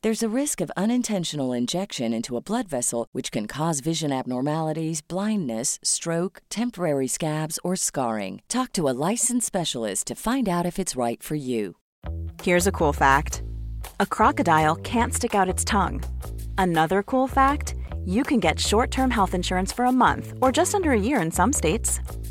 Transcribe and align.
There's 0.00 0.22
a 0.22 0.28
risk 0.28 0.60
of 0.60 0.70
unintentional 0.76 1.52
injection 1.52 2.12
into 2.12 2.36
a 2.36 2.40
blood 2.40 2.68
vessel, 2.68 3.08
which 3.10 3.32
can 3.32 3.48
cause 3.48 3.80
vision 3.80 4.12
abnormalities, 4.12 5.00
blindness, 5.02 5.80
stroke, 5.82 6.40
temporary 6.50 7.08
scabs, 7.08 7.58
or 7.64 7.74
scarring. 7.74 8.40
Talk 8.48 8.72
to 8.74 8.88
a 8.88 8.94
licensed 9.10 9.48
specialist 9.48 10.06
to 10.06 10.14
find 10.14 10.48
out 10.48 10.66
if 10.66 10.78
it's 10.78 10.94
right 10.94 11.20
for 11.20 11.34
you. 11.34 11.74
Here's 12.44 12.68
a 12.68 12.72
cool 12.72 12.92
fact 12.92 13.42
a 13.98 14.06
crocodile 14.06 14.76
can't 14.76 15.12
stick 15.12 15.34
out 15.34 15.48
its 15.48 15.64
tongue. 15.64 16.00
Another 16.56 17.02
cool 17.02 17.26
fact 17.26 17.74
you 18.06 18.22
can 18.22 18.38
get 18.38 18.60
short 18.60 18.92
term 18.92 19.10
health 19.10 19.34
insurance 19.34 19.72
for 19.72 19.84
a 19.84 19.90
month 19.92 20.32
or 20.40 20.52
just 20.52 20.76
under 20.76 20.92
a 20.92 21.00
year 21.00 21.20
in 21.20 21.32
some 21.32 21.52
states. 21.52 21.98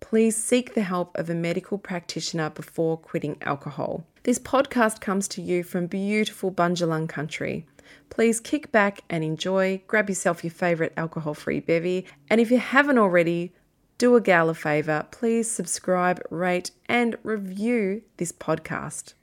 please 0.00 0.36
seek 0.36 0.74
the 0.74 0.82
help 0.82 1.16
of 1.16 1.30
a 1.30 1.34
medical 1.34 1.78
practitioner 1.78 2.50
before 2.50 2.96
quitting 2.96 3.36
alcohol. 3.42 4.04
This 4.24 4.38
podcast 4.38 5.00
comes 5.00 5.28
to 5.28 5.42
you 5.42 5.62
from 5.62 5.86
beautiful 5.86 6.50
Bundjalung 6.50 7.08
country. 7.08 7.66
Please 8.08 8.40
kick 8.40 8.72
back 8.72 9.00
and 9.08 9.22
enjoy, 9.22 9.82
grab 9.86 10.08
yourself 10.08 10.42
your 10.42 10.50
favourite 10.50 10.92
alcohol 10.96 11.34
free 11.34 11.60
bevy, 11.60 12.06
and 12.28 12.40
if 12.40 12.50
you 12.50 12.58
haven't 12.58 12.98
already, 12.98 13.52
do 13.98 14.16
a 14.16 14.20
gal 14.20 14.48
a 14.48 14.54
favour, 14.54 15.06
please 15.10 15.50
subscribe, 15.50 16.20
rate, 16.30 16.70
and 16.86 17.16
review 17.22 18.02
this 18.16 18.32
podcast. 18.32 19.14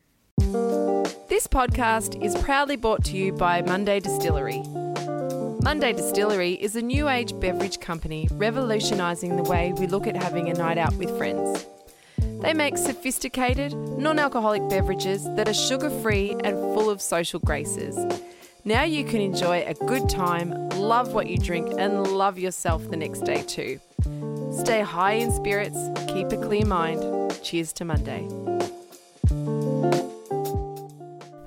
This 1.28 1.48
podcast 1.48 2.24
is 2.24 2.36
proudly 2.36 2.76
brought 2.76 3.04
to 3.06 3.18
you 3.18 3.34
by 3.34 3.62
Monday 3.62 4.00
Distillery. 4.00 4.64
Monday 5.68 5.92
Distillery 5.92 6.54
is 6.54 6.78
a 6.78 6.82
new 6.82 7.10
age 7.10 7.38
beverage 7.42 7.82
company 7.82 8.30
revolutionising 8.32 9.36
the 9.36 9.44
way 9.44 9.74
we 9.74 9.86
look 9.86 10.08
at 10.08 10.16
having 10.16 10.48
a 10.48 10.54
night 10.54 10.78
out 10.78 10.96
with 10.96 11.18
friends. 11.18 11.66
They 12.42 12.54
make 12.54 12.78
sophisticated, 12.78 13.74
non 13.74 14.18
alcoholic 14.18 14.70
beverages 14.70 15.26
that 15.36 15.50
are 15.50 15.54
sugar 15.54 15.90
free 15.90 16.38
and 16.46 16.56
full 16.56 16.90
of 16.90 17.02
social 17.02 17.42
graces. 17.42 17.98
Now 18.64 18.84
you 18.84 19.04
can 19.04 19.20
enjoy 19.20 19.66
a 19.68 19.74
good 19.74 20.08
time, 20.08 20.70
love 20.70 21.14
what 21.14 21.28
you 21.28 21.38
drink, 21.38 21.68
and 21.78 22.14
love 22.14 22.40
yourself 22.40 22.90
the 22.90 22.96
next 22.96 23.26
day 23.26 23.42
too. 23.42 23.82
Stay 24.54 24.80
high 24.80 25.16
in 25.20 25.34
spirits, 25.34 25.78
keep 26.08 26.32
a 26.32 26.38
clear 26.38 26.66
mind. 26.66 27.04
Cheers 27.44 27.74
to 27.74 27.84
Monday. 27.84 28.26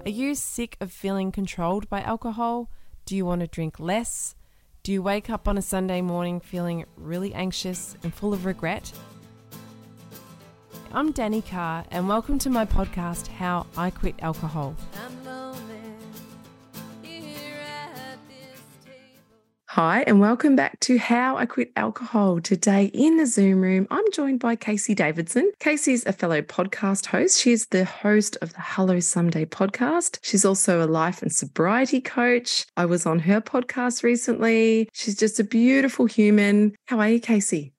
Are 0.04 0.14
you 0.14 0.34
sick 0.34 0.76
of 0.78 0.92
feeling 0.92 1.32
controlled 1.32 1.88
by 1.88 2.02
alcohol? 2.02 2.68
Do 3.10 3.16
you 3.16 3.26
want 3.26 3.40
to 3.40 3.48
drink 3.48 3.80
less? 3.80 4.36
Do 4.84 4.92
you 4.92 5.02
wake 5.02 5.28
up 5.28 5.48
on 5.48 5.58
a 5.58 5.62
Sunday 5.62 6.00
morning 6.00 6.38
feeling 6.38 6.84
really 6.96 7.34
anxious 7.34 7.96
and 8.04 8.14
full 8.14 8.32
of 8.32 8.44
regret? 8.44 8.92
I'm 10.92 11.12
Danni 11.12 11.44
Carr, 11.44 11.84
and 11.90 12.08
welcome 12.08 12.38
to 12.38 12.48
my 12.48 12.64
podcast, 12.64 13.26
How 13.26 13.66
I 13.76 13.90
Quit 13.90 14.14
Alcohol. 14.20 14.76
Hi, 19.74 20.02
and 20.08 20.18
welcome 20.18 20.56
back 20.56 20.80
to 20.80 20.98
How 20.98 21.36
I 21.36 21.46
Quit 21.46 21.70
Alcohol. 21.76 22.40
Today 22.40 22.86
in 22.86 23.18
the 23.18 23.24
Zoom 23.24 23.60
room, 23.60 23.86
I'm 23.88 24.10
joined 24.10 24.40
by 24.40 24.56
Casey 24.56 24.96
Davidson. 24.96 25.52
Casey's 25.60 26.04
a 26.06 26.12
fellow 26.12 26.42
podcast 26.42 27.06
host. 27.06 27.38
She's 27.38 27.66
the 27.66 27.84
host 27.84 28.36
of 28.42 28.52
the 28.52 28.60
Hello 28.60 28.98
Someday 28.98 29.44
podcast. 29.44 30.18
She's 30.22 30.44
also 30.44 30.84
a 30.84 30.90
life 30.90 31.22
and 31.22 31.32
sobriety 31.32 32.00
coach. 32.00 32.66
I 32.76 32.84
was 32.84 33.06
on 33.06 33.20
her 33.20 33.40
podcast 33.40 34.02
recently. 34.02 34.88
She's 34.92 35.14
just 35.14 35.38
a 35.38 35.44
beautiful 35.44 36.06
human. 36.06 36.74
How 36.86 36.98
are 36.98 37.08
you, 37.08 37.20
Casey? 37.20 37.72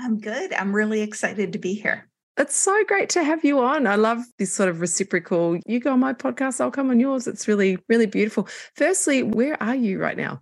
I'm 0.00 0.20
good. 0.20 0.54
I'm 0.54 0.74
really 0.74 1.02
excited 1.02 1.52
to 1.52 1.58
be 1.58 1.74
here. 1.74 2.08
It's 2.38 2.56
so 2.56 2.84
great 2.84 3.10
to 3.10 3.22
have 3.22 3.44
you 3.44 3.60
on. 3.60 3.86
I 3.86 3.96
love 3.96 4.20
this 4.38 4.50
sort 4.50 4.70
of 4.70 4.80
reciprocal. 4.80 5.58
You 5.66 5.78
go 5.78 5.92
on 5.92 6.00
my 6.00 6.14
podcast, 6.14 6.62
I'll 6.62 6.70
come 6.70 6.88
on 6.88 7.00
yours. 7.00 7.26
It's 7.26 7.46
really, 7.46 7.76
really 7.90 8.06
beautiful. 8.06 8.48
Firstly, 8.76 9.22
where 9.22 9.62
are 9.62 9.76
you 9.76 10.00
right 10.00 10.16
now? 10.16 10.40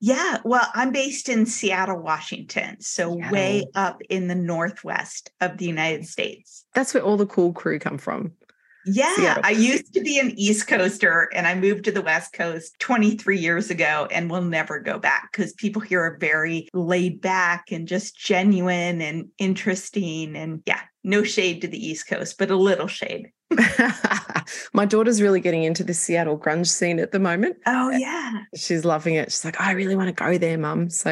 Yeah, 0.00 0.38
well, 0.44 0.68
I'm 0.74 0.92
based 0.92 1.28
in 1.28 1.44
Seattle, 1.44 2.00
Washington, 2.00 2.80
so 2.80 3.14
Seattle. 3.14 3.32
way 3.32 3.64
up 3.74 4.00
in 4.08 4.28
the 4.28 4.34
northwest 4.34 5.30
of 5.40 5.58
the 5.58 5.64
United 5.64 6.06
States. 6.06 6.64
That's 6.74 6.94
where 6.94 7.02
all 7.02 7.16
the 7.16 7.26
cool 7.26 7.52
crew 7.52 7.78
come 7.78 7.98
from. 7.98 8.32
Yeah, 8.86 9.14
Seattle. 9.16 9.42
I 9.44 9.50
used 9.50 9.92
to 9.94 10.00
be 10.00 10.18
an 10.18 10.32
East 10.38 10.68
Coaster 10.68 11.28
and 11.34 11.46
I 11.46 11.54
moved 11.54 11.84
to 11.84 11.92
the 11.92 12.00
West 12.00 12.32
Coast 12.32 12.78
23 12.78 13.38
years 13.38 13.70
ago 13.70 14.06
and 14.10 14.30
will 14.30 14.42
never 14.42 14.78
go 14.78 14.98
back 14.98 15.30
because 15.32 15.52
people 15.52 15.82
here 15.82 16.00
are 16.00 16.16
very 16.18 16.68
laid 16.72 17.20
back 17.20 17.72
and 17.72 17.88
just 17.88 18.16
genuine 18.16 19.02
and 19.02 19.28
interesting. 19.36 20.36
And 20.36 20.62
yeah, 20.64 20.80
No 21.04 21.22
shade 21.22 21.62
to 21.62 21.68
the 21.68 21.84
East 21.84 22.08
Coast, 22.08 22.36
but 22.38 22.50
a 22.50 22.56
little 22.56 22.88
shade. 22.88 23.32
My 24.72 24.84
daughter's 24.84 25.22
really 25.22 25.40
getting 25.40 25.62
into 25.62 25.82
the 25.82 25.94
Seattle 25.94 26.38
grunge 26.38 26.66
scene 26.66 26.98
at 26.98 27.12
the 27.12 27.18
moment. 27.18 27.56
Oh, 27.66 27.88
uh, 27.88 27.96
yeah. 27.96 28.32
She's 28.54 28.84
loving 28.84 29.14
it. 29.14 29.32
She's 29.32 29.44
like, 29.44 29.60
I 29.60 29.72
really 29.72 29.96
want 29.96 30.08
to 30.08 30.24
go 30.24 30.38
there, 30.38 30.58
mum. 30.58 30.90
So 30.90 31.10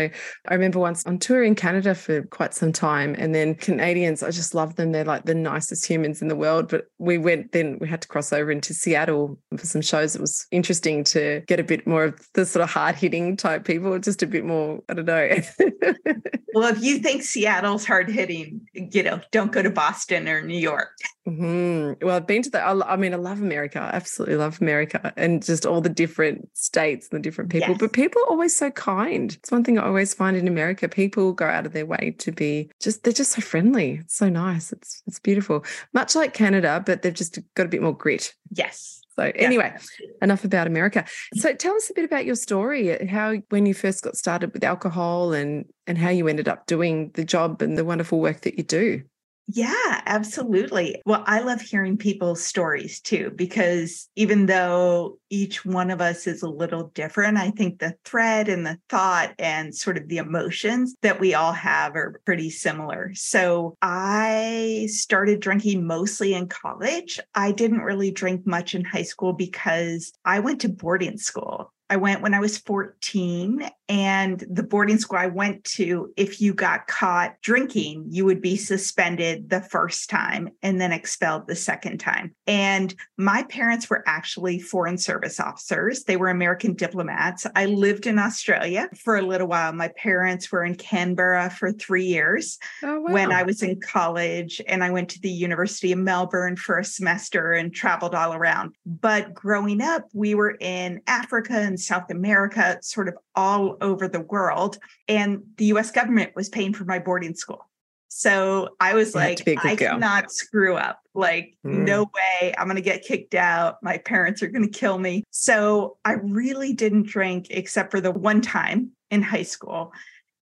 I 0.49 0.55
remember 0.55 0.79
once 0.79 1.05
on 1.07 1.19
tour 1.19 1.43
in 1.43 1.55
Canada 1.55 1.95
for 1.95 2.23
quite 2.25 2.55
some 2.55 2.73
time. 2.73 3.15
And 3.19 3.35
then 3.35 3.55
Canadians, 3.55 4.23
I 4.23 4.31
just 4.31 4.55
love 4.55 4.77
them. 4.77 4.93
They're 4.93 5.05
like 5.05 5.25
the 5.25 5.35
nicest 5.35 5.87
humans 5.87 6.21
in 6.21 6.29
the 6.29 6.37
world. 6.37 6.69
But 6.69 6.87
we 6.99 7.19
went, 7.19 7.53
then 7.53 7.79
we 7.81 7.89
had 7.89 8.03
to 8.03 8.09
cross 8.09 8.33
over 8.33 8.51
into 8.51 8.75
Seattle 8.75 9.39
for 9.57 9.67
some 9.67 9.83
shows. 9.83 10.15
It 10.15 10.21
was 10.21 10.47
interesting 10.51 11.05
to 11.05 11.43
get 11.47 11.61
a 11.61 11.65
bit 11.65 11.87
more 11.87 12.05
of 12.05 12.29
the 12.35 12.45
sort 12.45 12.63
of 12.63 12.71
hard 12.71 12.97
hitting 12.97 13.37
type 13.37 13.65
people, 13.65 13.99
just 13.99 14.23
a 14.23 14.27
bit 14.27 14.45
more, 14.45 14.81
I 14.89 14.95
don't 14.95 15.07
know. 15.07 15.29
well, 16.55 16.69
if 16.69 16.83
you 16.83 16.99
think 16.99 17.23
Seattle's 17.23 17.87
hard 17.87 18.11
hitting, 18.11 18.61
you 18.75 19.03
know, 19.03 19.21
don't 19.33 19.53
go 19.53 19.63
to 19.63 19.71
Boston 19.77 20.29
or 20.29 20.43
New 20.43 20.59
York. 20.59 20.97
Mm-hmm. 21.29 22.05
Well, 22.05 22.17
I've 22.17 22.27
been 22.27 22.43
to 22.43 22.51
the, 22.51 22.61
I 22.61 22.97
mean, 22.97 23.15
I 23.15 23.17
love 23.17 23.41
America. 23.41 23.79
I 23.79 23.95
absolutely 23.95 24.37
love 24.37 24.61
America 24.61 25.13
and 25.17 25.45
just 25.45 25.67
all 25.67 25.81
the 25.81 25.89
different 25.89 26.49
states 26.55 27.09
and 27.09 27.19
the 27.19 27.23
different 27.23 27.51
people. 27.51 27.71
Yes. 27.71 27.79
But 27.79 27.93
people 27.93 28.23
are 28.23 28.31
always 28.31 28.57
so 28.57 28.71
kind. 28.71 29.33
It's 29.33 29.53
one 29.53 29.63
thing 29.63 29.79
I 29.79 29.87
always 29.87 30.15
find 30.15 30.37
in 30.37 30.49
America. 30.49 30.89
People 30.89 31.33
go 31.33 31.47
out 31.47 31.67
of 31.67 31.73
their 31.73 31.87
way 31.87 32.17
to 32.19 32.33
be 32.33 32.71
just, 32.81 33.05
they're 33.05 33.13
just 33.13 33.33
so 33.33 33.43
friendly. 33.43 34.01
It's 34.03 34.17
so 34.17 34.29
nice. 34.29 34.73
It's, 34.73 35.03
it's 35.07 35.21
beautiful. 35.21 35.65
Much 35.93 36.17
like 36.17 36.33
Canada, 36.33 36.83
but 36.85 37.03
they've 37.03 37.15
just 37.15 37.39
got 37.55 37.67
a 37.67 37.69
bit 37.69 37.83
more 37.83 37.97
grit. 37.97 38.35
Yes. 38.51 39.03
So 39.19 39.33
anyway, 39.35 39.75
yeah. 39.99 40.09
enough 40.21 40.45
about 40.45 40.67
America. 40.67 41.07
So 41.37 41.55
tell 41.55 41.75
us 41.75 41.89
a 41.89 41.95
bit 41.95 42.05
about 42.05 42.27
your 42.27 42.35
story, 42.35 43.07
how 43.07 43.37
when 43.49 43.65
you 43.65 43.73
first 43.73 44.05
got 44.05 44.15
started 44.15 44.53
with 44.53 44.63
alcohol 44.63 45.33
and 45.33 45.65
and 45.87 45.97
how 45.97 46.11
you 46.11 46.29
ended 46.29 46.49
up 46.49 46.67
doing 46.67 47.13
the 47.15 47.25
job 47.25 47.63
and 47.63 47.79
the 47.79 47.85
wonderful 47.85 48.21
work 48.21 48.43
that 48.43 48.59
you 48.59 48.65
do. 48.65 49.05
Yeah, 49.49 50.01
absolutely. 50.07 51.01
Well, 51.07 51.23
I 51.25 51.39
love 51.39 51.61
hearing 51.61 51.97
people's 51.97 52.43
stories 52.45 53.01
too, 53.01 53.31
because 53.37 54.09
even 54.17 54.47
though 54.47 55.19
each 55.31 55.65
one 55.65 55.93
of 55.93 56.01
us 56.01 56.27
is 56.27 56.43
a 56.43 56.49
little 56.49 56.89
different, 56.95 57.39
I 57.39 57.53
think 57.53 57.79
the 57.79 57.95
thread 58.05 58.49
and 58.49 58.67
the 58.67 58.77
thought 58.89 59.35
and 59.39 59.73
sort 59.73 59.99
of 59.99 60.09
the 60.09 60.17
emotions 60.17 60.97
that 61.03 61.21
we 61.21 61.33
all 61.35 61.53
have 61.53 61.95
are 61.95 62.21
pretty 62.27 62.51
similar. 62.51 63.13
So 63.15 63.77
I 63.83 64.89
started 64.91 65.39
drinking 65.41 65.87
mostly 65.87 66.35
in 66.35 66.49
college. 66.49 67.21
I 67.37 67.53
didn't 67.53 67.83
really 67.83 68.11
drink 68.11 68.49
much 68.49 68.75
in 68.75 68.85
high 68.85 69.03
school 69.03 69.33
because 69.33 70.13
I 70.25 70.41
went 70.41 70.61
to 70.63 70.69
boarding 70.69 71.19
school. 71.19 71.73
I 71.89 71.97
went 71.97 72.23
when 72.23 72.35
I 72.35 72.41
was 72.41 72.59
14, 72.59 73.69
and 73.89 74.45
the 74.51 74.65
boarding 74.65 74.99
school 74.99 75.19
I 75.19 75.29
went 75.29 75.63
to, 75.65 76.13
if 76.17 76.41
you 76.41 76.53
got 76.53 76.89
caught 76.89 77.41
drinking, 77.43 78.07
you 78.11 78.25
would 78.25 78.43
be 78.43 78.57
suspended 78.57 79.49
the 79.49 79.61
first 79.61 80.11
time 80.11 80.49
and 80.63 80.81
then 80.81 80.91
expelled 80.91 81.47
the 81.47 81.55
second 81.55 81.99
time. 81.99 82.35
And 82.49 82.93
my 83.17 83.45
parents 83.45 83.89
were 83.89 84.03
actually 84.07 84.59
foreign 84.59 84.99
service 84.99 85.39
officers, 85.39 86.05
they 86.05 86.17
were 86.17 86.29
American 86.29 86.75
diplomats. 86.75 87.47
I 87.55 87.67
lived 87.67 88.07
in 88.07 88.19
Australia 88.19 88.89
for 88.97 89.17
a 89.17 89.23
little 89.23 89.47
while. 89.47 89.73
My 89.73 89.89
parents 89.97 90.51
were 90.51 90.65
in 90.65 90.75
Canberra 90.75 91.51
for 91.51 91.71
three 91.71 92.07
years 92.07 92.59
oh, 92.83 93.01
wow. 93.01 93.13
when 93.13 93.33
I 93.33 93.45
was 93.45 93.63
in 93.63 93.81
college, 93.81 94.61
and 94.67 94.83
I 94.83 94.91
went 94.91 95.11
to 95.11 95.21
the 95.21 95.31
University 95.31 95.93
of 95.93 95.99
Melbourne 95.99 96.57
for 96.57 96.79
a 96.79 96.85
semester 96.85 97.53
and 97.53 97.73
traveled 97.73 98.15
all 98.15 98.35
around. 98.35 98.75
But 98.85 99.33
growing 99.33 99.81
up, 99.81 100.05
we 100.13 100.35
were 100.35 100.57
in 100.61 101.01
Africa 101.07 101.55
and 101.55 101.76
South 101.77 102.11
America, 102.11 102.79
sort 102.83 103.09
of 103.09 103.15
all 103.35 103.77
over 103.81 104.09
the 104.09 104.21
world. 104.21 104.79
And 105.09 105.43
the 105.57 105.67
US 105.67 105.91
government 105.91 106.33
was 106.35 106.49
paying 106.49 106.73
for 106.73 106.85
my 106.85 106.99
boarding 106.99 107.35
school. 107.35 107.69
So 108.09 108.71
I 108.81 108.95
was 108.95 109.15
you 109.15 109.21
like, 109.21 109.47
I 109.47 109.75
girl. 109.75 109.91
cannot 109.91 110.33
screw 110.33 110.75
up. 110.77 111.01
Like, 111.13 111.55
mm. 111.67 111.85
no 111.85 112.05
way. 112.05 112.55
I'm 112.57 112.67
going 112.67 112.77
to 112.77 112.83
get 112.83 113.03
kicked 113.03 113.35
out. 113.35 113.77
My 113.83 113.99
parents 113.99 114.43
are 114.43 114.47
going 114.47 114.65
to 114.65 114.79
kill 114.79 114.99
me. 114.99 115.25
So 115.31 115.99
I 116.05 116.13
really 116.15 116.73
didn't 116.73 117.07
drink 117.07 117.49
except 117.51 117.91
for 117.91 118.01
the 118.01 118.11
one 118.11 118.41
time 118.41 118.93
in 119.11 119.23
high 119.23 119.43
school. 119.43 119.93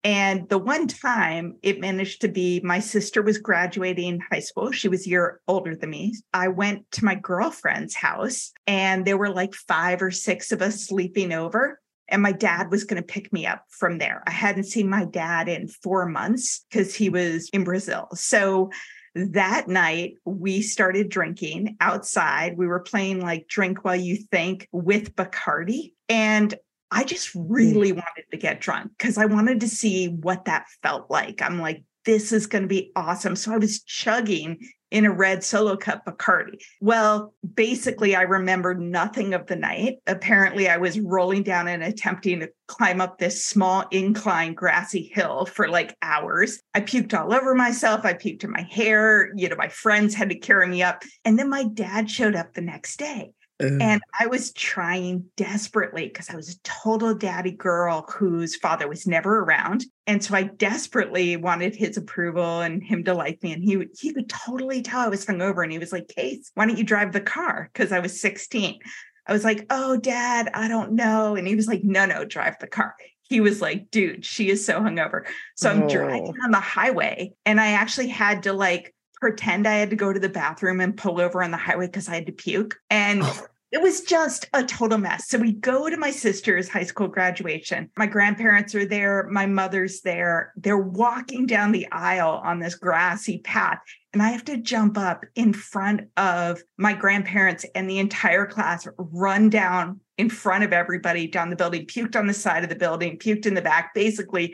And 0.03 0.49
the 0.49 0.57
one 0.57 0.87
time 0.87 1.57
it 1.61 1.79
managed 1.79 2.21
to 2.21 2.27
be 2.27 2.59
my 2.63 2.79
sister 2.79 3.21
was 3.21 3.37
graduating 3.37 4.19
high 4.31 4.39
school. 4.39 4.71
She 4.71 4.87
was 4.87 5.05
a 5.05 5.09
year 5.09 5.41
older 5.47 5.75
than 5.75 5.91
me. 5.91 6.15
I 6.33 6.47
went 6.47 6.89
to 6.93 7.05
my 7.05 7.15
girlfriend's 7.15 7.95
house 7.95 8.51
and 8.65 9.05
there 9.05 9.17
were 9.17 9.29
like 9.29 9.53
five 9.53 10.01
or 10.01 10.11
six 10.11 10.51
of 10.51 10.61
us 10.61 10.87
sleeping 10.87 11.31
over 11.31 11.79
and 12.11 12.21
my 12.21 12.33
dad 12.33 12.69
was 12.69 12.83
going 12.83 13.01
to 13.01 13.07
pick 13.07 13.31
me 13.31 13.45
up 13.45 13.63
from 13.69 13.97
there. 13.97 14.21
I 14.27 14.31
hadn't 14.31 14.65
seen 14.65 14.89
my 14.89 15.05
dad 15.05 15.47
in 15.47 15.67
four 15.67 16.05
months 16.05 16.65
because 16.69 16.93
he 16.93 17.09
was 17.09 17.49
in 17.53 17.63
Brazil. 17.63 18.09
So 18.13 18.69
that 19.15 19.67
night 19.67 20.15
we 20.25 20.61
started 20.61 21.09
drinking 21.09 21.77
outside. 21.79 22.57
We 22.57 22.67
were 22.67 22.81
playing 22.81 23.21
like 23.21 23.47
drink 23.47 23.83
while 23.83 23.95
you 23.95 24.17
think 24.17 24.67
with 24.71 25.15
Bacardi. 25.15 25.93
And 26.09 26.53
I 26.91 27.03
just 27.03 27.31
really 27.33 27.91
mm. 27.91 27.95
wanted 27.95 28.25
to 28.31 28.37
get 28.37 28.61
drunk 28.61 28.91
because 28.97 29.17
I 29.17 29.25
wanted 29.25 29.61
to 29.61 29.67
see 29.67 30.07
what 30.07 30.45
that 30.45 30.65
felt 30.83 31.09
like. 31.09 31.41
I'm 31.41 31.59
like, 31.59 31.83
this 32.05 32.31
is 32.31 32.47
going 32.47 32.63
to 32.63 32.67
be 32.67 32.91
awesome. 32.95 33.35
So 33.35 33.53
I 33.53 33.57
was 33.57 33.83
chugging 33.83 34.59
in 34.89 35.05
a 35.05 35.11
red 35.11 35.43
solo 35.43 35.77
cup 35.77 36.05
Bacardi. 36.05 36.57
Well, 36.81 37.33
basically, 37.55 38.15
I 38.15 38.23
remember 38.23 38.73
nothing 38.73 39.33
of 39.33 39.47
the 39.47 39.55
night. 39.55 39.99
Apparently, 40.05 40.67
I 40.67 40.77
was 40.77 40.99
rolling 40.99 41.43
down 41.43 41.67
and 41.67 41.81
attempting 41.81 42.41
to 42.41 42.49
climb 42.67 42.99
up 42.99 43.17
this 43.17 43.45
small 43.45 43.85
incline 43.91 44.53
grassy 44.53 45.09
hill 45.13 45.45
for 45.45 45.69
like 45.69 45.95
hours. 46.01 46.59
I 46.73 46.81
puked 46.81 47.17
all 47.17 47.33
over 47.33 47.55
myself. 47.55 48.03
I 48.03 48.13
puked 48.13 48.43
in 48.43 48.51
my 48.51 48.67
hair. 48.69 49.31
You 49.35 49.47
know, 49.47 49.55
my 49.55 49.69
friends 49.69 50.13
had 50.13 50.29
to 50.29 50.39
carry 50.39 50.67
me 50.67 50.83
up. 50.83 51.03
And 51.23 51.39
then 51.39 51.49
my 51.49 51.63
dad 51.63 52.09
showed 52.11 52.35
up 52.35 52.53
the 52.53 52.61
next 52.61 52.97
day. 52.97 53.31
And 53.61 54.01
I 54.19 54.27
was 54.27 54.53
trying 54.53 55.25
desperately 55.37 56.07
because 56.07 56.29
I 56.29 56.35
was 56.35 56.55
a 56.55 56.59
total 56.63 57.13
daddy 57.13 57.51
girl 57.51 58.05
whose 58.09 58.55
father 58.55 58.87
was 58.87 59.07
never 59.07 59.39
around. 59.39 59.85
And 60.07 60.23
so 60.23 60.35
I 60.35 60.43
desperately 60.43 61.37
wanted 61.37 61.75
his 61.75 61.97
approval 61.97 62.61
and 62.61 62.83
him 62.83 63.03
to 63.05 63.13
like 63.13 63.41
me. 63.43 63.53
And 63.53 63.63
he, 63.63 63.85
he 63.97 64.13
could 64.13 64.29
totally 64.29 64.81
tell 64.81 64.99
I 64.99 65.07
was 65.07 65.25
hungover. 65.25 65.63
And 65.63 65.71
he 65.71 65.79
was 65.79 65.91
like, 65.91 66.07
Case, 66.07 66.51
why 66.55 66.65
don't 66.65 66.77
you 66.77 66.83
drive 66.83 67.13
the 67.13 67.21
car? 67.21 67.69
Because 67.71 67.91
I 67.91 67.99
was 67.99 68.19
16. 68.19 68.79
I 69.27 69.33
was 69.33 69.43
like, 69.43 69.65
oh, 69.69 69.97
dad, 69.97 70.49
I 70.53 70.67
don't 70.67 70.93
know. 70.93 71.35
And 71.35 71.47
he 71.47 71.55
was 71.55 71.67
like, 71.67 71.83
no, 71.83 72.05
no, 72.05 72.25
drive 72.25 72.57
the 72.59 72.67
car. 72.67 72.95
He 73.21 73.39
was 73.39 73.61
like, 73.61 73.89
dude, 73.91 74.25
she 74.25 74.49
is 74.49 74.65
so 74.65 74.79
hungover. 74.81 75.25
So 75.55 75.69
I'm 75.69 75.83
oh. 75.83 75.89
driving 75.89 76.33
on 76.43 76.51
the 76.51 76.59
highway 76.59 77.31
and 77.45 77.61
I 77.61 77.71
actually 77.71 78.09
had 78.09 78.43
to 78.43 78.53
like 78.53 78.93
pretend 79.21 79.67
I 79.67 79.75
had 79.75 79.91
to 79.91 79.95
go 79.95 80.11
to 80.11 80.19
the 80.19 80.27
bathroom 80.27 80.81
and 80.81 80.97
pull 80.97 81.21
over 81.21 81.41
on 81.41 81.51
the 81.51 81.57
highway 81.57 81.85
because 81.85 82.09
I 82.09 82.15
had 82.15 82.25
to 82.25 82.33
puke. 82.33 82.77
And 82.89 83.21
oh. 83.23 83.45
It 83.71 83.81
was 83.81 84.01
just 84.01 84.49
a 84.53 84.63
total 84.63 84.97
mess. 84.97 85.29
So 85.29 85.37
we 85.37 85.53
go 85.53 85.89
to 85.89 85.95
my 85.95 86.11
sister's 86.11 86.67
high 86.67 86.83
school 86.83 87.07
graduation. 87.07 87.89
My 87.97 88.05
grandparents 88.05 88.75
are 88.75 88.85
there, 88.85 89.27
my 89.31 89.45
mother's 89.45 90.01
there. 90.01 90.51
They're 90.57 90.77
walking 90.77 91.45
down 91.45 91.71
the 91.71 91.89
aisle 91.91 92.41
on 92.43 92.59
this 92.59 92.75
grassy 92.75 93.39
path. 93.39 93.79
And 94.11 94.21
I 94.21 94.31
have 94.31 94.43
to 94.45 94.57
jump 94.57 94.97
up 94.97 95.23
in 95.35 95.53
front 95.53 96.01
of 96.17 96.61
my 96.77 96.93
grandparents 96.93 97.65
and 97.73 97.89
the 97.89 97.99
entire 97.99 98.45
class, 98.45 98.85
run 98.97 99.49
down 99.49 100.01
in 100.17 100.29
front 100.29 100.65
of 100.65 100.73
everybody 100.73 101.27
down 101.27 101.49
the 101.49 101.55
building, 101.55 101.85
puked 101.85 102.17
on 102.17 102.27
the 102.27 102.33
side 102.33 102.63
of 102.63 102.69
the 102.69 102.75
building, 102.75 103.17
puked 103.17 103.45
in 103.45 103.53
the 103.53 103.61
back, 103.61 103.93
basically 103.95 104.53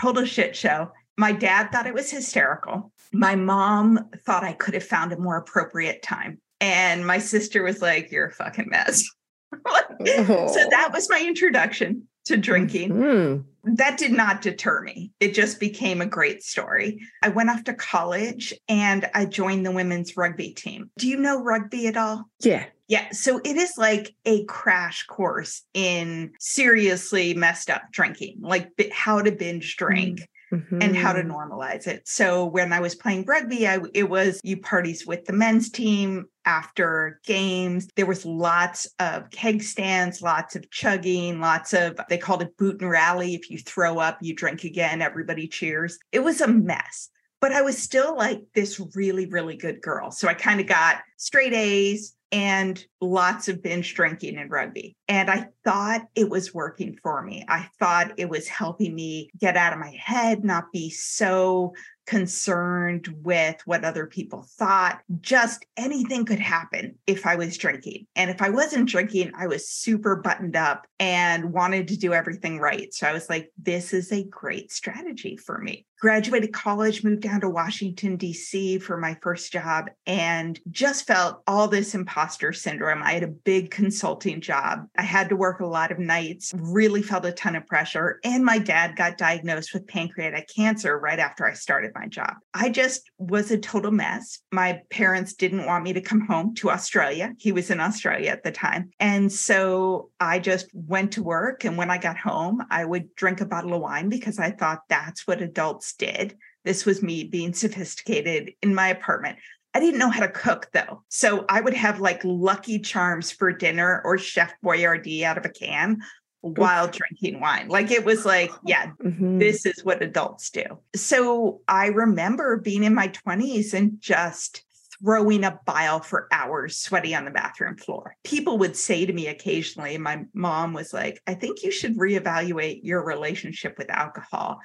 total 0.00 0.24
shit 0.24 0.56
show. 0.56 0.90
My 1.18 1.32
dad 1.32 1.70
thought 1.70 1.86
it 1.86 1.94
was 1.94 2.10
hysterical. 2.10 2.90
My 3.12 3.36
mom 3.36 4.08
thought 4.24 4.44
I 4.44 4.54
could 4.54 4.74
have 4.74 4.84
found 4.84 5.12
a 5.12 5.18
more 5.18 5.36
appropriate 5.36 6.02
time. 6.02 6.40
And 6.60 7.06
my 7.06 7.18
sister 7.18 7.62
was 7.62 7.82
like, 7.82 8.10
You're 8.10 8.26
a 8.26 8.32
fucking 8.32 8.68
mess. 8.68 9.04
oh. 9.66 10.48
So 10.48 10.68
that 10.70 10.90
was 10.92 11.08
my 11.10 11.20
introduction 11.20 12.08
to 12.26 12.36
drinking. 12.36 12.92
Mm-hmm. 12.92 13.74
That 13.74 13.98
did 13.98 14.12
not 14.12 14.42
deter 14.42 14.82
me. 14.82 15.12
It 15.20 15.34
just 15.34 15.58
became 15.58 16.00
a 16.00 16.06
great 16.06 16.42
story. 16.42 17.00
I 17.22 17.28
went 17.28 17.50
off 17.50 17.64
to 17.64 17.74
college 17.74 18.52
and 18.68 19.08
I 19.14 19.26
joined 19.26 19.64
the 19.64 19.72
women's 19.72 20.16
rugby 20.16 20.50
team. 20.50 20.90
Do 20.98 21.08
you 21.08 21.18
know 21.18 21.42
rugby 21.42 21.86
at 21.86 21.96
all? 21.96 22.24
Yeah. 22.40 22.66
Yeah. 22.88 23.10
So 23.10 23.40
it 23.44 23.56
is 23.56 23.72
like 23.76 24.14
a 24.24 24.44
crash 24.44 25.04
course 25.06 25.62
in 25.74 26.32
seriously 26.38 27.34
messed 27.34 27.70
up 27.70 27.82
drinking, 27.90 28.38
like 28.40 28.70
how 28.92 29.22
to 29.22 29.32
binge 29.32 29.76
drink. 29.76 30.20
Mm 30.20 30.26
mm-hmm. 30.52 30.80
and 30.80 30.96
how 30.96 31.12
to 31.12 31.22
mm-hmm. 31.22 31.32
normalize 31.32 31.86
it. 31.86 32.06
So 32.06 32.44
when 32.44 32.72
I 32.72 32.80
was 32.80 32.94
playing 32.94 33.24
rugby, 33.24 33.66
I, 33.66 33.80
it 33.94 34.08
was 34.08 34.40
you 34.42 34.58
parties 34.58 35.06
with 35.06 35.24
the 35.24 35.32
men's 35.32 35.70
team 35.70 36.26
after 36.46 37.20
games. 37.26 37.88
There 37.96 38.06
was 38.06 38.24
lots 38.24 38.88
of 38.98 39.30
keg 39.30 39.62
stands, 39.62 40.22
lots 40.22 40.56
of 40.56 40.70
chugging, 40.70 41.40
lots 41.40 41.74
of, 41.74 41.98
they 42.08 42.18
called 42.18 42.42
it 42.42 42.56
boot 42.56 42.80
and 42.80 42.90
rally. 42.90 43.34
If 43.34 43.50
you 43.50 43.58
throw 43.58 43.98
up, 43.98 44.18
you 44.22 44.34
drink 44.34 44.64
again, 44.64 45.02
everybody 45.02 45.48
cheers. 45.48 45.98
It 46.12 46.20
was 46.20 46.40
a 46.40 46.48
mess 46.48 47.10
but 47.38 47.52
I 47.52 47.60
was 47.60 47.76
still 47.76 48.16
like 48.16 48.40
this 48.54 48.80
really, 48.94 49.26
really 49.26 49.56
good 49.56 49.82
girl. 49.82 50.10
So 50.10 50.26
I 50.26 50.32
kind 50.32 50.58
of 50.58 50.66
got 50.66 51.02
straight 51.18 51.52
A's, 51.52 52.16
and 52.32 52.84
lots 53.00 53.48
of 53.48 53.62
binge 53.62 53.94
drinking 53.94 54.36
in 54.36 54.48
rugby. 54.48 54.96
And 55.08 55.30
I 55.30 55.48
thought 55.64 56.02
it 56.14 56.28
was 56.28 56.52
working 56.52 56.98
for 57.02 57.22
me. 57.22 57.44
I 57.48 57.68
thought 57.78 58.12
it 58.16 58.28
was 58.28 58.48
helping 58.48 58.94
me 58.94 59.30
get 59.38 59.56
out 59.56 59.72
of 59.72 59.78
my 59.78 59.96
head, 59.98 60.44
not 60.44 60.72
be 60.72 60.90
so 60.90 61.72
concerned 62.06 63.08
with 63.22 63.56
what 63.64 63.84
other 63.84 64.06
people 64.06 64.46
thought. 64.56 65.00
Just 65.20 65.66
anything 65.76 66.24
could 66.24 66.38
happen 66.38 66.96
if 67.06 67.26
I 67.26 67.36
was 67.36 67.56
drinking. 67.56 68.06
And 68.16 68.30
if 68.30 68.40
I 68.40 68.50
wasn't 68.50 68.88
drinking, 68.88 69.32
I 69.36 69.46
was 69.46 69.68
super 69.68 70.16
buttoned 70.16 70.56
up 70.56 70.86
and 70.98 71.52
wanted 71.52 71.88
to 71.88 71.96
do 71.96 72.14
everything 72.14 72.58
right. 72.58 72.92
So 72.94 73.06
I 73.06 73.12
was 73.12 73.28
like, 73.28 73.50
this 73.60 73.92
is 73.92 74.12
a 74.12 74.24
great 74.24 74.72
strategy 74.72 75.36
for 75.36 75.58
me 75.58 75.86
graduated 76.00 76.52
college, 76.52 77.02
moved 77.02 77.22
down 77.22 77.40
to 77.40 77.48
Washington, 77.48 78.16
D.C. 78.16 78.78
for 78.78 78.96
my 78.96 79.16
first 79.22 79.52
job, 79.52 79.86
and 80.06 80.60
just 80.70 81.06
felt 81.06 81.42
all 81.46 81.68
this 81.68 81.94
imposter 81.94 82.52
syndrome. 82.52 83.02
I 83.02 83.12
had 83.12 83.22
a 83.22 83.28
big 83.28 83.70
consulting 83.70 84.40
job. 84.40 84.86
I 84.96 85.02
had 85.02 85.28
to 85.30 85.36
work 85.36 85.60
a 85.60 85.66
lot 85.66 85.90
of 85.90 85.98
nights, 85.98 86.52
really 86.54 87.02
felt 87.02 87.24
a 87.24 87.32
ton 87.32 87.56
of 87.56 87.66
pressure. 87.66 88.20
And 88.24 88.44
my 88.44 88.58
dad 88.58 88.96
got 88.96 89.18
diagnosed 89.18 89.72
with 89.72 89.86
pancreatic 89.86 90.48
cancer 90.54 90.98
right 90.98 91.18
after 91.18 91.46
I 91.46 91.54
started 91.54 91.92
my 91.94 92.06
job. 92.06 92.34
I 92.52 92.68
just 92.68 93.10
was 93.18 93.50
a 93.50 93.58
total 93.58 93.90
mess. 93.90 94.40
My 94.52 94.82
parents 94.90 95.34
didn't 95.34 95.66
want 95.66 95.84
me 95.84 95.92
to 95.94 96.00
come 96.00 96.26
home 96.26 96.54
to 96.56 96.70
Australia. 96.70 97.34
He 97.38 97.52
was 97.52 97.70
in 97.70 97.80
Australia 97.80 98.30
at 98.30 98.42
the 98.42 98.52
time. 98.52 98.90
And 99.00 99.32
so 99.32 100.10
I 100.20 100.38
just 100.38 100.68
went 100.72 101.12
to 101.12 101.22
work. 101.22 101.64
And 101.64 101.76
when 101.76 101.90
I 101.90 101.98
got 101.98 102.16
home, 102.18 102.62
I 102.70 102.84
would 102.84 103.14
drink 103.14 103.40
a 103.40 103.46
bottle 103.46 103.74
of 103.74 103.80
wine 103.80 104.08
because 104.08 104.38
I 104.38 104.50
thought 104.50 104.80
that's 104.88 105.26
what 105.26 105.40
adults 105.40 105.85
did. 105.94 106.36
This 106.64 106.84
was 106.84 107.02
me 107.02 107.24
being 107.24 107.52
sophisticated 107.52 108.52
in 108.62 108.74
my 108.74 108.88
apartment. 108.88 109.38
I 109.74 109.80
didn't 109.80 109.98
know 109.98 110.10
how 110.10 110.20
to 110.20 110.28
cook 110.28 110.68
though. 110.72 111.02
So 111.08 111.44
I 111.48 111.60
would 111.60 111.74
have 111.74 112.00
like 112.00 112.24
Lucky 112.24 112.78
Charms 112.78 113.30
for 113.30 113.52
dinner 113.52 114.00
or 114.04 114.16
Chef 114.16 114.54
Boyardee 114.64 115.22
out 115.22 115.38
of 115.38 115.44
a 115.44 115.50
can 115.50 115.98
while 116.40 116.88
drinking 116.88 117.40
wine. 117.40 117.68
Like 117.68 117.90
it 117.90 118.04
was 118.04 118.24
like, 118.24 118.50
yeah, 118.64 118.92
mm-hmm. 119.02 119.38
this 119.38 119.66
is 119.66 119.84
what 119.84 120.02
adults 120.02 120.50
do. 120.50 120.64
So 120.94 121.60
I 121.68 121.88
remember 121.88 122.56
being 122.56 122.84
in 122.84 122.94
my 122.94 123.08
20s 123.08 123.74
and 123.74 124.00
just 124.00 124.64
throwing 124.98 125.44
up 125.44 125.64
bile 125.64 126.00
for 126.00 126.28
hours, 126.32 126.78
sweaty 126.78 127.14
on 127.14 127.24
the 127.24 127.30
bathroom 127.30 127.76
floor. 127.76 128.16
People 128.24 128.58
would 128.58 128.76
say 128.76 129.04
to 129.04 129.12
me 129.12 129.26
occasionally, 129.26 129.98
my 129.98 130.24
mom 130.32 130.72
was 130.72 130.92
like, 130.92 131.20
I 131.26 131.34
think 131.34 131.62
you 131.62 131.70
should 131.70 131.98
reevaluate 131.98 132.80
your 132.82 133.04
relationship 133.04 133.76
with 133.76 133.90
alcohol 133.90 134.60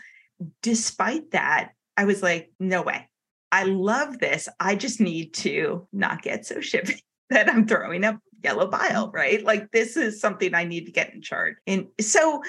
despite 0.62 1.32
that, 1.32 1.72
I 1.98 2.06
was 2.06 2.24
like, 2.24 2.52
no 2.60 2.82
way. 2.82 3.10
I 3.52 3.64
love 3.64 4.20
this. 4.20 4.48
I 4.60 4.76
just 4.76 5.02
need 5.02 5.34
to 5.36 5.88
not 5.92 6.22
get 6.22 6.46
so 6.46 6.58
shippy 6.58 7.02
that 7.30 7.50
I'm 7.50 7.68
throwing 7.68 8.04
up 8.04 8.20
yellow 8.44 8.68
bile, 8.68 9.08
mm-hmm. 9.08 9.16
right? 9.16 9.44
Like 9.44 9.72
this 9.72 9.98
is 9.98 10.20
something 10.20 10.54
I 10.54 10.64
need 10.64 10.86
to 10.86 10.92
get 10.92 11.14
in 11.14 11.22
charge. 11.22 11.56
And 11.68 11.88
so 12.00 12.42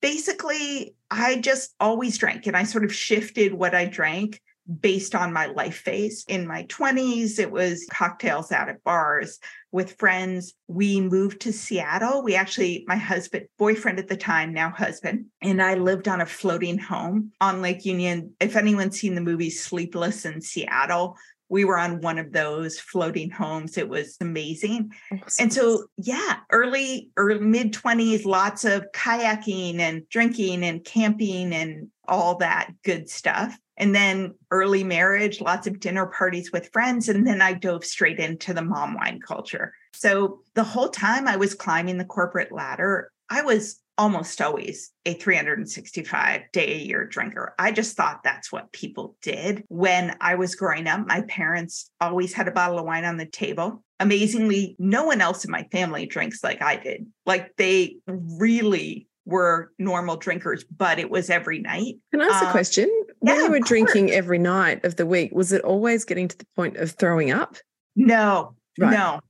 basically, 0.00 0.94
I 1.10 1.36
just 1.36 1.74
always 1.80 2.18
drank 2.18 2.46
and 2.46 2.56
I 2.56 2.64
sort 2.64 2.84
of 2.84 2.94
shifted 2.94 3.54
what 3.54 3.74
I 3.74 3.86
drank 3.86 4.40
based 4.80 5.14
on 5.14 5.32
my 5.32 5.46
life 5.46 5.78
phase. 5.78 6.24
In 6.28 6.46
my 6.46 6.64
20s, 6.64 7.38
it 7.38 7.50
was 7.50 7.86
cocktails 7.90 8.52
out 8.52 8.68
at 8.68 8.84
bars 8.84 9.38
with 9.72 9.96
friends. 9.98 10.54
We 10.66 11.00
moved 11.00 11.40
to 11.42 11.52
Seattle. 11.52 12.22
We 12.22 12.34
actually, 12.34 12.84
my 12.86 12.96
husband, 12.96 13.46
boyfriend 13.58 13.98
at 13.98 14.08
the 14.08 14.16
time, 14.16 14.52
now 14.52 14.70
husband, 14.70 15.26
and 15.42 15.62
I 15.62 15.74
lived 15.74 16.08
on 16.08 16.20
a 16.20 16.26
floating 16.26 16.78
home 16.78 17.32
on 17.40 17.62
Lake 17.62 17.84
Union. 17.84 18.34
If 18.40 18.56
anyone's 18.56 18.98
seen 18.98 19.14
the 19.14 19.20
movie 19.20 19.50
Sleepless 19.50 20.24
in 20.24 20.40
Seattle, 20.40 21.16
we 21.50 21.64
were 21.64 21.76
on 21.76 22.00
one 22.00 22.18
of 22.18 22.32
those 22.32 22.78
floating 22.78 23.28
homes. 23.28 23.76
It 23.76 23.88
was 23.88 24.16
amazing. 24.20 24.92
Oh, 25.12 25.18
and 25.38 25.52
so, 25.52 25.86
yeah, 25.98 26.36
early 26.50 27.10
or 27.16 27.38
mid 27.40 27.74
20s, 27.74 28.24
lots 28.24 28.64
of 28.64 28.86
kayaking 28.94 29.80
and 29.80 30.08
drinking 30.08 30.64
and 30.64 30.82
camping 30.84 31.52
and 31.52 31.88
all 32.08 32.36
that 32.36 32.70
good 32.84 33.10
stuff. 33.10 33.58
And 33.76 33.94
then 33.94 34.34
early 34.50 34.84
marriage, 34.84 35.40
lots 35.40 35.66
of 35.66 35.80
dinner 35.80 36.06
parties 36.06 36.52
with 36.52 36.70
friends. 36.72 37.08
And 37.08 37.26
then 37.26 37.42
I 37.42 37.52
dove 37.52 37.84
straight 37.84 38.18
into 38.18 38.54
the 38.54 38.62
mom 38.62 38.94
wine 38.94 39.20
culture. 39.20 39.74
So 39.92 40.40
the 40.54 40.64
whole 40.64 40.88
time 40.88 41.26
I 41.26 41.36
was 41.36 41.54
climbing 41.54 41.98
the 41.98 42.04
corporate 42.04 42.52
ladder, 42.52 43.10
I 43.28 43.42
was 43.42 43.80
almost 44.00 44.40
always 44.40 44.92
a 45.04 45.12
365 45.12 46.40
day 46.52 46.72
a 46.72 46.78
year 46.78 47.04
drinker. 47.04 47.54
I 47.58 47.70
just 47.70 47.98
thought 47.98 48.22
that's 48.24 48.50
what 48.50 48.72
people 48.72 49.14
did. 49.20 49.62
When 49.68 50.16
I 50.22 50.36
was 50.36 50.54
growing 50.54 50.86
up, 50.86 51.06
my 51.06 51.20
parents 51.28 51.90
always 52.00 52.32
had 52.32 52.48
a 52.48 52.50
bottle 52.50 52.78
of 52.78 52.86
wine 52.86 53.04
on 53.04 53.18
the 53.18 53.26
table. 53.26 53.84
Amazingly, 54.00 54.74
no 54.78 55.04
one 55.04 55.20
else 55.20 55.44
in 55.44 55.50
my 55.50 55.64
family 55.70 56.06
drinks 56.06 56.42
like 56.42 56.62
I 56.62 56.76
did. 56.76 57.08
Like 57.26 57.54
they 57.58 57.96
really 58.06 59.06
were 59.26 59.70
normal 59.78 60.16
drinkers, 60.16 60.64
but 60.64 60.98
it 60.98 61.10
was 61.10 61.28
every 61.28 61.58
night. 61.58 61.96
Can 62.10 62.22
I 62.22 62.24
ask 62.24 62.42
um, 62.42 62.48
a 62.48 62.52
question? 62.52 63.04
When 63.18 63.36
yeah, 63.36 63.42
you 63.42 63.50
were 63.50 63.60
drinking 63.60 64.12
every 64.12 64.38
night 64.38 64.82
of 64.82 64.96
the 64.96 65.04
week, 65.04 65.30
was 65.34 65.52
it 65.52 65.60
always 65.60 66.06
getting 66.06 66.26
to 66.26 66.38
the 66.38 66.46
point 66.56 66.78
of 66.78 66.92
throwing 66.92 67.32
up? 67.32 67.56
No, 67.94 68.54
right. 68.78 68.92
no. 68.92 69.20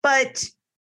But 0.00 0.44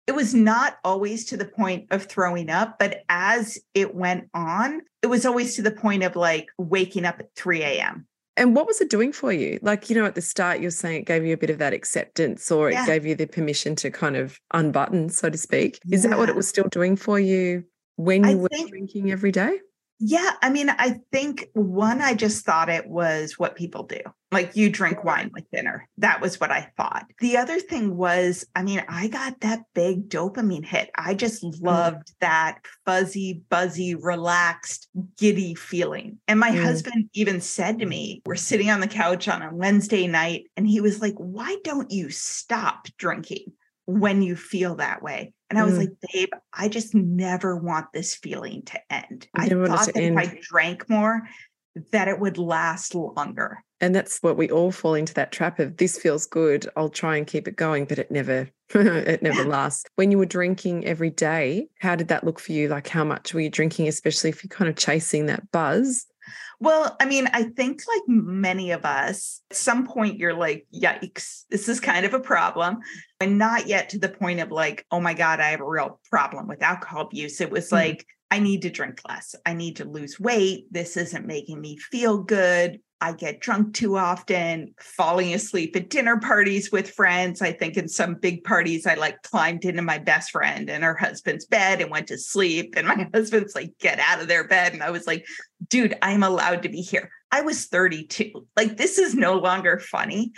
it 0.07 0.15
was 0.15 0.35
not 0.35 0.79
always 0.85 1.25
to 1.27 1.37
the 1.37 1.45
point 1.45 1.87
of 1.91 2.05
throwing 2.05 2.51
up, 2.51 2.79
but 2.79 3.05
as 3.09 3.59
it 3.75 3.95
went 3.95 4.29
on, 4.35 4.83
it 5.03 5.07
was 5.07 5.25
always 5.25 5.55
to 5.57 5.63
the 5.63 5.71
point 5.71 6.03
of 6.03 6.17
like 6.17 6.49
waking 6.59 7.05
up 7.05 7.21
at 7.21 7.35
3 7.37 7.63
a.m. 7.63 8.07
And 8.37 8.57
what 8.57 8.67
was 8.67 8.81
it 8.81 8.91
doing 8.91 9.13
for 9.13 9.33
you? 9.33 9.59
Like, 9.61 9.91
you 9.91 9.97
know, 9.97 10.07
at 10.07 10.15
the 10.15 10.23
start, 10.23 10.61
you're 10.61 10.71
saying 10.71 11.03
it 11.03 11.07
gave 11.07 11.25
you 11.25 11.35
a 11.35 11.37
bit 11.37 11.51
of 11.51 11.59
that 11.59 11.75
acceptance 11.75 12.51
or 12.51 12.71
yeah. 12.71 12.83
it 12.83 12.87
gave 12.87 13.05
you 13.05 13.15
the 13.15 13.27
permission 13.27 13.77
to 13.77 13.91
kind 13.91 14.17
of 14.17 14.41
unbutton, 14.53 15.11
so 15.11 15.29
to 15.29 15.37
speak. 15.37 15.79
Is 15.91 16.05
yeah. 16.05 16.11
that 16.11 16.19
what 16.19 16.29
it 16.29 16.37
was 16.37 16.49
still 16.49 16.69
doing 16.71 16.97
for 16.97 17.21
you 17.21 17.65
when 17.97 18.25
you 18.25 18.31
I 18.31 18.35
were 18.37 18.49
think, 18.49 18.71
drinking 18.71 19.11
every 19.11 19.31
day? 19.31 19.61
Yeah. 20.03 20.31
I 20.43 20.49
mean, 20.49 20.71
I 20.71 20.97
think 21.13 21.49
one, 21.53 22.01
I 22.01 22.15
just 22.15 22.45
thought 22.45 22.71
it 22.71 22.89
was 22.89 23.39
what 23.39 23.55
people 23.55 23.83
do. 23.83 24.01
Like 24.33 24.57
you 24.57 24.71
drink 24.71 25.05
wine 25.05 25.31
with 25.35 25.45
dinner. 25.53 25.89
That 25.99 26.21
was 26.21 26.41
what 26.41 26.51
I 26.51 26.73
thought. 26.77 27.05
The 27.19 27.37
other 27.37 27.61
thing 27.61 27.97
was, 27.97 28.47
I 28.57 28.63
mean, 28.63 28.83
I 28.89 29.09
got 29.09 29.41
that 29.41 29.63
big 29.75 30.09
dopamine 30.09 30.65
hit. 30.65 30.91
I 30.97 31.15
just 31.15 31.43
mm. 31.43 31.53
loved 31.61 32.09
mm. 32.09 32.15
that 32.21 32.61
fuzzy, 32.87 33.43
buzzy, 33.51 33.95
relaxed, 33.95 34.89
giddy 35.19 35.55
feeling. 35.55 36.19
And 36.29 36.41
my 36.41 36.51
mm. 36.51 36.63
husband 36.63 37.11
even 37.13 37.41
said 37.41 37.81
to 37.81 37.87
me, 37.87 38.23
We're 38.25 38.37
sitting 38.37 38.71
on 38.71 38.81
the 38.81 38.87
couch 38.87 39.29
on 39.29 39.43
a 39.43 39.55
Wednesday 39.55 40.07
night, 40.07 40.45
and 40.57 40.67
he 40.67 40.81
was 40.81 41.03
like, 41.03 41.15
Why 41.17 41.57
don't 41.65 41.91
you 41.91 42.09
stop 42.09 42.87
drinking? 42.97 43.53
when 43.91 44.23
you 44.23 44.37
feel 44.37 44.77
that 44.77 45.03
way. 45.03 45.33
And 45.51 45.59
I 45.59 45.65
was 45.65 45.75
mm. 45.75 45.79
like, 45.79 45.91
babe, 46.13 46.29
I 46.53 46.69
just 46.69 46.95
never 46.95 47.57
want 47.57 47.93
this 47.93 48.15
feeling 48.15 48.63
to 48.67 48.81
end. 48.93 49.29
I, 49.37 49.47
I 49.47 49.49
thought 49.49 49.87
that 49.87 49.97
end. 49.97 50.19
if 50.19 50.29
I 50.29 50.39
drank 50.41 50.89
more, 50.89 51.23
that 51.93 52.09
it 52.09 52.21
would 52.21 52.39
last 52.39 52.95
longer. 52.95 53.63
And 53.81 53.95
that's 53.95 54.23
what 54.23 54.37
we 54.37 54.51
all 54.51 54.71
fall 54.71 54.95
into 54.95 55.15
that 55.15 55.33
trap 55.33 55.59
of 55.59 55.77
this 55.79 55.99
feels 55.99 56.27
good. 56.27 56.69
I'll 56.77 56.91
try 56.91 57.17
and 57.17 57.27
keep 57.27 57.49
it 57.49 57.57
going, 57.57 57.87
but 57.87 57.99
it 57.99 58.11
never 58.11 58.49
it 58.75 59.23
never 59.23 59.45
lasts. 59.45 59.87
When 59.97 60.11
you 60.11 60.19
were 60.19 60.27
drinking 60.27 60.85
every 60.85 61.11
day, 61.11 61.69
how 61.81 61.97
did 61.97 62.09
that 62.09 62.25
look 62.25 62.39
for 62.39 62.53
you? 62.53 62.69
Like 62.69 62.89
how 62.89 63.05
much 63.05 63.35
were 63.35 63.41
you 63.41 63.51
drinking, 63.51 63.89
especially 63.89 64.31
if 64.31 64.45
you're 64.45 64.49
kind 64.49 64.69
of 64.69 64.77
chasing 64.77 65.27
that 65.27 65.51
buzz? 65.51 66.07
Well, 66.63 66.95
I 67.01 67.07
mean, 67.07 67.27
I 67.33 67.45
think 67.45 67.81
like 67.89 68.03
many 68.07 68.71
of 68.73 68.85
us, 68.85 69.41
at 69.51 69.57
some 69.57 69.87
point 69.87 70.19
you're 70.19 70.35
like, 70.35 70.67
yikes, 70.75 71.45
this 71.49 71.71
is 71.71 71.81
kind 71.81 72.05
of 72.05 72.13
a 72.13 72.21
problem. 72.21 72.81
And 73.19 73.39
not 73.39 73.67
yet 73.67 73.89
to 73.91 73.99
the 73.99 74.11
point 74.11 74.41
of 74.41 74.51
like, 74.51 74.85
oh 74.91 75.01
my 75.01 75.15
God, 75.15 75.41
I 75.41 75.51
have 75.51 75.61
a 75.61 75.69
real 75.69 75.99
problem 76.11 76.49
with 76.49 76.63
alcohol 76.63 77.07
abuse. 77.07 77.41
It 77.41 77.51
was 77.51 77.67
mm-hmm. 77.67 77.77
like, 77.77 78.07
I 78.31 78.41
need 78.41 78.63
to 78.63 78.71
drink 78.71 79.01
less. 79.09 79.35
I 79.47 79.55
need 79.55 79.77
to 79.77 79.87
lose 79.87 80.21
weight. 80.21 80.67
This 80.71 80.99
isn't 80.99 81.27
making 81.27 81.61
me 81.61 81.79
feel 81.79 82.19
good. 82.19 82.81
I 83.01 83.13
get 83.13 83.41
drunk 83.41 83.75
too 83.75 83.97
often, 83.97 84.75
falling 84.79 85.33
asleep 85.33 85.75
at 85.75 85.89
dinner 85.89 86.19
parties 86.19 86.71
with 86.71 86.91
friends. 86.91 87.41
I 87.41 87.53
think 87.53 87.77
in 87.77 87.89
some 87.89 88.15
big 88.15 88.45
parties, 88.45 88.87
I 88.87 88.95
like 88.95 89.23
climbed 89.23 89.65
into 89.65 89.83
my 89.83 89.99
best 89.99 90.31
friend 90.31 90.69
and 90.69 90.85
her 90.85 90.95
husband's 90.95 91.47
bed 91.47 91.81
and 91.81 91.91
went 91.91 92.09
to 92.09 92.19
sleep. 92.19 92.75
And 92.77 92.87
my 92.87 93.09
husband's 93.15 93.55
like, 93.55 93.73
get 93.79 93.99
out 93.99 94.21
of 94.21 94.29
their 94.29 94.47
bed. 94.47 94.75
And 94.75 94.83
I 94.83 94.91
was 94.91 95.07
like, 95.07 95.27
dude, 95.69 95.97
I'm 96.03 96.23
allowed 96.23 96.63
to 96.65 96.69
be 96.69 96.83
here. 96.83 97.11
I 97.33 97.41
was 97.43 97.67
32. 97.67 98.47
Like, 98.57 98.77
this 98.77 98.99
is 98.99 99.15
no 99.15 99.35
longer 99.35 99.79
funny. 99.79 100.33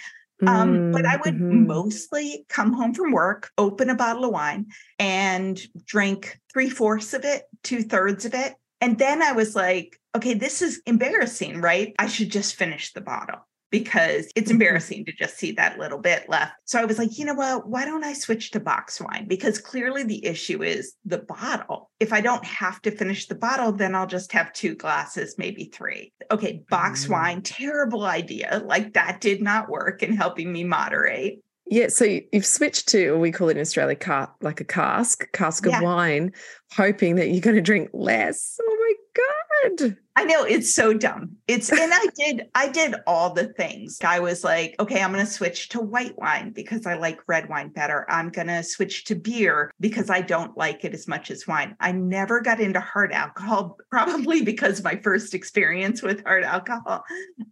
Um, 0.45 0.91
but 0.91 1.07
I 1.07 1.19
would 1.19 1.35
mm-hmm. 1.35 1.67
mostly 1.69 2.45
come 2.49 2.73
home 2.73 2.95
from 2.95 3.13
work, 3.13 3.51
open 3.59 3.91
a 3.91 3.95
bottle 3.95 4.25
of 4.25 4.33
wine, 4.33 4.67
and 4.99 5.61
drink 5.87 6.39
three 6.53 6.69
fourths 6.69 7.15
of 7.15 7.25
it, 7.25 7.45
two 7.63 7.83
thirds 7.83 8.25
of 8.25 8.35
it. 8.35 8.55
And 8.81 8.99
then 8.99 9.23
I 9.23 9.33
was 9.33 9.55
like, 9.55 10.01
okay, 10.17 10.35
this 10.35 10.63
is 10.63 10.83
embarrassing, 10.87 11.61
right? 11.61 11.95
I 11.99 12.07
should 12.07 12.31
just 12.31 12.55
finish 12.55 12.93
the 12.93 13.01
bottle 13.01 13.47
because 13.73 14.31
it's 14.37 14.49
mm-hmm. 14.49 14.61
embarrassing 14.61 15.05
to 15.07 15.13
just 15.13 15.39
see 15.39 15.53
that 15.53 15.79
little 15.79 15.99
bit 15.99 16.29
left. 16.29 16.53
So 16.67 16.79
I 16.79 16.85
was 16.85 16.99
like, 16.99 17.19
you 17.19 17.25
know 17.25 17.35
what? 17.35 17.67
Why 17.67 17.87
don't 17.87 18.05
I 18.05 18.13
switch 18.13 18.51
to 18.51 18.61
box 18.61 19.01
wine? 19.01 19.27
Because 19.27 19.59
clearly 19.59 20.05
the 20.05 20.25
issue 20.25 20.63
is 20.63 20.95
the 21.07 21.19
bottle. 21.19 21.91
If 21.99 22.13
I 22.13 22.21
don't 22.21 22.45
have 22.45 22.83
to 22.83 22.91
finish 22.91 23.27
the 23.27 23.35
bottle, 23.35 23.73
then 23.73 23.95
I'll 23.95 24.07
just 24.07 24.33
have 24.33 24.53
two 24.53 24.75
glasses, 24.75 25.37
maybe 25.39 25.65
three. 25.65 26.13
Okay, 26.31 26.63
box 26.69 27.05
mm-hmm. 27.05 27.13
wine, 27.13 27.43
terrible 27.43 28.05
idea. 28.05 28.63
Like 28.65 28.93
that 28.93 29.23
did 29.23 29.43
not 29.43 29.71
work 29.71 30.03
in 30.03 30.15
helping 30.15 30.53
me 30.53 30.65
moderate. 30.65 31.41
Yeah, 31.67 31.89
so 31.89 32.05
you've 32.05 32.45
switched 32.45 32.89
to, 32.89 33.17
we 33.17 33.33
call 33.33 33.49
it 33.49 33.57
in 33.57 33.63
Australia, 33.63 33.97
car, 33.97 34.31
like 34.43 34.61
a 34.61 34.65
cask, 34.65 35.25
cask 35.33 35.65
of 35.65 35.81
wine, 35.81 36.33
hoping 36.73 37.15
that 37.17 37.29
you're 37.29 37.41
going 37.41 37.57
to 37.57 37.63
drink 37.63 37.89
less. 37.95 38.59
Oh 38.61 38.77
my 38.79 38.95
God 39.15 39.42
hard 39.63 39.97
I 40.15 40.25
know 40.25 40.45
it's 40.45 40.75
so 40.75 40.93
dumb. 40.93 41.37
It's 41.49 41.71
and 41.71 41.93
I 41.93 42.07
did 42.17 42.49
I 42.55 42.69
did 42.69 42.97
all 43.07 43.33
the 43.33 43.49
things. 43.55 43.99
I 44.05 44.21
was 44.21 44.45
like, 44.45 44.75
okay, 44.79 45.03
I'm 45.03 45.13
going 45.13 45.25
to 45.25 45.31
switch 45.31 45.71
to 45.71 45.81
white 45.81 46.19
wine 46.19 46.53
because 46.53 46.87
I 46.87 46.95
like 46.95 47.21
red 47.27 47.49
wine 47.49 47.71
better. 47.71 48.05
I'm 48.11 48.29
going 48.29 48.49
to 48.49 48.63
switch 48.63 49.05
to 49.05 49.15
beer 49.15 49.73
because 49.81 50.11
I 50.11 50.21
don't 50.21 50.57
like 50.57 50.85
it 50.85 50.93
as 50.93 51.09
much 51.09 51.31
as 51.31 51.47
wine. 51.47 51.77
I 51.81 51.93
never 51.93 52.43
got 52.43 52.61
into 52.61 52.81
hard 52.81 53.13
alcohol 53.13 53.79
probably 53.91 54.43
because 54.43 54.85
my 54.85 55.01
first 55.03 55.33
experience 55.33 56.03
with 56.03 56.23
hard 56.25 56.45
alcohol. 56.45 57.05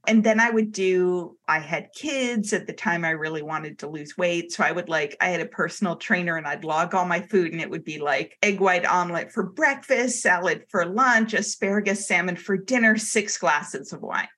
And 0.06 0.22
then 0.22 0.38
I 0.38 0.50
would 0.50 0.72
do 0.72 1.38
I 1.48 1.60
had 1.60 1.88
kids 1.96 2.52
at 2.52 2.66
the 2.66 2.72
time 2.72 3.04
I 3.04 3.10
really 3.10 3.42
wanted 3.42 3.78
to 3.80 3.88
lose 3.88 4.16
weight, 4.16 4.52
so 4.52 4.64
I 4.64 4.72
would 4.72 4.88
like 4.88 5.16
I 5.20 5.28
had 5.28 5.40
a 5.40 5.46
personal 5.46 5.96
trainer 5.96 6.36
and 6.36 6.46
I'd 6.46 6.64
log 6.64 6.94
all 6.94 7.06
my 7.06 7.20
food 7.22 7.52
and 7.52 7.60
it 7.60 7.70
would 7.70 7.84
be 7.84 7.98
like 7.98 8.36
egg 8.42 8.60
white 8.60 8.86
omelet 8.86 9.32
for 9.32 9.44
breakfast, 9.44 10.20
salad 10.20 10.64
for 10.68 10.84
lunch, 10.84 11.32
asparagus 11.32 12.06
salmon 12.06 12.36
for 12.36 12.49
dinner, 12.56 12.96
six 12.96 13.38
glasses 13.38 13.92
of 13.92 14.02
wine. 14.02 14.28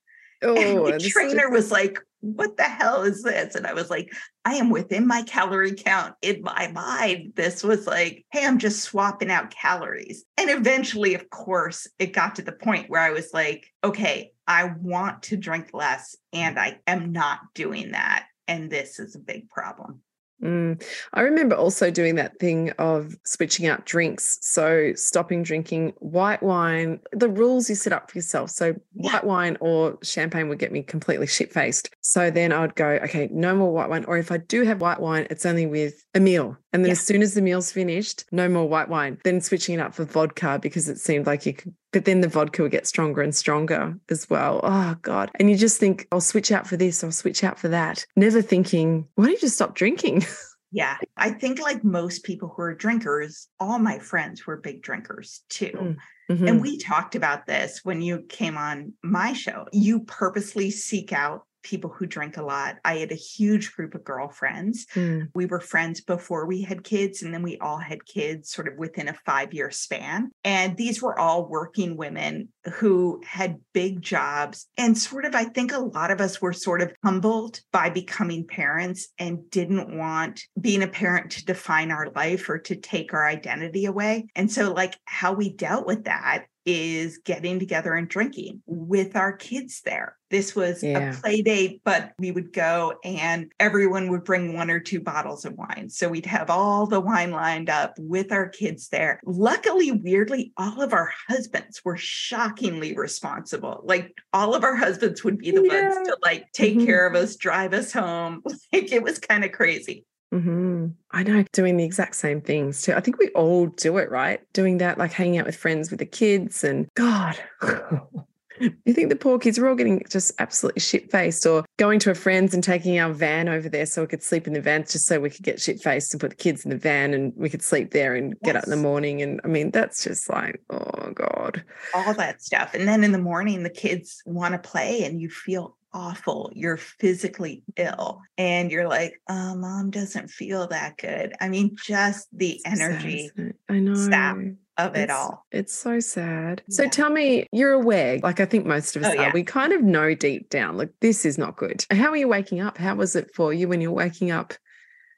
Oh, 0.43 0.55
and 0.55 0.99
the 0.99 1.09
trainer 1.09 1.49
was 1.49 1.71
like, 1.71 1.99
What 2.19 2.57
the 2.57 2.63
hell 2.63 3.03
is 3.03 3.23
this? 3.23 3.55
And 3.55 3.65
I 3.65 3.73
was 3.73 3.89
like, 3.89 4.13
I 4.43 4.55
am 4.55 4.69
within 4.69 5.07
my 5.07 5.23
calorie 5.23 5.75
count 5.75 6.15
in 6.21 6.41
my 6.41 6.69
mind. 6.73 7.33
This 7.35 7.63
was 7.63 7.87
like, 7.87 8.25
Hey, 8.31 8.45
I'm 8.45 8.59
just 8.59 8.81
swapping 8.81 9.31
out 9.31 9.51
calories. 9.51 10.25
And 10.37 10.49
eventually, 10.49 11.15
of 11.15 11.29
course, 11.29 11.87
it 11.97 12.13
got 12.13 12.35
to 12.35 12.41
the 12.41 12.51
point 12.51 12.89
where 12.89 13.01
I 13.01 13.11
was 13.11 13.29
like, 13.33 13.71
Okay, 13.83 14.31
I 14.45 14.65
want 14.81 15.23
to 15.23 15.37
drink 15.37 15.69
less 15.73 16.17
and 16.33 16.59
I 16.59 16.79
am 16.87 17.13
not 17.13 17.39
doing 17.55 17.91
that. 17.91 18.25
And 18.47 18.69
this 18.69 18.99
is 18.99 19.15
a 19.15 19.19
big 19.19 19.49
problem. 19.49 20.01
Mm. 20.43 20.83
I 21.13 21.21
remember 21.21 21.55
also 21.55 21.89
doing 21.89 22.15
that 22.15 22.37
thing 22.39 22.71
of 22.71 23.15
switching 23.23 23.65
out 23.65 23.85
drinks. 23.85 24.37
So 24.41 24.93
stopping 24.95 25.41
drinking 25.43 25.93
white 25.99 26.43
wine, 26.43 26.99
the 27.11 27.29
rules 27.29 27.69
you 27.69 27.75
set 27.75 27.93
up 27.93 28.11
for 28.11 28.17
yourself. 28.17 28.49
So 28.49 28.75
yeah. 28.93 29.13
white 29.13 29.23
wine 29.23 29.57
or 29.61 29.97
champagne 30.03 30.49
would 30.49 30.59
get 30.59 30.71
me 30.71 30.83
completely 30.83 31.27
shit 31.27 31.53
faced. 31.53 31.89
So 32.01 32.29
then 32.29 32.51
I 32.51 32.61
would 32.61 32.75
go, 32.75 32.87
okay, 33.03 33.29
no 33.31 33.55
more 33.55 33.71
white 33.71 33.89
wine. 33.89 34.05
Or 34.05 34.17
if 34.17 34.31
I 34.31 34.37
do 34.37 34.63
have 34.63 34.81
white 34.81 34.99
wine, 34.99 35.27
it's 35.29 35.45
only 35.45 35.65
with 35.65 36.05
a 36.13 36.19
meal. 36.19 36.57
And 36.73 36.83
then 36.83 36.89
yeah. 36.89 36.93
as 36.93 37.01
soon 37.01 37.21
as 37.21 37.33
the 37.33 37.41
meal's 37.41 37.71
finished, 37.71 38.25
no 38.31 38.49
more 38.49 38.67
white 38.67 38.89
wine. 38.89 39.19
Then 39.23 39.41
switching 39.41 39.75
it 39.75 39.81
up 39.81 39.93
for 39.93 40.05
vodka 40.05 40.59
because 40.61 40.89
it 40.89 40.97
seemed 40.97 41.25
like 41.25 41.45
you 41.45 41.53
could, 41.53 41.73
but 41.93 42.05
then 42.05 42.21
the 42.21 42.27
vodka 42.27 42.63
would 42.63 42.71
get 42.71 42.87
stronger 42.87 43.21
and 43.21 43.33
stronger 43.33 43.97
as 44.09 44.29
well. 44.29 44.59
Oh 44.63 44.95
God. 45.01 45.31
And 45.35 45.49
you 45.49 45.55
just 45.55 45.79
think, 45.79 46.07
I'll 46.11 46.19
switch 46.19 46.51
out 46.51 46.67
for 46.67 46.75
this, 46.75 47.03
I'll 47.03 47.11
switch 47.11 47.43
out 47.43 47.59
for 47.59 47.69
that. 47.69 48.05
Never 48.15 48.41
thinking, 48.41 49.07
why 49.15 49.25
don't 49.25 49.33
you 49.33 49.39
just 49.39 49.55
stop 49.55 49.75
drinking? 49.75 50.25
Yeah. 50.75 50.97
I 51.15 51.29
think 51.29 51.61
like 51.61 51.83
most 51.83 52.23
people 52.23 52.49
who 52.49 52.63
are 52.63 52.73
drinkers, 52.73 53.47
all 53.59 53.77
my 53.77 53.99
friends 53.99 54.47
were 54.47 54.57
big 54.57 54.81
drinkers 54.81 55.43
too. 55.47 55.97
Mm-hmm. 56.31 56.47
And 56.47 56.61
we 56.61 56.79
talked 56.79 57.13
about 57.13 57.45
this 57.45 57.81
when 57.83 58.01
you 58.01 58.25
came 58.27 58.57
on 58.57 58.93
my 59.03 59.33
show. 59.33 59.67
You 59.71 59.99
purposely 59.99 60.71
seek 60.71 61.13
out 61.13 61.43
people 61.63 61.89
who 61.89 62.05
drink 62.05 62.37
a 62.37 62.43
lot. 62.43 62.75
I 62.85 62.97
had 62.97 63.11
a 63.11 63.15
huge 63.15 63.73
group 63.73 63.95
of 63.95 64.03
girlfriends. 64.03 64.85
Mm. 64.93 65.29
We 65.33 65.45
were 65.45 65.59
friends 65.59 66.01
before 66.01 66.45
we 66.45 66.61
had 66.61 66.83
kids, 66.83 67.23
and 67.23 67.33
then 67.33 67.41
we 67.41 67.57
all 67.57 67.77
had 67.77 68.05
kids 68.05 68.51
sort 68.51 68.67
of 68.67 68.77
within 68.77 69.07
a 69.07 69.13
five 69.25 69.53
year 69.53 69.71
span. 69.71 70.31
And 70.43 70.77
these 70.77 71.01
were 71.01 71.17
all 71.17 71.47
working 71.47 71.97
women 71.97 72.49
who 72.73 73.21
had 73.25 73.59
big 73.73 74.01
jobs. 74.01 74.67
And 74.77 74.97
sort 74.97 75.25
of, 75.25 75.35
I 75.35 75.45
think 75.45 75.71
a 75.71 75.79
lot 75.79 76.11
of 76.11 76.21
us 76.21 76.41
were 76.41 76.53
sort 76.53 76.81
of 76.81 76.93
humbled 77.03 77.61
by 77.71 77.89
becoming 77.89 78.45
parents 78.45 79.09
and 79.17 79.49
didn't 79.49 79.97
want 79.97 80.41
being 80.59 80.83
a 80.83 80.87
parent 80.87 81.31
to 81.31 81.45
define 81.45 81.91
our 81.91 82.11
life 82.15 82.49
or 82.49 82.59
to 82.59 82.75
take 82.75 83.13
our 83.13 83.27
identity 83.27 83.85
away. 83.85 84.27
And 84.35 84.51
so, 84.51 84.71
like, 84.71 84.97
how 85.05 85.33
we 85.33 85.53
dealt 85.53 85.85
with 85.85 86.05
that 86.05 86.45
is 86.65 87.19
getting 87.19 87.59
together 87.59 87.93
and 87.93 88.07
drinking 88.07 88.61
with 88.65 89.15
our 89.15 89.33
kids 89.33 89.81
there. 89.83 90.17
This 90.33 90.55
was 90.55 90.81
yeah. 90.81 91.11
a 91.11 91.21
play 91.21 91.43
date, 91.43 91.81
but 91.85 92.13
we 92.17 92.31
would 92.31 92.53
go 92.53 92.95
and 93.03 93.51
everyone 93.59 94.09
would 94.09 94.23
bring 94.23 94.55
one 94.55 94.71
or 94.71 94.79
two 94.79 94.99
bottles 94.99 95.45
of 95.45 95.53
wine. 95.53 95.91
So 95.91 96.09
we'd 96.09 96.25
have 96.25 96.49
all 96.49 96.87
the 96.87 96.99
wine 96.99 97.29
lined 97.29 97.69
up 97.69 97.93
with 97.99 98.31
our 98.31 98.49
kids 98.49 98.89
there. 98.89 99.19
Luckily, 99.23 99.91
weirdly, 99.91 100.51
all 100.57 100.81
of 100.81 100.91
our 100.91 101.11
husbands 101.29 101.85
were 101.85 101.97
shockingly 101.97 102.95
responsible. 102.95 103.81
Like 103.83 104.17
all 104.33 104.55
of 104.55 104.63
our 104.63 104.75
husbands 104.75 105.23
would 105.23 105.37
be 105.37 105.51
the 105.51 105.61
yeah. 105.61 105.89
ones 105.89 106.07
to 106.07 106.17
like 106.23 106.51
take 106.51 106.77
mm-hmm. 106.77 106.87
care 106.87 107.05
of 107.05 107.13
us, 107.13 107.35
drive 107.35 107.75
us 107.75 107.93
home. 107.93 108.41
Like 108.73 108.91
it 108.91 109.03
was 109.03 109.19
kind 109.19 109.43
of 109.43 109.51
crazy. 109.51 110.05
Mm-hmm. 110.33 110.87
I 111.11 111.21
know, 111.21 111.45
doing 111.51 111.77
the 111.77 111.83
exact 111.83 112.15
same 112.15 112.41
things 112.41 112.81
too. 112.81 112.93
I 112.93 113.01
think 113.01 113.19
we 113.19 113.29
all 113.29 113.67
do 113.67 113.97
it, 113.97 114.09
right? 114.09 114.41
Doing 114.53 114.79
that, 114.79 114.97
like 114.97 115.11
hanging 115.11 115.37
out 115.37 115.45
with 115.45 115.55
friends 115.55 115.91
with 115.91 115.99
the 115.99 116.07
kids, 116.07 116.63
and 116.63 116.87
God, 116.95 117.37
you 118.59 118.93
think 118.93 119.09
the 119.09 119.15
poor 119.15 119.39
kids 119.39 119.59
were 119.59 119.69
all 119.69 119.75
getting 119.75 120.03
just 120.09 120.31
absolutely 120.39 120.81
shit 120.81 121.11
faced, 121.11 121.45
or 121.45 121.65
going 121.77 121.99
to 121.99 122.11
a 122.11 122.15
friend's 122.15 122.53
and 122.53 122.63
taking 122.63 122.99
our 122.99 123.11
van 123.11 123.49
over 123.49 123.69
there 123.69 123.85
so 123.85 124.01
we 124.01 124.07
could 124.07 124.23
sleep 124.23 124.47
in 124.47 124.53
the 124.53 124.61
van 124.61 124.81
just 124.83 125.05
so 125.05 125.19
we 125.19 125.29
could 125.29 125.43
get 125.43 125.61
shit 125.61 125.81
faced 125.81 126.13
and 126.13 126.21
put 126.21 126.29
the 126.29 126.35
kids 126.35 126.63
in 126.65 126.71
the 126.71 126.77
van 126.77 127.13
and 127.13 127.33
we 127.35 127.49
could 127.49 127.63
sleep 127.63 127.91
there 127.91 128.15
and 128.15 128.39
get 128.41 128.55
up 128.55 128.63
in 128.63 128.69
the 128.69 128.75
morning. 128.75 129.21
And 129.21 129.41
I 129.43 129.47
mean, 129.47 129.71
that's 129.71 130.03
just 130.03 130.29
like, 130.29 130.61
oh 130.69 131.11
God. 131.13 131.63
All 131.93 132.13
that 132.13 132.41
stuff. 132.41 132.73
And 132.73 132.87
then 132.87 133.03
in 133.03 133.11
the 133.11 133.17
morning, 133.17 133.63
the 133.63 133.69
kids 133.69 134.21
want 134.25 134.53
to 134.53 134.69
play 134.69 135.03
and 135.03 135.19
you 135.21 135.29
feel 135.29 135.77
awful. 135.93 136.51
You're 136.55 136.77
physically 136.77 137.63
ill 137.75 138.21
and 138.37 138.71
you're 138.71 138.87
like, 138.87 139.21
oh, 139.29 139.55
mom 139.55 139.91
doesn't 139.91 140.29
feel 140.29 140.67
that 140.67 140.97
good. 140.97 141.33
I 141.39 141.49
mean, 141.49 141.75
just 141.83 142.27
the 142.33 142.59
energy 142.65 143.29
I 143.69 143.79
know. 143.79 143.95
Sap 143.95 144.37
of 144.77 144.95
it 144.95 145.09
all. 145.09 145.45
It's 145.51 145.73
so 145.73 145.99
sad. 145.99 146.61
Yeah. 146.67 146.75
So 146.75 146.89
tell 146.89 147.09
me, 147.09 147.47
you're 147.51 147.73
aware, 147.73 148.19
like 148.19 148.39
I 148.39 148.45
think 148.45 148.65
most 148.65 148.95
of 148.95 149.03
us 149.03 149.13
oh, 149.15 149.19
are, 149.19 149.23
yeah. 149.23 149.31
we 149.33 149.43
kind 149.43 149.73
of 149.73 149.81
know 149.81 150.15
deep 150.15 150.49
down, 150.49 150.77
like 150.77 150.91
this 151.01 151.25
is 151.25 151.37
not 151.37 151.55
good. 151.55 151.85
How 151.91 152.09
are 152.09 152.17
you 152.17 152.27
waking 152.27 152.61
up? 152.61 152.77
How 152.77 152.95
was 152.95 153.15
it 153.15 153.33
for 153.33 153.53
you 153.53 153.67
when 153.67 153.81
you're 153.81 153.91
waking 153.91 154.31
up 154.31 154.53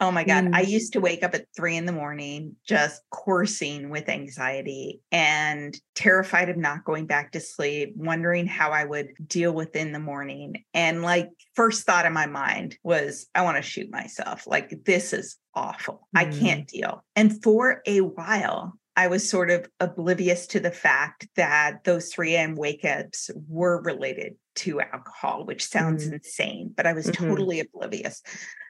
Oh 0.02 0.12
my 0.12 0.24
God. 0.24 0.46
Mm. 0.46 0.56
I 0.56 0.62
used 0.62 0.94
to 0.94 1.00
wake 1.00 1.24
up 1.24 1.34
at 1.36 1.46
three 1.56 1.78
in 1.78 1.86
the 1.86 1.92
morning, 1.92 2.56
just 2.68 3.02
coursing 3.12 3.90
with 3.90 4.10
anxiety 4.10 5.02
and 5.12 5.76
terrified 5.96 6.50
of 6.50 6.58
not 6.58 6.84
going 6.84 7.06
back 7.06 7.32
to 7.32 7.40
sleep, 7.40 7.94
wondering 7.96 8.46
how 8.46 8.72
I 8.72 8.84
would 8.84 9.14
deal 9.26 9.54
with 9.54 9.76
in 9.76 9.94
the 9.94 10.00
morning. 10.00 10.64
And 10.74 11.02
like, 11.02 11.30
first 11.54 11.86
thought 11.86 12.06
in 12.06 12.14
my 12.14 12.26
mind 12.26 12.78
was, 12.84 13.28
I 13.34 13.44
want 13.44 13.58
to 13.58 13.62
shoot 13.62 13.90
myself. 13.90 14.46
Like, 14.46 14.84
this 14.84 15.14
is 15.14 15.38
awful. 15.54 16.08
Mm. 16.16 16.20
I 16.20 16.26
can't 16.26 16.68
deal. 16.68 17.04
And 17.16 17.42
for 17.42 17.82
a 17.86 18.02
while, 18.02 18.78
I 18.96 19.08
was 19.08 19.30
sort 19.30 19.50
of 19.50 19.68
oblivious 19.80 20.48
to 20.48 20.60
the 20.60 20.72
fact 20.72 21.28
that 21.36 21.84
those 21.84 22.14
3 22.14 22.36
a.m. 22.36 22.56
wake 22.56 22.86
ups 22.86 23.30
were 23.48 23.82
related 23.82 24.36
to 24.56 24.82
alcohol, 24.82 25.46
which 25.46 25.66
sounds 25.66 26.08
mm. 26.08 26.14
insane, 26.14 26.74
but 26.76 26.88
I 26.88 26.94
was 26.94 27.08
mm-hmm. 27.08 27.26
totally 27.26 27.60
oblivious. 27.60 28.22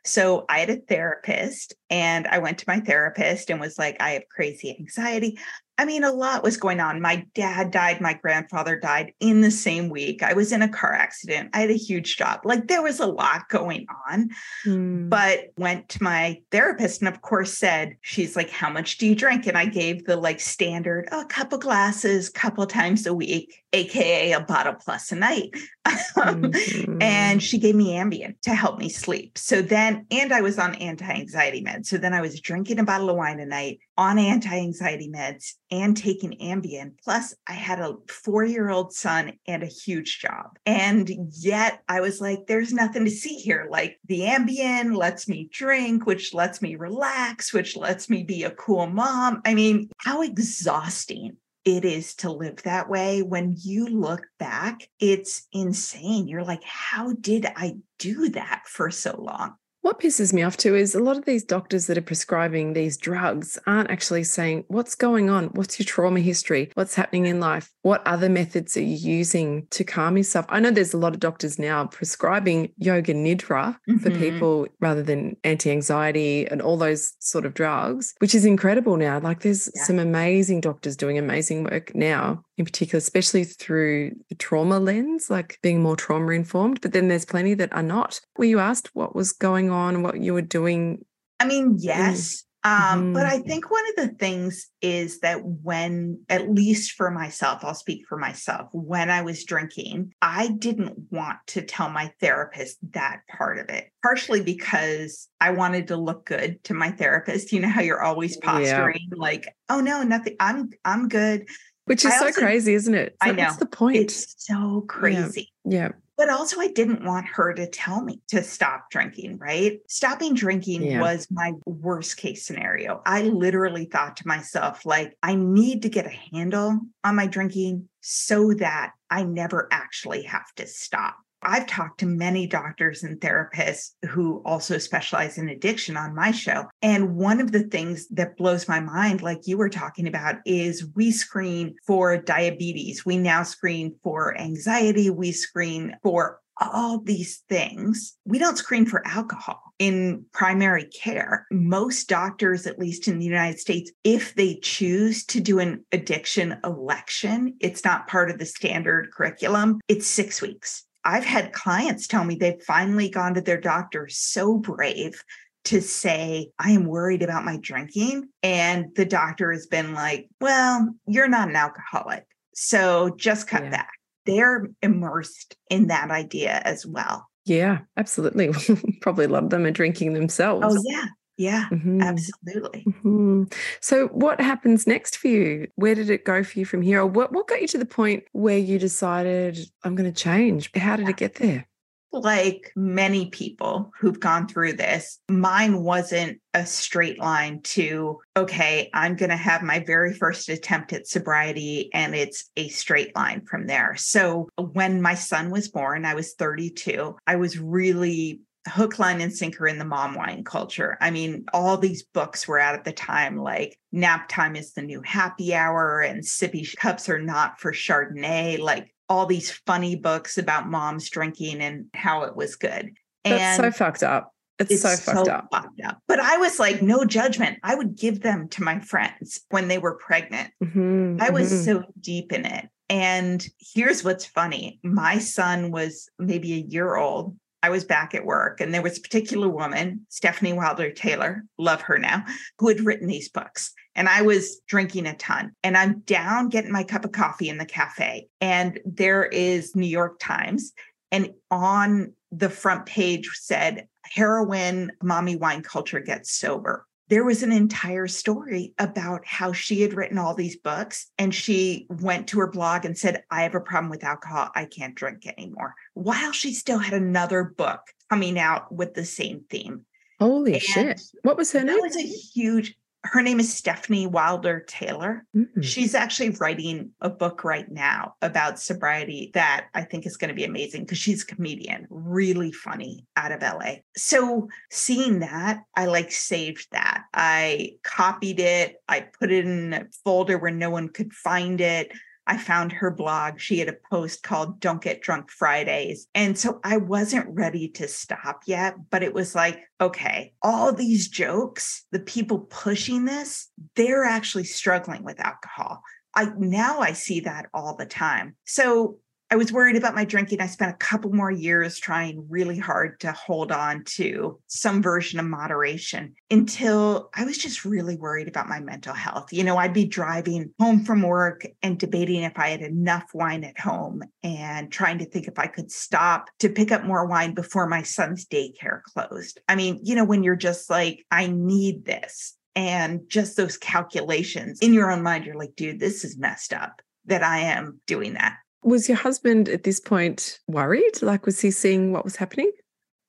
So 0.06 0.46
I 0.48 0.60
had 0.60 0.70
a 0.70 0.78
therapist 0.78 1.74
and 1.90 2.28
I 2.28 2.38
went 2.38 2.60
to 2.60 2.66
my 2.68 2.80
therapist 2.80 3.50
and 3.50 3.60
was 3.60 3.80
like, 3.80 3.98
I 4.00 4.12
have 4.12 4.30
crazy 4.30 4.76
anxiety. 4.80 5.40
I 5.78 5.84
mean, 5.84 6.06
a 6.06 6.12
lot 6.12 6.44
was 6.44 6.56
going 6.56 6.80
on. 6.80 7.02
My 7.02 7.26
dad 7.34 7.72
died, 7.72 8.00
my 8.00 8.14
grandfather 8.14 8.80
died 8.80 9.14
in 9.20 9.42
the 9.42 9.52
same 9.52 9.90
week. 9.90 10.24
I 10.24 10.34
was 10.34 10.54
in 10.54 10.62
a 10.62 10.70
car 10.70 10.94
accident. 10.94 11.50
I 11.54 11.60
had 11.60 11.70
a 11.70 11.74
huge 11.74 12.16
job. 12.16 12.42
Like 12.46 12.68
there 12.68 12.82
was 12.82 13.02
a 13.02 13.08
lot 13.08 13.50
going 13.50 13.88
on. 14.10 14.30
Mm. 14.66 15.10
But 15.10 15.48
went 15.58 15.90
to 15.90 16.04
my 16.04 16.40
therapist 16.52 17.02
and 17.02 17.10
of 17.10 17.22
course 17.22 17.58
said, 17.58 17.98
she's 18.02 18.38
like, 18.38 18.50
"How 18.50 18.70
much 18.70 19.00
do 19.00 19.06
you 19.06 19.16
drink?" 19.16 19.48
And 19.48 19.58
I 19.58 19.66
gave 19.66 20.06
the 20.06 20.16
like 20.16 20.40
standard, 20.40 21.10
oh, 21.12 21.22
a 21.22 21.26
couple 21.26 21.58
glasses, 21.58 22.30
couple 22.30 22.66
times 22.68 23.06
a 23.06 23.14
week, 23.14 23.64
aka 23.74 24.32
a 24.32 24.40
bottle 24.40 24.76
plus 24.76 25.12
a 25.12 25.16
night. 25.16 25.50
Mm-hmm. 25.86 27.02
And 27.02 27.42
she 27.42 27.58
gave 27.60 27.76
me 27.76 27.94
Ambien 27.94 28.36
to 28.42 28.56
help 28.56 28.80
me 28.80 28.90
sleep. 28.90 29.38
So 29.38 29.62
then 29.62 30.06
and 30.12 30.34
I 30.34 30.42
was 30.42 30.58
on 30.58 30.76
anti-anxiety 30.76 31.64
meds. 31.64 31.88
So 31.88 31.98
then 31.98 32.14
I 32.14 32.22
was 32.22 32.40
drinking 32.40 32.80
a 32.80 32.84
bottle 32.84 33.10
of 33.10 33.18
wine 33.18 33.40
a 33.40 33.46
night 33.46 33.80
on 33.98 34.18
anti-anxiety 34.18 35.10
meds 35.10 35.54
and 35.72 35.96
taking 35.96 36.38
Ambien. 36.40 36.94
Plus, 37.04 37.36
I 37.48 37.54
had 37.54 37.80
a 37.80 37.96
four 38.10 38.44
year 38.44 38.70
old 38.70 38.94
son 38.94 39.34
and 39.48 39.64
a 39.64 39.68
huge 39.68 40.20
job. 40.20 40.58
And 40.66 41.10
yet 41.32 41.82
I 41.88 42.02
was 42.02 42.20
like, 42.20 42.48
there's 42.48 42.74
nothing 42.74 43.06
to 43.06 43.12
see 43.12 43.36
here. 43.36 43.68
Like 43.70 44.00
the 44.08 44.22
Ambien 44.22 44.96
lets 44.96 45.28
me 45.28 45.50
drink, 45.52 46.06
which 46.06 46.34
lets 46.34 46.62
me 46.62 46.76
relax, 46.76 47.54
which 47.54 47.76
lets 47.76 48.10
me 48.10 48.24
be 48.24 48.44
a 48.44 48.52
cool 48.52 48.88
mom. 48.88 49.42
I 49.46 49.54
mean, 49.54 49.90
how 49.98 50.22
exhausting 50.22 51.38
it 51.66 51.84
is 51.84 52.14
to 52.16 52.32
live 52.32 52.64
that 52.64 52.90
way. 52.90 53.24
When 53.24 53.56
you 53.58 53.88
look 53.88 54.28
back, 54.38 54.88
it's 55.00 55.48
insane. 55.52 56.28
You're 56.28 56.44
like, 56.44 56.64
how 56.64 57.14
did 57.14 57.48
I 57.56 57.78
do 57.98 58.30
that 58.30 58.64
for 58.68 58.92
so 58.92 59.20
long? 59.20 59.56
What 59.86 60.00
pisses 60.00 60.34
me 60.34 60.42
off 60.42 60.58
too 60.58 60.76
is 60.76 60.96
a 60.96 61.00
lot 61.00 61.16
of 61.16 61.26
these 61.26 61.44
doctors 61.44 61.86
that 61.86 61.96
are 61.96 62.02
prescribing 62.02 62.74
these 62.74 62.98
drugs 62.98 63.60
aren't 63.68 63.92
actually 63.92 64.24
saying, 64.24 64.64
What's 64.68 64.96
going 64.96 65.30
on? 65.30 65.50
What's 65.50 65.78
your 65.78 65.86
trauma 65.86 66.22
history? 66.22 66.72
What's 66.74 66.96
happening 66.96 67.28
in 67.28 67.40
life? 67.40 67.72
What 67.84 68.02
other 68.08 68.28
methods 68.28 68.76
are 68.78 68.82
you 68.82 68.96
using 68.96 69.68
to 69.70 69.84
calm 69.84 70.18
yourself? 70.18 70.48
I 70.50 70.60
know 70.60 70.72
there's 70.72 70.96
a 70.96 70.98
lot 70.98 71.14
of 71.14 71.20
doctors 71.20 71.60
now 71.60 71.86
prescribing 71.86 72.72
yoga 72.78 73.14
nidra 73.14 73.78
mm-hmm. 73.88 73.98
for 73.98 74.10
people 74.10 74.66
rather 74.80 75.04
than 75.04 75.38
anti 75.44 75.70
anxiety 75.70 76.48
and 76.48 76.64
all 76.64 76.78
those 76.78 77.14
sort 77.20 77.46
of 77.46 77.54
drugs, 77.54 78.16
which 78.18 78.34
is 78.34 78.44
incredible 78.44 78.98
now. 78.98 79.20
Like 79.20 79.42
there's 79.42 79.70
yeah. 79.76 79.84
some 79.84 80.00
amazing 80.00 80.62
doctors 80.62 80.98
doing 80.98 81.20
amazing 81.20 81.64
work 81.64 81.94
now 81.94 82.44
in 82.58 82.66
particular, 82.66 82.98
especially 82.98 83.44
through 83.44 84.16
the 84.30 84.36
trauma 84.36 84.80
lens, 84.80 85.30
like 85.30 85.60
being 85.62 85.82
more 85.82 85.96
trauma 85.96 86.32
informed. 86.32 86.82
But 86.82 86.94
then 86.94 87.08
there's 87.08 87.26
plenty 87.26 87.54
that 87.56 87.74
are 87.74 87.84
not. 87.84 88.22
Were 88.38 88.46
you 88.46 88.60
asked 88.60 88.96
what 88.96 89.16
was 89.16 89.32
going 89.32 89.70
on, 89.70 89.75
what 90.02 90.20
you 90.20 90.34
were 90.34 90.42
doing? 90.42 91.06
I 91.40 91.46
mean, 91.46 91.76
yes. 91.80 92.44
Um, 92.64 92.72
mm-hmm. 92.74 93.14
But 93.14 93.28
I 93.28 93.40
think 93.42 93.70
one 93.70 93.84
of 93.90 93.96
the 94.08 94.16
things 94.16 94.72
is 94.82 95.20
that 95.20 95.46
when, 95.46 96.24
at 96.30 96.50
least 96.50 96.94
for 96.94 97.12
myself, 97.12 97.64
I'll 97.64 97.76
speak 97.76 98.08
for 98.10 98.18
myself, 98.18 98.70
when 98.72 99.12
I 99.12 99.22
was 99.22 99.44
drinking, 99.44 100.14
I 100.20 100.48
didn't 100.48 100.98
want 101.12 101.38
to 101.48 101.62
tell 101.62 101.92
my 101.92 102.12
therapist 102.20 102.78
that 102.94 103.20
part 103.30 103.60
of 103.60 103.70
it, 103.70 103.92
partially 104.02 104.42
because 104.42 105.28
I 105.40 105.52
wanted 105.52 105.90
to 105.90 105.96
look 105.96 106.26
good 106.26 106.64
to 106.64 106.74
my 106.74 106.90
therapist. 106.90 107.52
You 107.52 107.60
know 107.60 107.70
how 107.70 107.82
you're 107.82 108.02
always 108.02 108.36
posturing 108.38 109.10
yeah. 109.12 109.16
like, 109.16 109.56
oh 109.70 109.82
no, 109.82 110.02
nothing, 110.02 110.36
I'm 110.40 110.72
I'm 110.84 111.08
good. 111.08 111.46
Which 111.86 112.04
is 112.04 112.12
I 112.12 112.18
so 112.18 112.26
also, 112.28 112.42
crazy, 112.42 112.74
isn't 112.74 112.94
it? 112.94 113.16
So 113.24 113.30
I 113.30 113.34
know. 113.34 113.44
What's 113.44 113.58
the 113.58 113.66
point? 113.66 113.98
It's 113.98 114.36
so 114.38 114.82
crazy. 114.88 115.52
Yeah. 115.64 115.80
yeah. 115.80 115.92
But 116.18 116.30
also, 116.30 116.62
I 116.62 116.70
didn't 116.70 117.04
want 117.04 117.28
her 117.28 117.54
to 117.54 117.68
tell 117.68 118.02
me 118.02 118.22
to 118.30 118.42
stop 118.42 118.90
drinking, 118.90 119.38
right? 119.38 119.80
Stopping 119.90 120.34
drinking 120.34 120.84
yeah. 120.84 121.02
was 121.02 121.28
my 121.30 121.52
worst 121.66 122.16
case 122.16 122.46
scenario. 122.46 123.02
I 123.06 123.24
literally 123.24 123.86
thought 123.86 124.18
to 124.18 124.28
myself, 124.28 124.86
like, 124.86 125.18
I 125.22 125.36
need 125.36 125.82
to 125.82 125.90
get 125.90 126.06
a 126.06 126.18
handle 126.34 126.80
on 127.04 127.16
my 127.16 127.28
drinking 127.28 127.90
so 128.00 128.54
that 128.54 128.94
I 129.10 129.24
never 129.24 129.68
actually 129.72 130.24
have 130.24 130.50
to 130.56 130.68
stop. 130.68 131.18
I've 131.46 131.68
talked 131.68 132.00
to 132.00 132.06
many 132.06 132.48
doctors 132.48 133.04
and 133.04 133.20
therapists 133.22 133.92
who 134.10 134.42
also 134.46 134.78
specialize 134.78 135.38
in 135.38 135.50
addiction 135.50 135.96
on 135.96 136.16
my 136.16 136.32
show. 136.32 136.66
And 136.82 137.16
one 137.16 137.40
of 137.40 137.52
the 137.52 137.64
things 137.64 138.08
that 138.10 138.36
blows 138.36 138.68
my 138.68 138.80
mind, 138.80 139.22
like 139.22 139.46
you 139.46 139.58
were 139.58 139.70
talking 139.70 140.08
about, 140.08 140.38
is 140.46 140.88
we 140.96 141.12
screen 141.12 141.76
for 141.86 142.18
diabetes. 142.18 143.06
We 143.06 143.18
now 143.18 143.44
screen 143.44 143.96
for 144.04 144.38
anxiety. 144.38 145.10
We 145.10 145.32
screen 145.32 145.96
for 146.02 146.40
all 146.60 147.00
these 147.00 147.44
things. 147.50 148.18
We 148.26 148.40
don't 148.40 148.58
screen 148.58 148.86
for 148.86 149.06
alcohol 149.06 149.62
in 149.78 150.26
primary 150.32 150.86
care. 150.86 151.46
Most 151.52 152.08
doctors, 152.08 152.66
at 152.66 152.80
least 152.80 153.08
in 153.08 153.20
the 153.20 153.26
United 153.26 153.60
States, 153.60 153.92
if 154.04 154.34
they 154.36 154.56
choose 154.62 155.26
to 155.26 155.42
do 155.42 155.60
an 155.60 155.86
addiction 155.92 156.58
election, 156.64 157.56
it's 157.60 157.84
not 157.84 158.08
part 158.08 158.32
of 158.32 158.40
the 158.40 158.46
standard 158.46 159.12
curriculum, 159.12 159.80
it's 159.88 160.08
six 160.08 160.42
weeks. 160.42 160.86
I've 161.06 161.24
had 161.24 161.54
clients 161.54 162.08
tell 162.08 162.26
me 162.26 162.36
they've 162.36 162.62
finally 162.64 163.10
gone 163.10 163.36
to 163.36 163.42
their 163.42 163.62
doctor 163.62 164.08
so 164.10 164.58
brave 164.58 165.24
to 165.66 165.82
say, 165.82 166.50
I 166.60 166.72
am 166.72 166.86
worried 166.86 167.24
about 167.24 167.46
my 167.46 167.58
drinking. 167.58 168.30
And 168.44 168.96
the 168.96 169.06
doctor 169.06 169.52
has 169.52 169.68
been 169.68 169.94
like, 169.94 170.28
well, 170.42 170.94
you're 171.08 171.28
not 171.28 171.50
an 171.50 171.56
alcoholic. 171.56 172.26
So 172.54 173.16
just 173.18 173.48
cut 173.48 173.64
yeah. 173.64 173.70
back. 173.70 173.92
They're 174.26 174.68
immersed 174.82 175.56
in 175.70 175.88
that 175.88 176.10
idea 176.10 176.62
as 176.66 176.86
well. 176.86 177.28
Yeah, 177.46 177.80
absolutely. 177.96 178.52
Probably 179.02 179.26
a 179.26 179.30
lot 179.30 179.44
of 179.44 179.50
them 179.52 179.66
are 179.66 179.72
drinking 179.72 180.12
oh, 180.12 180.14
themselves. 180.20 180.66
Oh, 180.68 180.84
yeah. 180.84 181.06
Yeah, 181.38 181.66
mm-hmm. 181.72 182.02
absolutely. 182.02 182.86
Mm-hmm. 182.88 183.44
So, 183.82 184.08
what 184.08 184.40
happens 184.40 184.88
next 184.88 185.18
for 185.18 185.28
you? 185.28 185.68
Where 185.76 185.96
did 185.96 186.10
it 186.10 186.24
go 186.24 186.44
for 186.44 186.60
you 186.60 186.66
from 186.66 186.82
here? 186.82 187.02
Or 187.02 187.08
what, 187.08 187.32
what 187.34 187.48
got 187.48 187.62
you 187.62 187.68
to 187.70 187.78
the 187.78 187.86
point 187.86 188.24
where 188.32 188.58
you 188.58 188.80
decided, 188.80 189.60
I'm 189.84 189.96
going 189.96 190.12
to 190.12 190.18
change? 190.18 190.72
How 190.76 190.96
did 190.96 191.10
it 191.10 191.18
get 191.18 191.36
there? 191.36 191.68
Like 192.14 192.72
many 192.78 193.30
people 193.30 193.92
who've 194.00 194.20
gone 194.20 194.48
through 194.48 194.74
this, 194.74 195.20
mine 195.30 195.84
wasn't 195.84 196.40
a 196.54 196.66
straight 196.66 197.20
line 197.20 197.62
to, 197.64 198.20
okay, 198.38 198.90
I'm 198.94 199.18
going 199.18 199.32
to 199.32 199.36
have 199.36 199.62
my 199.62 199.80
very 199.80 200.14
first 200.14 200.48
attempt 200.48 200.94
at 200.94 201.08
sobriety 201.08 201.90
and 201.94 202.16
it's 202.16 202.50
a 202.56 202.70
straight 202.70 203.14
line 203.18 203.46
from 203.46 203.68
there. 203.68 203.96
So 203.98 204.48
when 204.58 205.02
my 205.02 205.16
son 205.16 205.50
was 205.50 205.68
born, 205.68 206.06
I 206.06 206.16
was 206.16 206.36
32. 206.36 207.18
I 207.28 207.36
was 207.36 207.60
really 207.60 208.40
hook, 208.68 209.00
line, 209.00 209.22
and 209.22 209.34
sinker 209.34 209.68
in 209.68 209.78
the 209.78 209.86
mom 209.86 210.16
wine 210.16 210.44
culture. 210.44 210.98
I 211.02 211.12
mean, 211.12 211.46
all 211.54 211.78
these 211.78 212.04
books 212.04 212.48
were 212.48 212.60
out 212.60 212.76
at 212.76 212.84
the 212.84 212.92
time, 212.92 213.38
like 213.38 213.78
Nap 213.92 214.28
Time 214.30 214.56
is 214.56 214.74
the 214.74 214.82
New 214.82 215.02
Happy 215.02 215.54
Hour 215.54 216.02
and 216.02 216.24
Sippy 216.24 216.76
Cups 216.76 217.10
Are 217.10 217.20
Not 217.20 217.60
for 217.60 217.72
Chardonnay, 217.72 218.60
like 218.60 218.94
all 219.08 219.26
these 219.26 219.52
funny 219.52 219.96
books 219.96 220.38
about 220.38 220.68
moms 220.68 221.10
drinking 221.10 221.62
and 221.62 221.86
how 221.94 222.24
it 222.24 222.36
was 222.36 222.56
good. 222.56 222.94
That's 223.24 223.42
and 223.42 223.74
so 223.74 223.78
fucked 223.78 224.04
up. 224.04 224.32
It's, 224.58 224.72
it's 224.72 224.82
so 224.82 224.96
fucked 224.96 225.28
up. 225.28 225.48
fucked 225.52 225.82
up. 225.82 226.00
But 226.08 226.20
I 226.20 226.38
was 226.38 226.60
like, 226.60 226.82
no 226.82 227.04
judgment. 227.04 227.60
I 227.64 227.76
would 227.76 227.98
give 227.98 228.22
them 228.22 228.48
to 228.50 228.64
my 228.64 228.80
friends 228.80 229.42
when 229.50 229.68
they 229.68 229.78
were 229.78 229.96
pregnant. 229.96 230.52
Mm-hmm, 230.64 231.18
I 231.20 231.30
was 231.30 231.52
mm-hmm. 231.52 231.64
so 231.64 231.84
deep 232.00 232.32
in 232.32 232.46
it. 232.46 232.70
And 232.90 233.46
here's 233.60 234.04
what's 234.04 234.26
funny 234.26 234.80
my 234.84 235.18
son 235.18 235.72
was 235.72 236.08
maybe 236.20 236.54
a 236.54 236.66
year 236.70 236.96
old 236.96 237.36
I 237.66 237.70
was 237.70 237.84
back 237.84 238.14
at 238.14 238.28
work, 238.28 238.62
and 238.62 238.72
there 238.72 238.84
was 238.84 239.00
a 239.00 239.02
particular 239.02 239.50
woman, 239.50 240.06
Stefanie 240.12 240.56
Wilder 240.56 240.92
Taylor, 240.92 241.44
love 241.58 241.82
her 241.82 241.98
now, 241.98 242.24
who 242.60 242.68
had 242.68 242.82
written 242.82 243.08
these 243.08 243.28
books. 243.28 243.74
And 243.96 244.08
I 244.08 244.22
was 244.22 244.62
drinking 244.68 245.08
a 245.08 245.16
ton. 245.16 245.52
And 245.64 245.76
I'm 245.76 246.02
down 246.02 246.50
getting 246.50 246.72
my 246.72 246.84
cup 246.84 247.06
of 247.06 247.12
coffee 247.12 247.50
in 247.50 247.58
the 247.58 247.66
cafe. 247.66 248.28
And 248.40 248.80
there 248.86 249.24
is 249.24 249.76
New 249.76 249.88
York 249.88 250.20
Times. 250.20 250.74
And 251.12 251.32
on 251.50 252.14
the 252.32 252.52
front 252.52 252.86
page 252.86 253.32
said, 253.34 253.88
heroine, 254.04 254.92
mommy 255.02 255.36
wine 255.36 255.64
culture 255.64 256.00
gets 256.00 256.38
sober 256.38 256.86
there 257.08 257.24
was 257.24 257.44
an 257.44 257.52
entire 257.52 258.08
story 258.08 258.74
about 258.80 259.26
how 259.26 259.52
she 259.52 259.82
had 259.82 259.94
written 259.94 260.18
all 260.18 260.34
these 260.34 260.58
books 260.58 261.12
and 261.18 261.34
she 261.34 261.86
went 261.90 262.28
to 262.30 262.40
her 262.40 262.48
blog 262.48 262.86
and 262.86 262.98
said, 262.98 263.24
I 263.30 263.44
have 263.44 263.56
a 263.56 263.60
problem 263.60 263.90
with 263.90 264.04
alcohol. 264.04 264.50
I 264.56 264.66
can't 264.66 264.96
drink 264.96 265.28
anymore. 265.28 265.76
While 265.94 266.32
she 266.32 266.54
still 266.54 266.80
had 266.80 266.94
another 266.94 267.44
book 267.44 267.82
coming 268.10 268.40
out 268.40 268.72
with 268.72 268.96
the 268.96 269.06
same 269.06 269.46
theme. 269.50 269.86
Holy 270.20 270.54
and 270.54 270.62
shit. 270.62 271.02
What 271.24 271.38
was 271.38 271.52
her 271.52 271.60
name? 271.60 271.68
That 271.68 271.82
was 271.82 271.98
a 271.98 272.02
huge, 272.02 272.76
her 273.06 273.22
name 273.22 273.40
is 273.40 273.54
Stefanie 273.54 274.10
Wilder 274.10 274.66
Taylor. 274.68 275.26
Mm-hmm. 275.36 275.62
She's 275.62 275.94
actually 275.94 276.32
writing 276.32 276.92
a 277.02 277.10
book 277.10 277.44
right 277.44 277.70
now 277.72 278.16
about 278.22 278.60
sobriety 278.60 279.32
that 279.34 279.68
I 279.74 279.84
think 279.84 280.08
is 280.08 280.18
going 280.18 280.30
to 280.30 280.36
be 280.36 280.44
amazing 280.44 280.82
because 280.82 280.98
she's 280.98 281.24
a 281.24 281.28
comedian, 281.28 281.88
really 281.90 282.52
funny 282.52 283.06
out 283.16 283.32
of 283.32 283.42
LA. 283.42 283.76
So 283.96 284.48
seeing 284.72 285.20
that, 285.20 285.62
I 285.76 285.86
like 285.86 286.12
saved 286.12 286.68
that. 286.72 287.04
I 287.14 287.74
copied 287.84 288.40
it, 288.40 288.78
I 288.90 289.02
put 289.02 289.32
it 289.32 289.46
in 289.46 289.74
a 289.74 289.86
folder 290.04 290.38
where 290.38 290.52
no 290.52 290.72
one 290.72 290.90
could 290.90 291.14
find 291.14 291.62
it. 291.62 291.92
I 292.28 292.38
found 292.38 292.72
her 292.72 292.92
blog. 292.92 293.40
She 293.40 293.60
had 293.60 293.70
a 293.70 293.78
post 293.90 294.24
called 294.24 294.60
Don't 294.60 294.82
Get 294.82 295.02
Drunk 295.02 295.30
Fridays. 295.30 296.08
And 296.16 296.38
so 296.38 296.60
I 296.64 296.78
wasn't 296.78 297.28
ready 297.30 297.70
to 297.70 297.88
stop 297.88 298.42
yet, 298.48 298.76
but 298.90 299.04
it 299.04 299.14
was 299.14 299.36
like, 299.36 299.60
okay, 299.80 300.34
all 300.42 300.74
these 300.74 301.08
jokes, 301.08 301.86
the 301.92 302.00
people 302.00 302.40
pushing 302.40 303.06
this, 303.06 303.50
they're 303.76 304.04
actually 304.04 304.46
struggling 304.46 305.04
with 305.04 305.20
alcohol. 305.20 305.82
I 306.16 306.32
now 306.38 306.80
I 306.80 306.94
see 306.94 307.20
that 307.22 307.48
all 307.54 307.76
the 307.76 307.86
time. 307.86 308.36
So 308.46 309.00
I 309.36 309.38
was 309.38 309.52
worried 309.52 309.76
about 309.76 309.96
my 309.96 310.06
drinking. 310.06 310.40
I 310.40 310.48
spent 310.48 310.74
a 310.74 310.78
couple 310.78 311.12
more 311.12 311.30
years 311.30 311.78
trying 311.78 312.26
really 312.30 312.58
hard 312.58 313.02
to 313.02 313.12
hold 313.12 313.52
on 313.52 313.84
to 313.84 314.40
some 314.48 314.82
version 314.82 315.20
of 315.20 315.26
moderation 315.26 316.16
until 316.32 317.10
I 317.14 317.26
was 317.26 317.38
just 317.38 317.66
really 317.66 317.98
worried 317.98 318.30
about 318.30 318.48
my 318.48 318.62
mental 318.62 318.94
health. 318.94 319.34
You 319.34 319.44
know, 319.44 319.58
I'd 319.58 319.74
be 319.74 319.84
driving 319.84 320.54
home 320.58 320.86
from 320.86 321.02
work 321.02 321.46
and 321.62 321.78
debating 321.78 322.24
if 322.24 322.40
I 322.40 322.48
had 322.48 322.62
enough 322.62 323.10
wine 323.14 323.44
at 323.44 323.60
home 323.60 324.04
and 324.24 324.72
trying 324.72 325.00
to 325.00 325.06
think 325.06 325.28
if 325.28 325.38
I 325.38 325.48
could 325.48 325.70
stop 325.70 326.30
to 326.40 326.48
pick 326.48 326.72
up 326.72 326.86
more 326.86 327.06
wine 327.06 327.34
before 327.34 327.68
my 327.68 327.82
son's 327.82 328.26
daycare 328.26 328.84
closed. 328.84 329.42
I 329.50 329.58
mean, 329.58 329.82
you 329.84 329.96
know, 329.96 330.06
when 330.06 330.24
you're 330.24 330.38
just 330.38 330.70
like, 330.70 331.06
I 331.12 331.28
need 331.28 331.84
this. 331.84 332.38
And 332.56 333.02
just 333.10 333.36
those 333.36 333.58
calculations 333.58 334.60
in 334.62 334.74
your 334.74 334.90
own 334.90 335.04
mind, 335.04 335.26
you're 335.26 335.36
like, 335.36 335.58
dude, 335.58 335.82
this 335.82 336.06
is 336.06 336.18
messed 336.18 336.54
up 336.54 336.82
that 337.04 337.22
I 337.22 337.40
am 337.40 337.82
doing 337.86 338.14
that. 338.14 338.38
Was 338.66 338.90
your 338.90 338.98
husband 338.98 339.48
at 339.48 339.64
this 339.64 339.80
point 339.80 340.40
worried? 340.48 341.02
Like, 341.04 341.28
was 341.28 341.40
he 341.40 341.52
seeing 341.52 341.94
what 341.94 342.04
was 342.04 342.16
happening? 342.16 342.52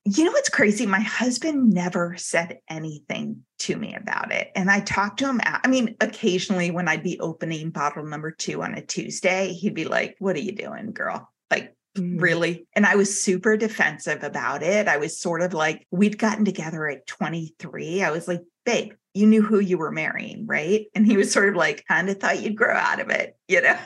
You 0.05 0.23
know 0.23 0.31
what's 0.31 0.49
crazy? 0.49 0.85
My 0.85 0.99
husband 0.99 1.73
never 1.73 2.15
said 2.15 2.59
anything 2.69 3.43
to 3.59 3.75
me 3.75 3.95
about 3.95 4.31
it. 4.31 4.51
And 4.55 4.69
I 4.69 4.81
talked 4.81 5.19
to 5.19 5.25
him. 5.25 5.41
I 5.43 5.67
mean, 5.67 5.97
occasionally 5.99 6.69
when 6.69 6.87
I'd 6.87 7.03
be 7.03 7.19
opening 7.19 7.71
bottle 7.71 8.05
number 8.05 8.29
two 8.29 8.61
on 8.61 8.75
a 8.75 8.85
Tuesday, 8.85 9.51
he'd 9.51 9.73
be 9.73 9.85
like, 9.85 10.15
What 10.19 10.35
are 10.35 10.41
you 10.41 10.53
doing, 10.53 10.91
girl? 10.91 11.29
Like, 11.49 11.75
mm. 11.97 12.21
really. 12.21 12.67
And 12.73 12.85
I 12.85 12.95
was 12.95 13.19
super 13.19 13.57
defensive 13.57 14.23
about 14.23 14.61
it. 14.61 14.87
I 14.87 14.97
was 14.97 15.19
sort 15.19 15.41
of 15.41 15.55
like, 15.55 15.87
we'd 15.89 16.19
gotten 16.19 16.45
together 16.45 16.87
at 16.87 17.07
23. 17.07 18.03
I 18.03 18.11
was 18.11 18.27
like, 18.27 18.43
babe, 18.63 18.93
you 19.15 19.25
knew 19.25 19.41
who 19.41 19.59
you 19.59 19.77
were 19.77 19.91
marrying, 19.91 20.45
right? 20.45 20.85
And 20.93 21.05
he 21.05 21.17
was 21.17 21.31
sort 21.31 21.49
of 21.49 21.55
like, 21.55 21.83
kind 21.87 22.09
of 22.09 22.19
thought 22.19 22.41
you'd 22.41 22.55
grow 22.55 22.75
out 22.75 22.99
of 22.99 23.09
it, 23.09 23.35
you 23.47 23.61
know? 23.61 23.77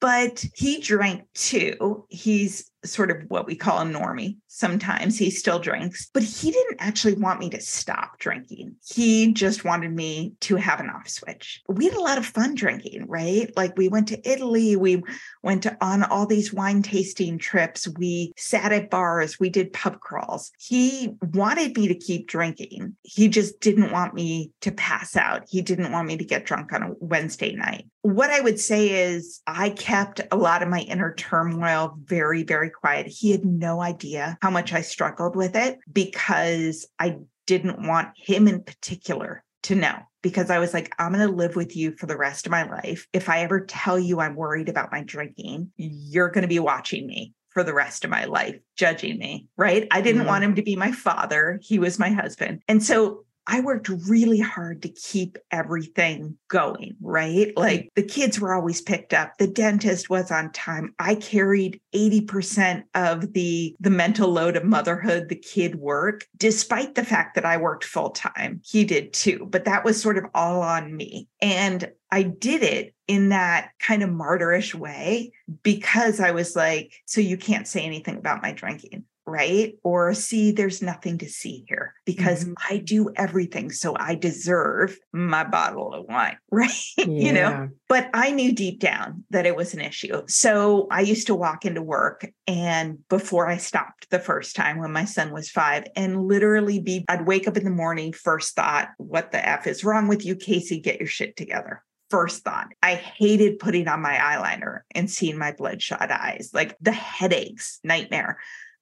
But 0.00 0.44
he 0.54 0.80
drank 0.80 1.24
too. 1.34 2.06
He's 2.08 2.70
sort 2.84 3.10
of 3.10 3.24
what 3.28 3.46
we 3.46 3.56
call 3.56 3.80
a 3.80 3.84
normie. 3.84 4.36
Sometimes 4.58 5.16
he 5.16 5.30
still 5.30 5.60
drinks, 5.60 6.10
but 6.12 6.24
he 6.24 6.50
didn't 6.50 6.78
actually 6.80 7.14
want 7.14 7.38
me 7.38 7.48
to 7.50 7.60
stop 7.60 8.18
drinking. 8.18 8.74
He 8.84 9.32
just 9.32 9.64
wanted 9.64 9.94
me 9.94 10.32
to 10.40 10.56
have 10.56 10.80
an 10.80 10.90
off 10.90 11.08
switch. 11.08 11.62
We 11.68 11.84
had 11.84 11.94
a 11.94 12.00
lot 12.00 12.18
of 12.18 12.26
fun 12.26 12.56
drinking, 12.56 13.06
right? 13.06 13.56
Like 13.56 13.76
we 13.76 13.86
went 13.86 14.08
to 14.08 14.28
Italy, 14.28 14.74
we 14.74 15.04
went 15.44 15.62
to, 15.62 15.76
on 15.80 16.02
all 16.02 16.26
these 16.26 16.52
wine 16.52 16.82
tasting 16.82 17.38
trips, 17.38 17.86
we 17.98 18.32
sat 18.36 18.72
at 18.72 18.90
bars, 18.90 19.38
we 19.38 19.48
did 19.48 19.72
pub 19.72 20.00
crawls. 20.00 20.50
He 20.58 21.14
wanted 21.32 21.76
me 21.76 21.86
to 21.86 21.94
keep 21.94 22.26
drinking. 22.26 22.96
He 23.02 23.28
just 23.28 23.60
didn't 23.60 23.92
want 23.92 24.12
me 24.12 24.50
to 24.62 24.72
pass 24.72 25.14
out. 25.14 25.44
He 25.48 25.62
didn't 25.62 25.92
want 25.92 26.08
me 26.08 26.16
to 26.16 26.24
get 26.24 26.46
drunk 26.46 26.72
on 26.72 26.82
a 26.82 26.94
Wednesday 26.98 27.54
night. 27.54 27.86
What 28.02 28.30
I 28.30 28.40
would 28.40 28.58
say 28.58 29.12
is 29.12 29.40
I 29.46 29.70
kept 29.70 30.20
a 30.32 30.36
lot 30.36 30.62
of 30.62 30.68
my 30.68 30.80
inner 30.80 31.14
turmoil 31.14 31.94
very, 32.04 32.42
very 32.42 32.70
quiet. 32.70 33.06
He 33.06 33.30
had 33.32 33.44
no 33.44 33.82
idea 33.82 34.38
how 34.40 34.47
much 34.50 34.72
I 34.72 34.80
struggled 34.80 35.36
with 35.36 35.56
it 35.56 35.78
because 35.92 36.86
I 36.98 37.18
didn't 37.46 37.86
want 37.86 38.08
him 38.16 38.46
in 38.46 38.62
particular 38.62 39.42
to 39.64 39.74
know 39.74 39.96
because 40.22 40.50
I 40.50 40.58
was 40.58 40.74
like, 40.74 40.92
I'm 40.98 41.12
going 41.12 41.26
to 41.26 41.34
live 41.34 41.56
with 41.56 41.76
you 41.76 41.92
for 41.92 42.06
the 42.06 42.16
rest 42.16 42.46
of 42.46 42.52
my 42.52 42.68
life. 42.68 43.06
If 43.12 43.28
I 43.28 43.40
ever 43.40 43.64
tell 43.64 43.98
you 43.98 44.20
I'm 44.20 44.36
worried 44.36 44.68
about 44.68 44.92
my 44.92 45.02
drinking, 45.02 45.70
you're 45.76 46.30
going 46.30 46.42
to 46.42 46.48
be 46.48 46.58
watching 46.58 47.06
me 47.06 47.32
for 47.50 47.64
the 47.64 47.74
rest 47.74 48.04
of 48.04 48.10
my 48.10 48.24
life, 48.24 48.56
judging 48.76 49.18
me, 49.18 49.46
right? 49.56 49.88
I 49.90 50.00
didn't 50.00 50.20
mm-hmm. 50.20 50.28
want 50.28 50.44
him 50.44 50.54
to 50.56 50.62
be 50.62 50.76
my 50.76 50.92
father. 50.92 51.58
He 51.62 51.78
was 51.78 51.98
my 51.98 52.10
husband. 52.10 52.62
And 52.68 52.82
so 52.82 53.24
I 53.50 53.60
worked 53.60 53.88
really 53.88 54.38
hard 54.38 54.82
to 54.82 54.90
keep 54.90 55.38
everything 55.50 56.36
going, 56.48 56.96
right? 57.00 57.48
Hmm. 57.56 57.60
Like 57.60 57.90
the 57.96 58.02
kids 58.02 58.38
were 58.38 58.54
always 58.54 58.82
picked 58.82 59.14
up. 59.14 59.38
The 59.38 59.46
dentist 59.46 60.10
was 60.10 60.30
on 60.30 60.52
time. 60.52 60.94
I 60.98 61.14
carried 61.14 61.80
80% 61.94 62.84
of 62.94 63.32
the 63.32 63.74
the 63.80 63.90
mental 63.90 64.30
load 64.30 64.56
of 64.56 64.64
motherhood, 64.64 65.28
the 65.28 65.34
kid 65.34 65.76
work, 65.76 66.26
despite 66.36 66.94
the 66.94 67.04
fact 67.04 67.34
that 67.34 67.46
I 67.46 67.56
worked 67.56 67.84
full 67.84 68.10
time. 68.10 68.60
He 68.64 68.84
did 68.84 69.14
too, 69.14 69.48
but 69.50 69.64
that 69.64 69.84
was 69.84 70.00
sort 70.00 70.18
of 70.18 70.24
all 70.34 70.60
on 70.60 70.94
me. 70.94 71.28
And 71.40 71.90
I 72.12 72.22
did 72.22 72.62
it 72.62 72.94
in 73.06 73.30
that 73.30 73.70
kind 73.80 74.02
of 74.02 74.10
martyrish 74.10 74.74
way 74.74 75.32
because 75.62 76.20
I 76.20 76.32
was 76.32 76.54
like, 76.54 76.92
so 77.06 77.22
you 77.22 77.38
can't 77.38 77.66
say 77.66 77.80
anything 77.80 78.16
about 78.16 78.42
my 78.42 78.52
drinking 78.52 79.04
right? 79.28 79.74
Or 79.84 80.14
see, 80.14 80.52
there's 80.52 80.82
nothing 80.82 81.18
to 81.18 81.28
see 81.28 81.64
here 81.68 81.94
because 82.04 82.44
mm-hmm. 82.44 82.54
I 82.68 82.78
do 82.78 83.10
everything. 83.14 83.70
So 83.70 83.94
I 83.98 84.14
deserve 84.14 84.98
my 85.12 85.44
bottle 85.44 85.92
of 85.92 86.06
wine, 86.06 86.38
right? 86.50 86.70
Yeah. 86.96 87.06
you 87.06 87.32
know, 87.32 87.68
but 87.88 88.08
I 88.14 88.30
knew 88.30 88.52
deep 88.52 88.80
down 88.80 89.24
that 89.30 89.46
it 89.46 89.56
was 89.56 89.74
an 89.74 89.80
issue. 89.80 90.22
So 90.28 90.88
I 90.90 91.02
used 91.02 91.26
to 91.28 91.34
walk 91.34 91.64
into 91.64 91.82
work 91.82 92.26
and 92.46 92.98
before 93.08 93.46
I 93.46 93.58
stopped 93.58 94.10
the 94.10 94.18
first 94.18 94.56
time 94.56 94.78
when 94.78 94.92
my 94.92 95.04
son 95.04 95.32
was 95.32 95.50
five 95.50 95.84
and 95.94 96.26
literally 96.26 96.80
be, 96.80 97.04
I'd 97.08 97.26
wake 97.26 97.46
up 97.46 97.56
in 97.56 97.64
the 97.64 97.70
morning, 97.70 98.12
first 98.12 98.56
thought, 98.56 98.88
what 98.96 99.30
the 99.30 99.46
F 99.46 99.66
is 99.66 99.84
wrong 99.84 100.08
with 100.08 100.24
you, 100.24 100.34
Casey? 100.34 100.80
Get 100.80 100.98
your 100.98 101.08
shit 101.08 101.36
together 101.36 101.82
first 102.10 102.42
thought. 102.44 102.68
I 102.82 102.94
hated 102.94 103.58
putting 103.58 103.88
on 103.88 104.00
my 104.00 104.14
eyeliner 104.14 104.80
and 104.94 105.10
seeing 105.10 105.38
my 105.38 105.52
bloodshot 105.52 106.10
eyes, 106.10 106.50
like 106.52 106.76
the 106.80 106.92
headaches, 106.92 107.80
nightmare. 107.84 108.38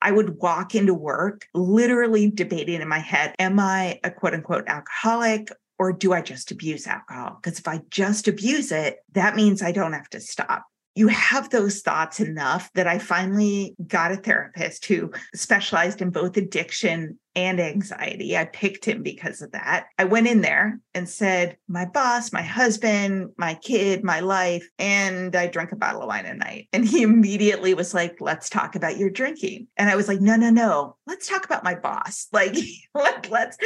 I 0.07 0.12
would 0.12 0.38
walk 0.38 0.77
into 0.77 0.95
work 0.95 1.49
literally 1.53 2.31
debating 2.31 2.81
in 2.81 2.87
my 2.87 3.01
head, 3.01 3.35
am 3.40 3.59
I 3.59 3.99
a 4.05 4.11
quote 4.12 4.35
unquote 4.35 4.69
alcoholic 4.69 5.51
or 5.81 5.92
do 5.92 6.12
I 6.12 6.23
just 6.23 6.53
abuse 6.53 6.87
alcohol? 6.87 7.40
Because 7.42 7.59
if 7.59 7.66
I 7.66 7.81
just 7.90 8.29
abuse 8.29 8.71
it, 8.71 8.99
that 9.14 9.35
means 9.35 9.62
I 9.62 9.73
don't 9.73 9.95
have 9.95 10.09
to 10.11 10.21
stop 10.21 10.64
you 10.96 11.09
have 11.09 11.50
those 11.50 11.82
thoughts 11.82 12.20
enough 12.20 12.70
that 12.74 12.87
I 12.87 12.98
finally 12.98 13.76
got 13.87 14.12
a 14.12 14.16
therapist 14.16 14.87
who 14.87 15.12
specialized 15.35 16.00
in 16.00 16.11
both 16.11 16.38
addiction 16.38 17.18
and 17.37 17.61
anxiety. 17.61 18.35
I 18.37 18.46
picked 18.46 18.87
him 18.87 19.02
because 19.02 19.42
of 19.42 19.52
that. 19.52 19.88
I 19.98 20.04
went 20.04 20.26
in 20.26 20.40
there 20.40 20.80
and 20.94 21.06
said, 21.06 21.59
My 21.68 21.85
boss, 21.85 22.32
my 22.32 22.40
husband, 22.40 23.32
my 23.37 23.54
kid, 23.54 24.02
my 24.02 24.20
life, 24.20 24.66
and 24.78 25.37
I 25.37 25.46
drank 25.46 25.70
a 25.72 25.76
bottle 25.76 26.00
of 26.00 26.09
wine 26.09 26.24
a 26.24 26.35
night. 26.35 26.68
And 26.72 26.85
he 26.85 27.02
immediately 27.02 27.74
was 27.74 27.92
like, 27.92 28.16
Let's 28.20 28.48
talk 28.48 28.74
about 28.74 28.96
your 28.96 29.11
drinking. 29.11 29.68
And 29.76 29.90
I 29.90 29.96
was 29.96 30.09
like, 30.09 30.22
No, 30.22 30.37
no, 30.37 30.48
no. 30.48 30.96
Let's 31.06 31.28
talk 31.28 31.44
about 31.44 31.62
my 31.62 31.74
boss. 31.74 32.26
Like, 32.37 32.56
let, 32.94 33.30
let's 33.30 33.56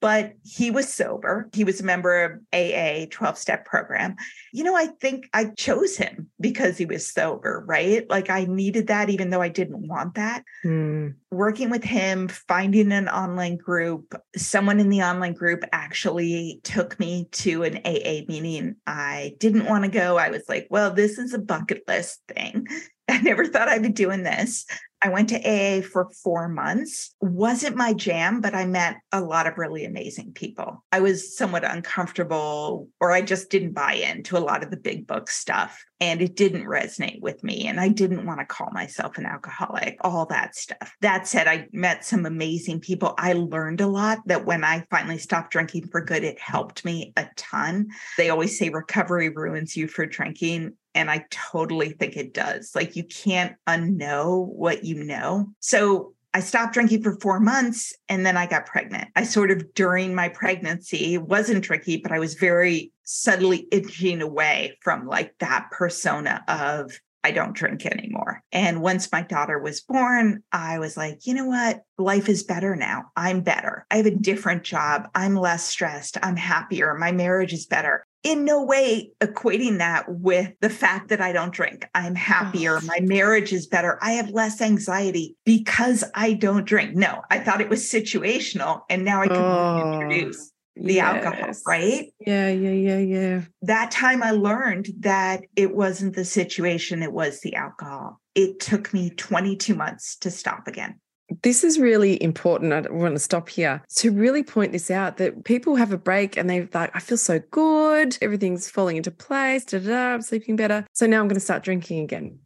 but 0.00 0.34
he 0.44 0.70
was 0.70 0.92
sober. 0.92 1.48
He 1.52 1.64
was 1.64 1.80
a 1.80 1.84
member 1.84 2.24
of 2.24 2.32
AA 2.52 3.06
12 3.10 3.38
step 3.38 3.64
program. 3.64 4.16
You 4.52 4.64
know, 4.64 4.76
I 4.76 4.86
think 5.00 5.28
I 5.32 5.46
chose 5.56 5.96
him 5.96 6.28
because 6.40 6.78
he 6.78 6.86
was 6.86 7.10
sober, 7.10 7.64
right? 7.66 8.08
Like 8.08 8.30
I 8.30 8.44
needed 8.44 8.88
that, 8.88 9.10
even 9.10 9.30
though 9.30 9.42
I 9.42 9.48
didn't 9.48 9.86
want 9.86 10.14
that. 10.14 10.44
Mm. 10.64 11.14
Working 11.30 11.70
with 11.70 11.84
him, 11.84 12.28
finding 12.28 12.92
an 12.92 13.08
online 13.08 13.56
group, 13.56 14.14
someone 14.36 14.80
in 14.80 14.88
the 14.88 15.02
online 15.02 15.34
group 15.34 15.64
actually 15.72 16.60
took 16.62 16.98
me 16.98 17.28
to 17.32 17.62
an 17.64 17.78
AA 17.84 18.24
meeting. 18.28 18.76
I 18.86 19.34
didn't 19.38 19.66
want 19.66 19.84
to 19.84 19.90
go. 19.90 20.16
I 20.16 20.30
was 20.30 20.44
like, 20.48 20.66
well, 20.70 20.92
this 20.92 21.18
is 21.18 21.34
a 21.34 21.38
bucket 21.38 21.82
list 21.86 22.22
thing. 22.28 22.66
I 23.08 23.20
never 23.20 23.46
thought 23.46 23.68
I'd 23.68 23.82
be 23.82 23.90
doing 23.90 24.24
this. 24.24 24.66
I 25.02 25.10
went 25.10 25.28
to 25.28 25.36
AA 25.36 25.82
for 25.82 26.08
four 26.22 26.48
months. 26.48 27.14
Wasn't 27.20 27.76
my 27.76 27.92
jam, 27.92 28.40
but 28.40 28.54
I 28.54 28.66
met 28.66 28.96
a 29.12 29.20
lot 29.20 29.46
of 29.46 29.58
really 29.58 29.84
amazing 29.84 30.32
people. 30.32 30.84
I 30.90 31.00
was 31.00 31.36
somewhat 31.36 31.64
uncomfortable, 31.64 32.88
or 33.00 33.12
I 33.12 33.20
just 33.20 33.50
didn't 33.50 33.72
buy 33.72 33.94
into 33.94 34.38
a 34.38 34.40
lot 34.40 34.62
of 34.62 34.70
the 34.70 34.76
big 34.76 35.06
book 35.06 35.30
stuff. 35.30 35.84
And 36.00 36.20
it 36.20 36.36
didn't 36.36 36.66
resonate 36.66 37.20
with 37.20 37.42
me. 37.42 37.66
And 37.66 37.80
I 37.80 37.88
didn't 37.88 38.26
want 38.26 38.40
to 38.40 38.46
call 38.46 38.70
myself 38.72 39.16
an 39.16 39.24
alcoholic, 39.24 39.96
all 40.02 40.26
that 40.26 40.54
stuff. 40.54 40.94
That 41.00 41.26
said, 41.26 41.48
I 41.48 41.68
met 41.72 42.04
some 42.04 42.26
amazing 42.26 42.80
people. 42.80 43.14
I 43.16 43.32
learned 43.32 43.80
a 43.80 43.86
lot 43.86 44.18
that 44.26 44.44
when 44.44 44.62
I 44.62 44.84
finally 44.90 45.18
stopped 45.18 45.52
drinking 45.52 45.88
for 45.88 46.02
good, 46.02 46.22
it 46.22 46.38
helped 46.38 46.84
me 46.84 47.12
a 47.16 47.26
ton. 47.36 47.88
They 48.18 48.28
always 48.28 48.58
say 48.58 48.68
recovery 48.68 49.30
ruins 49.30 49.76
you 49.76 49.88
for 49.88 50.04
drinking. 50.04 50.74
And 50.96 51.10
I 51.10 51.26
totally 51.30 51.90
think 51.90 52.16
it 52.16 52.34
does. 52.34 52.72
Like 52.74 52.96
you 52.96 53.04
can't 53.04 53.54
unknow 53.68 54.46
what 54.48 54.84
you 54.84 55.04
know. 55.04 55.52
So 55.60 56.14
I 56.34 56.40
stopped 56.40 56.74
drinking 56.74 57.02
for 57.02 57.18
four 57.20 57.40
months 57.40 57.94
and 58.08 58.26
then 58.26 58.36
I 58.36 58.46
got 58.46 58.66
pregnant. 58.66 59.08
I 59.14 59.24
sort 59.24 59.50
of 59.50 59.72
during 59.74 60.14
my 60.14 60.28
pregnancy 60.28 61.16
wasn't 61.16 61.64
tricky, 61.64 61.96
but 61.98 62.12
I 62.12 62.18
was 62.18 62.34
very 62.34 62.92
subtly 63.04 63.68
itching 63.70 64.20
away 64.20 64.76
from 64.82 65.06
like 65.06 65.34
that 65.38 65.68
persona 65.70 66.42
of 66.48 66.98
I 67.24 67.32
don't 67.32 67.56
drink 67.56 67.84
anymore. 67.84 68.42
And 68.52 68.82
once 68.82 69.10
my 69.10 69.22
daughter 69.22 69.58
was 69.58 69.80
born, 69.80 70.44
I 70.52 70.78
was 70.78 70.96
like, 70.96 71.26
you 71.26 71.34
know 71.34 71.46
what? 71.46 71.80
Life 71.98 72.28
is 72.28 72.44
better 72.44 72.76
now. 72.76 73.06
I'm 73.16 73.40
better. 73.40 73.84
I 73.90 73.96
have 73.96 74.06
a 74.06 74.14
different 74.14 74.62
job. 74.62 75.08
I'm 75.14 75.34
less 75.34 75.64
stressed. 75.64 76.18
I'm 76.22 76.36
happier. 76.36 76.94
My 76.94 77.12
marriage 77.12 77.52
is 77.52 77.66
better 77.66 78.06
in 78.26 78.44
no 78.44 78.60
way 78.64 79.12
equating 79.20 79.78
that 79.78 80.04
with 80.08 80.52
the 80.60 80.68
fact 80.68 81.10
that 81.10 81.20
I 81.20 81.30
don't 81.30 81.52
drink. 81.52 81.88
I'm 81.94 82.16
happier. 82.16 82.78
Oh. 82.82 82.84
My 82.84 82.98
marriage 83.00 83.52
is 83.52 83.68
better. 83.68 84.00
I 84.02 84.12
have 84.12 84.30
less 84.30 84.60
anxiety 84.60 85.36
because 85.44 86.02
I 86.12 86.32
don't 86.32 86.64
drink. 86.64 86.96
No, 86.96 87.22
I 87.30 87.38
thought 87.38 87.60
it 87.60 87.68
was 87.68 87.84
situational. 87.84 88.80
And 88.90 89.04
now 89.04 89.22
I 89.22 89.28
can 89.28 89.36
oh, 89.36 89.92
introduce 89.92 90.50
the 90.74 90.94
yes. 90.94 91.24
alcohol, 91.24 91.52
right? 91.68 92.12
Yeah, 92.18 92.50
yeah, 92.50 92.70
yeah, 92.70 92.98
yeah. 92.98 93.40
That 93.62 93.92
time 93.92 94.24
I 94.24 94.32
learned 94.32 94.88
that 95.00 95.42
it 95.54 95.76
wasn't 95.76 96.16
the 96.16 96.24
situation, 96.24 97.04
it 97.04 97.12
was 97.12 97.40
the 97.42 97.54
alcohol. 97.54 98.20
It 98.34 98.58
took 98.58 98.92
me 98.92 99.10
22 99.10 99.76
months 99.76 100.16
to 100.16 100.32
stop 100.32 100.66
again. 100.66 100.98
This 101.42 101.64
is 101.64 101.78
really 101.78 102.22
important. 102.22 102.72
I 102.72 102.80
want 102.90 103.14
to 103.14 103.18
stop 103.18 103.48
here 103.48 103.82
to 103.96 104.12
really 104.12 104.42
point 104.42 104.72
this 104.72 104.90
out 104.90 105.16
that 105.16 105.44
people 105.44 105.76
have 105.76 105.92
a 105.92 105.98
break 105.98 106.36
and 106.36 106.48
they're 106.48 106.68
like, 106.72 106.94
I 106.94 107.00
feel 107.00 107.18
so 107.18 107.40
good. 107.50 108.16
Everything's 108.22 108.70
falling 108.70 108.96
into 108.96 109.10
place. 109.10 109.64
Da, 109.64 109.78
da, 109.78 109.88
da, 109.88 110.14
I'm 110.14 110.22
sleeping 110.22 110.56
better. 110.56 110.86
So 110.92 111.06
now 111.06 111.20
I'm 111.20 111.28
going 111.28 111.34
to 111.34 111.40
start 111.40 111.64
drinking 111.64 112.00
again. 112.00 112.38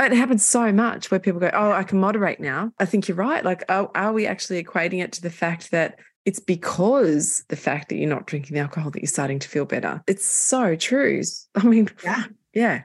It 0.00 0.12
happens 0.12 0.46
so 0.46 0.72
much 0.72 1.10
where 1.10 1.20
people 1.20 1.40
go, 1.40 1.50
Oh, 1.52 1.72
I 1.72 1.84
can 1.84 2.00
moderate 2.00 2.40
now. 2.40 2.72
I 2.78 2.86
think 2.86 3.08
you're 3.08 3.16
right. 3.16 3.44
Like, 3.44 3.64
are, 3.68 3.90
are 3.94 4.12
we 4.12 4.26
actually 4.26 4.62
equating 4.62 5.02
it 5.02 5.12
to 5.12 5.22
the 5.22 5.30
fact 5.30 5.70
that 5.70 5.98
it's 6.24 6.40
because 6.40 7.44
the 7.48 7.56
fact 7.56 7.88
that 7.88 7.96
you're 7.96 8.08
not 8.08 8.26
drinking 8.26 8.54
the 8.54 8.60
alcohol 8.60 8.90
that 8.90 9.02
you're 9.02 9.08
starting 9.08 9.38
to 9.40 9.48
feel 9.48 9.66
better? 9.66 10.02
It's 10.06 10.24
so 10.24 10.76
true. 10.76 11.22
I 11.54 11.64
mean, 11.64 11.90
yeah. 12.02 12.24
Yeah. 12.54 12.82